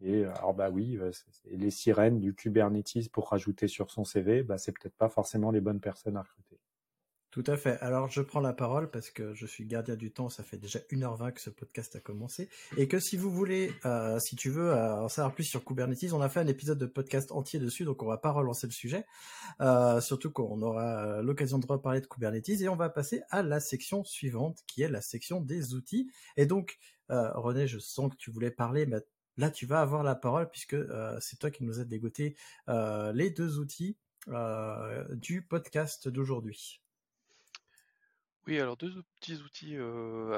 [0.00, 0.98] Et euh, alors bah oui,
[1.44, 5.60] les sirènes du Kubernetes pour rajouter sur son CV, bah c'est peut-être pas forcément les
[5.60, 6.51] bonnes personnes à recruter.
[7.32, 7.78] Tout à fait.
[7.80, 10.80] Alors je prends la parole parce que je suis gardien du temps, ça fait déjà
[10.90, 12.50] 1h20 que ce podcast a commencé.
[12.76, 16.12] Et que si vous voulez, euh, si tu veux euh, en savoir plus sur Kubernetes,
[16.12, 18.72] on a fait un épisode de podcast entier dessus, donc on va pas relancer le
[18.72, 19.06] sujet.
[19.62, 22.60] Euh, surtout qu'on aura l'occasion de reparler de Kubernetes.
[22.60, 26.12] Et on va passer à la section suivante, qui est la section des outils.
[26.36, 26.78] Et donc,
[27.08, 28.98] René, je sens que tu voulais parler, mais
[29.38, 30.76] là tu vas avoir la parole puisque
[31.20, 32.36] c'est toi qui nous as dégoté
[32.68, 33.96] les deux outils
[35.12, 36.81] du podcast d'aujourd'hui.
[38.46, 39.76] Oui, alors deux petits outils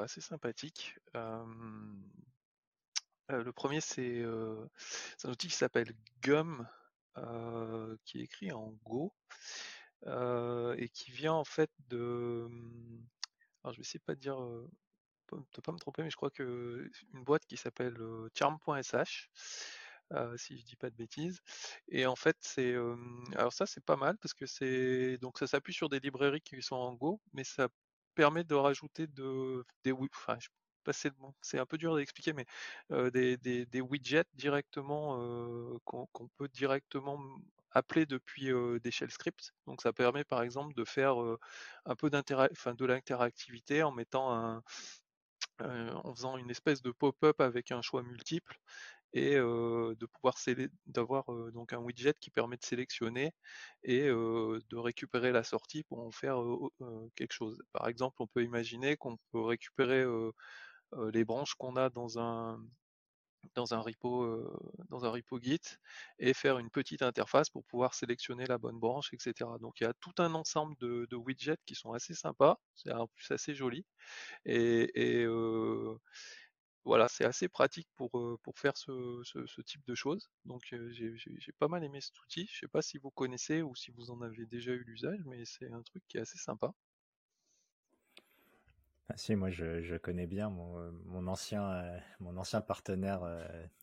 [0.03, 0.99] assez sympathiques.
[3.29, 6.69] le premier, c'est un outil qui s'appelle Gum,
[8.05, 9.15] qui est écrit en Go,
[10.07, 12.47] et qui vient en fait de.
[12.51, 13.07] Mmh,
[13.63, 16.91] alors je vais essayer pas de dire, de pas me tromper, mais je crois que
[17.15, 17.97] une boîte qui s'appelle
[18.35, 19.31] charm.sh.
[20.37, 21.41] si je dis pas de bêtises.
[21.89, 22.75] Et en fait, c'est
[23.35, 26.61] alors ça c'est pas mal parce que c'est donc ça s'appuie sur des librairies qui
[26.63, 27.69] sont en Go, mais ça
[28.15, 30.39] permet de rajouter de, des, enfin,
[30.93, 31.95] c'est un peu dur
[32.33, 32.47] mais
[33.11, 35.19] des, widgets directement
[35.85, 37.21] qu'on peut directement
[37.71, 38.51] appeler depuis
[38.83, 39.53] des shell scripts.
[39.67, 41.17] Donc ça permet par exemple de faire
[41.87, 44.63] un peu de l'interactivité en mettant un,
[45.61, 48.57] en faisant une espèce de pop-up avec un choix multiple
[49.15, 50.37] et de pouvoir
[50.87, 53.33] d'avoir donc un widget qui permet de sélectionner
[53.85, 56.37] et de récupérer la sortie pour en faire
[57.15, 57.63] quelque chose.
[57.73, 60.05] Par exemple, on peut imaginer qu'on peut récupérer
[61.13, 62.61] les branches qu'on a dans un
[63.55, 64.51] dans un repo
[64.89, 65.61] dans un repo Git
[66.19, 69.51] et faire une petite interface pour pouvoir sélectionner la bonne branche, etc.
[69.61, 73.07] Donc il y a tout un ensemble de, widgets qui sont assez sympas, c'est en
[73.07, 73.85] plus assez joli
[74.45, 75.27] et,
[76.85, 78.11] voilà, c'est assez pratique pour,
[78.43, 80.31] pour faire ce, ce, type de choses.
[80.45, 82.47] Donc j'ai pas mal aimé cet outil.
[82.53, 85.45] Je sais pas si vous connaissez ou si vous en avez déjà eu l'usage, mais
[85.47, 86.75] c'est un truc qui est assez sympa.
[89.09, 93.21] Ah, si, moi je, je connais bien mon, mon ancien, mon ancien partenaire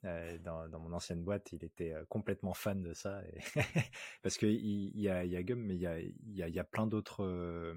[0.04, 3.22] dans, dans, mon ancienne boîte, il était complètement fan de ça.
[4.24, 6.60] Parce qu'il il y, a, y a Gum, mais il y a, y, a, y
[6.60, 7.76] a plein d'autres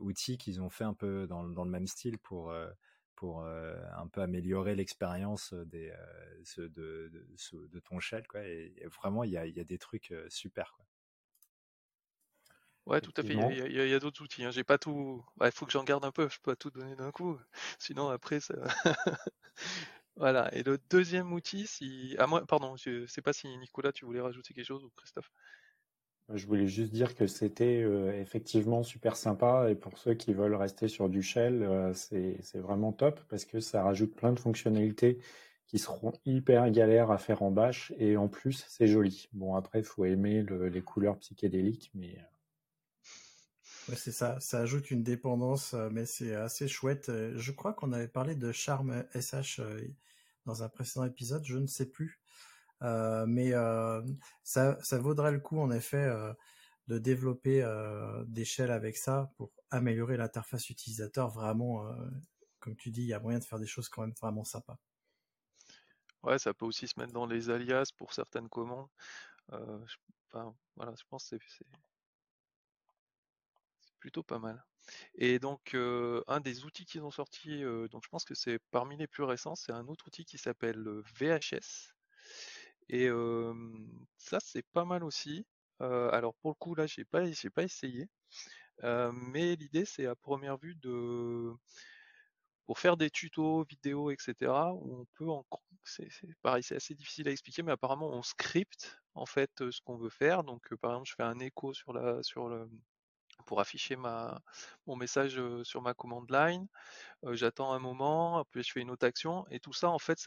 [0.00, 2.52] outils qu'ils ont fait un peu dans, dans le même style pour
[3.16, 5.92] pour un peu améliorer l'expérience des
[6.56, 10.14] de, de, de, ton shell quoi et, vraiment il y a, y a, des trucs
[10.28, 10.86] super quoi.
[12.86, 13.34] Ouais, tout à fait.
[13.34, 14.44] Il y a, d'autres outils.
[14.44, 14.52] Hein.
[14.52, 15.24] J'ai pas tout.
[15.44, 16.28] Il faut que j'en garde un peu.
[16.28, 17.36] Je peux pas tout donner d'un coup.
[17.80, 18.54] Sinon après ça.
[20.16, 20.54] voilà.
[20.54, 24.20] Et le deuxième outil, si, ah moi, pardon, je sais pas si Nicolas, tu voulais
[24.20, 25.32] rajouter quelque chose ou Christophe?
[26.34, 30.56] Je voulais juste dire que c'était euh, effectivement super sympa et pour ceux qui veulent
[30.56, 35.18] rester sur du shell, euh, c'est vraiment top parce que ça rajoute plein de fonctionnalités
[35.68, 39.28] qui seront hyper galères à faire en bash et en plus c'est joli.
[39.32, 42.18] Bon après il faut aimer les couleurs psychédéliques mais
[43.88, 43.94] euh.
[43.94, 47.08] c'est ça, ça ajoute une dépendance mais c'est assez chouette.
[47.36, 49.60] Je crois qu'on avait parlé de Charme SH
[50.44, 52.18] dans un précédent épisode, je ne sais plus.
[52.82, 54.02] Euh, mais euh,
[54.42, 56.32] ça, ça vaudrait le coup en effet euh,
[56.88, 57.64] de développer
[58.28, 61.30] des shells avec ça pour améliorer l'interface utilisateur.
[61.30, 61.84] Vraiment,
[62.60, 64.78] comme tu dis, il y a moyen de faire des choses quand même vraiment sympas.
[66.22, 68.86] Ouais, ça peut aussi se mettre dans les alias pour certaines commandes.
[69.50, 69.96] Je,
[70.76, 71.66] voilà, je pense que c'est
[73.98, 74.64] plutôt pas mal.
[75.16, 79.08] Et donc, un des outils qu'ils ont sorti, donc je pense que c'est parmi les
[79.08, 81.95] plus récents, c'est un autre outil qui s'appelle VHS.
[82.88, 83.08] Et
[84.18, 85.46] ça, c'est pas mal aussi.
[85.80, 88.08] alors pour le coup, là, j'ai pas, j'ai pas essayé.
[88.82, 91.52] mais l'idée, c'est à première vue de
[92.66, 94.72] pour faire des tutos, vidéos, etc.
[94.74, 95.44] Où on peut en
[95.84, 96.08] c'est
[96.42, 100.10] pareil, c'est assez difficile à expliquer, mais apparemment on script en fait ce qu'on veut
[100.10, 100.42] faire.
[100.44, 102.68] Donc par exemple, je fais un écho sur la sur le
[103.44, 106.66] pour afficher mon message sur ma commande line.
[107.32, 110.18] J'attends un moment, puis je fais une autre action, et tout ça, en fait,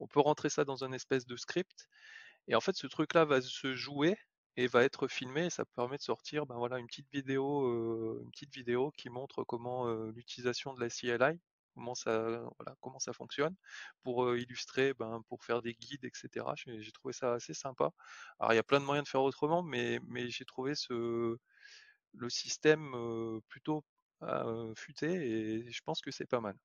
[0.00, 1.88] on peut rentrer ça dans un espèce de script.
[2.48, 4.16] Et en fait, ce truc-là va se jouer
[4.56, 9.08] et va être filmé, et ça permet de sortir, ben voilà, une petite vidéo, qui
[9.08, 11.40] montre comment l'utilisation de la CLI,
[11.74, 13.54] comment ça, fonctionne,
[14.02, 16.44] pour illustrer, ben, pour faire des guides, etc.
[16.56, 17.92] J'ai trouvé ça assez sympa.
[18.40, 21.38] Alors il y a plein de moyens de faire autrement, mais j'ai trouvé ce,
[22.14, 23.84] le système plutôt
[24.76, 26.56] futé et je pense que c'est pas mal.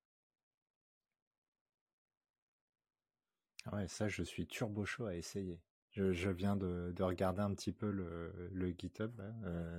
[3.66, 5.60] Ah ouais, ça, je suis turbo chaud à essayer.
[5.90, 9.20] Je, viens de, regarder un petit peu le, GitHub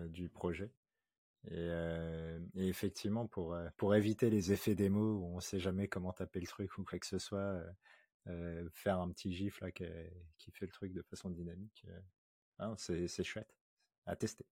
[0.10, 0.72] du projet.
[1.50, 1.70] Et,
[2.56, 6.78] effectivement, pour, éviter les effets démo où on ne sait jamais comment taper le truc
[6.78, 7.64] ou quoi que ce soit,
[8.74, 9.86] faire un petit gif là qui,
[10.38, 11.86] qui, fait le truc de façon dynamique,
[12.60, 13.56] hein, c'est chouette
[14.06, 14.46] à tester.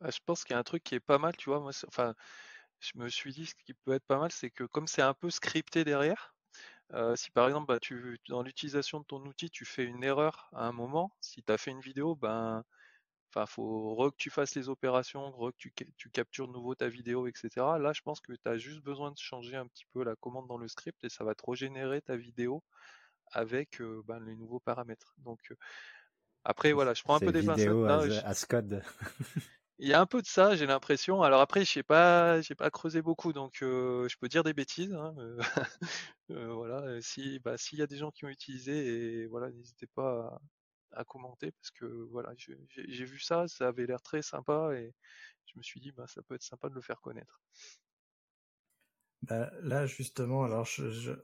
[0.00, 1.60] Bah, je pense qu'il y a un truc qui est pas mal, tu vois.
[1.60, 2.14] Moi, enfin,
[2.80, 5.14] je me suis dit ce qui peut être pas mal, c'est que comme c'est un
[5.14, 6.34] peu scripté derrière,
[7.16, 10.66] si par exemple, bah, tu, dans l'utilisation de ton outil, tu fais une erreur à
[10.66, 12.64] un moment, si tu as fait une vidéo, ben,
[13.30, 16.74] enfin, faut re que tu fasses les opérations, re que tu, tu captures de nouveau
[16.74, 17.78] ta vidéo, etc.
[17.78, 20.48] Là, je pense que tu as juste besoin de changer un petit peu la commande
[20.48, 22.62] dans le script et ça va te régénérer ta vidéo
[23.32, 25.14] avec ben, les nouveaux paramètres.
[25.18, 25.54] Donc,
[26.44, 27.68] après, voilà, je prends un peu des pincettes.
[28.24, 28.82] à code.
[29.82, 31.22] Il y a un peu de ça, j'ai l'impression.
[31.22, 34.92] Alors après, je sais pas, j'ai pas creusé beaucoup, donc je peux dire des bêtises.
[34.92, 35.14] Hein,
[36.28, 40.38] voilà, si, bah, s'il y a des gens qui ont utilisé, et voilà, n'hésitez pas
[40.92, 44.92] à, commenter parce que voilà, j'ai vu ça, ça avait l'air très sympa et
[45.46, 47.40] je me suis dit, bah, ça peut être sympa de le faire connaître.
[49.22, 50.68] Bah, là justement, alors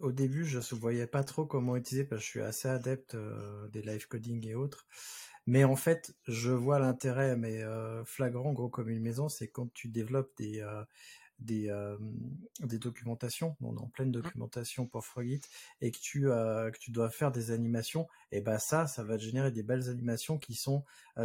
[0.01, 3.19] au début, je ne voyais pas trop comment utiliser parce que je suis assez adepte
[3.71, 4.87] des live coding et autres.
[5.47, 9.73] Mais en fait, je vois l'intérêt, mais euh, flagrant, gros comme une maison, c'est quand
[9.73, 10.85] tu développes des euh,
[11.39, 11.99] des, euh,
[12.61, 14.13] des documentations, on est en pleine mmh.
[14.13, 15.43] documentation pour Frogit,
[15.83, 19.23] et que tu que tu dois faire des animations, et ben ça, ça va te
[19.23, 20.85] générer des belles animations qui sont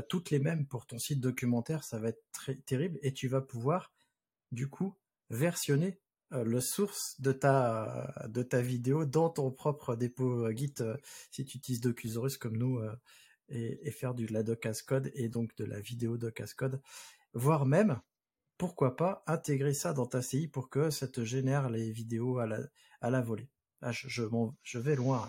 [0.09, 3.41] toutes les mêmes pour ton site documentaire, ça va être très terrible, et tu vas
[3.41, 3.93] pouvoir
[4.51, 4.95] du coup
[5.29, 5.97] versionner
[6.31, 10.75] le source de ta de ta vidéo dans ton propre dépôt Git
[11.31, 12.81] si tu utilises Docusaurus comme nous
[13.51, 16.53] et, faire du, de la doc as code et donc de la vidéo doc as
[16.53, 16.81] code,
[17.33, 17.99] voire même,
[18.57, 22.47] pourquoi pas, intégrer ça dans ta CI pour que ça te génère les vidéos à
[22.47, 22.59] la,
[23.01, 23.49] à la volée.
[23.81, 24.23] Ah, je, je,
[24.61, 25.27] je, vais loin.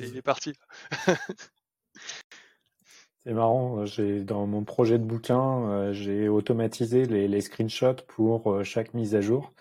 [0.00, 0.52] il est parti.
[3.26, 8.52] C'est marrant, j'ai dans mon projet de bouquin, euh, j'ai automatisé les, les, screenshots pour
[8.52, 9.52] euh, chaque mise à jour.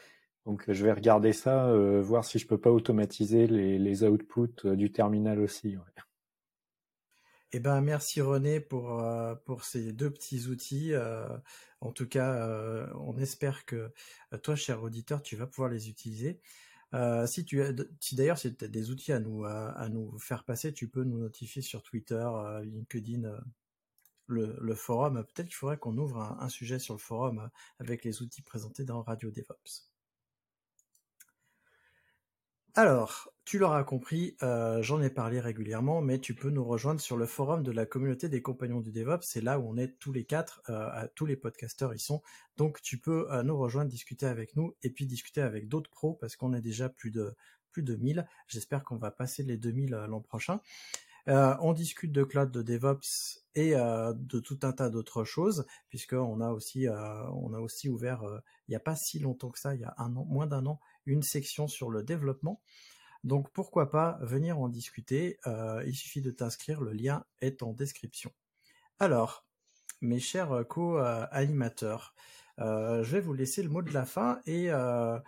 [0.45, 4.75] Donc je vais regarder ça, euh, voir si je peux pas automatiser les, les outputs
[4.75, 5.77] du terminal aussi.
[7.55, 10.93] Eh ben, merci René pour, euh, ces deux petits outils.
[10.93, 11.25] Euh,
[11.79, 13.93] en tout cas, euh, on espère que
[14.43, 16.41] toi, cher auditeur, tu vas pouvoir les utiliser.
[17.27, 17.45] si
[18.11, 22.29] d'ailleurs si des outils à nous faire passer, tu peux nous notifier sur Twitter,
[22.65, 23.31] LinkedIn,
[24.27, 25.23] le, forum.
[25.23, 27.49] Peut-être qu'il faudrait qu'on ouvre un, sujet sur le forum
[27.79, 29.94] avec les outils présentés dans Radio DevOps.
[32.77, 37.15] Alors, tu l'auras compris, euh, j'en ai parlé régulièrement, mais tu peux nous rejoindre sur
[37.15, 39.21] le forum de la communauté des compagnons du DevOps.
[39.21, 42.21] C'est là où on est tous les quatre, euh, tous les podcasteurs y sont.
[42.57, 46.15] Donc tu peux euh, nous rejoindre, discuter avec nous et puis discuter avec d'autres pros
[46.15, 47.33] parce qu'on est déjà plus de
[47.71, 48.27] plus de 1000.
[48.49, 50.59] J'espère qu'on va passer les 2000 l'an prochain.
[51.27, 56.51] on discute de cloud, de DevOps et de tout un tas d'autres choses, puisqu'on a
[56.51, 58.23] aussi on a aussi ouvert
[58.67, 60.65] il n'y a pas si longtemps que ça, il y a un an, moins d'un
[60.65, 62.61] an, une section sur le développement.
[63.25, 67.73] Donc pourquoi pas venir en discuter, euh, il suffit de t'inscrire, le lien est en
[67.73, 68.31] description.
[68.99, 69.47] Alors,
[70.01, 72.13] mes chers co-animateurs,
[72.59, 75.19] euh, je vais vous laisser le mot de la fin et, euh,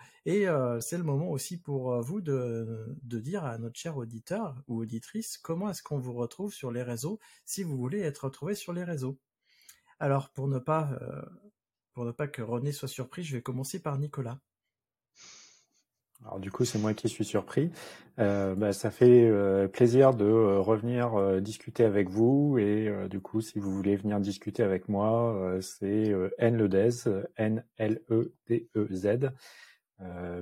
[0.80, 5.38] c'est le moment aussi pour vous de, de, dire à notre cher auditeur ou auditrice
[5.38, 8.84] comment est-ce qu'on vous retrouve sur les réseaux si vous voulez être retrouvé sur les
[8.84, 9.18] réseaux.
[10.00, 11.00] Alors pour ne pas
[11.94, 14.40] pour ne pas que René soit surpris, je vais commencer par Nicolas.
[16.24, 17.72] Alors du coup, c'est moi qui suis surpris.
[18.20, 23.42] Euh, bah, ça fait euh, plaisir de euh, revenir discuter avec vous et du coup,
[23.42, 26.90] si vous voulez venir discuter avec moi, c'est N Ledez,
[27.36, 29.32] N L E D E Z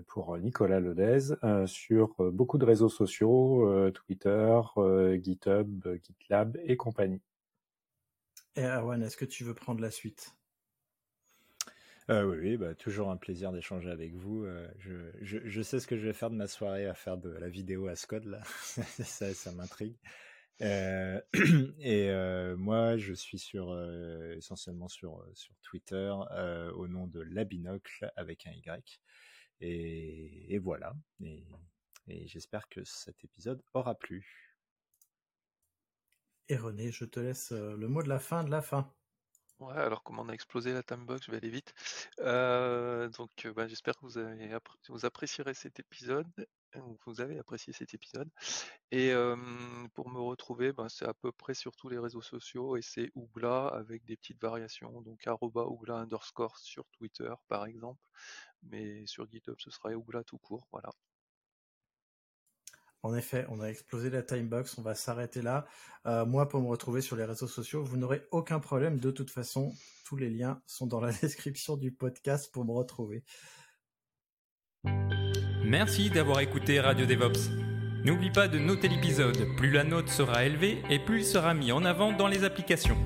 [0.08, 1.36] pour Nicolas Ledez
[1.66, 4.60] sur beaucoup de réseaux sociaux, Twitter,
[5.22, 7.22] GitHub, GitLab et compagnie.
[8.56, 10.34] Et Erwan, est-ce que tu veux prendre la suite?
[12.10, 14.44] Euh, oui, oui bah, toujours un plaisir d'échanger avec vous.
[14.46, 14.70] Euh,
[15.22, 17.88] je, sais ce que je vais faire de ma soirée à faire de la vidéo
[17.88, 18.42] à Scott, là.
[18.64, 19.96] ça, ça m'intrigue.
[20.62, 21.20] Euh,
[21.80, 22.12] et
[22.58, 23.76] moi, je suis sur
[24.34, 26.14] essentiellement sur sur Twitter
[26.76, 29.02] au nom de Labinocle avec un Y.
[29.62, 30.94] Et, voilà.
[32.08, 34.52] Et j'espère que cet épisode aura plu.
[36.50, 38.94] Et René, je te laisse le mot de la fin de la fin.
[39.60, 41.74] Ouais, alors comme on a explosé la timebox, je vais aller vite.
[42.20, 44.06] Euh, donc euh, bah, j'espère que
[44.90, 46.28] vous, apprécierez cet épisode,
[47.06, 48.30] vous avez apprécié cet épisode.
[48.92, 49.14] Et
[49.94, 53.12] pour me retrouver, bah, c'est à peu près sur tous les réseaux sociaux et c'est
[53.16, 58.02] Ougla avec des petites variations, donc Ougla underscore sur Twitter par exemple,
[58.64, 60.90] mais sur GitHub ce sera Ougla tout court, voilà.
[63.06, 65.68] En effet, on a explosé la timebox, on va s'arrêter là.
[66.08, 69.00] Euh, moi, pour me retrouver sur les réseaux sociaux, vous n'aurez aucun problème.
[69.00, 69.76] De toute façon,
[70.06, 73.24] tous les liens sont dans la description du podcast pour me retrouver.
[75.64, 77.52] Merci d'avoir écouté Radio DevOps.
[78.04, 79.56] N'oublie pas de noter l'épisode.
[79.56, 82.98] Plus la note sera élevée et plus il sera mis en avant dans les applications.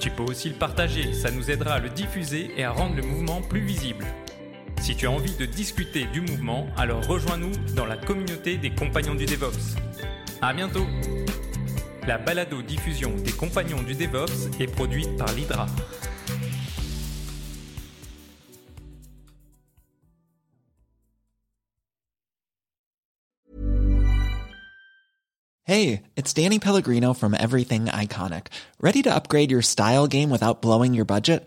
[0.00, 3.02] Tu peux aussi le partager, ça nous aidera à le diffuser et à rendre le
[3.02, 4.06] mouvement plus visible.
[4.80, 9.14] Si tu as envie de discuter du mouvement, alors rejoins-nous dans la communauté des compagnons
[9.14, 9.76] du DevOps.
[10.40, 10.86] À bientôt
[12.06, 15.66] La balado-diffusion des compagnons du DevOps est produite par l'Hydra.
[25.64, 28.46] Hey, it's Danny Pellegrino from Everything Iconic.
[28.80, 31.46] Ready to upgrade your style game without blowing your budget?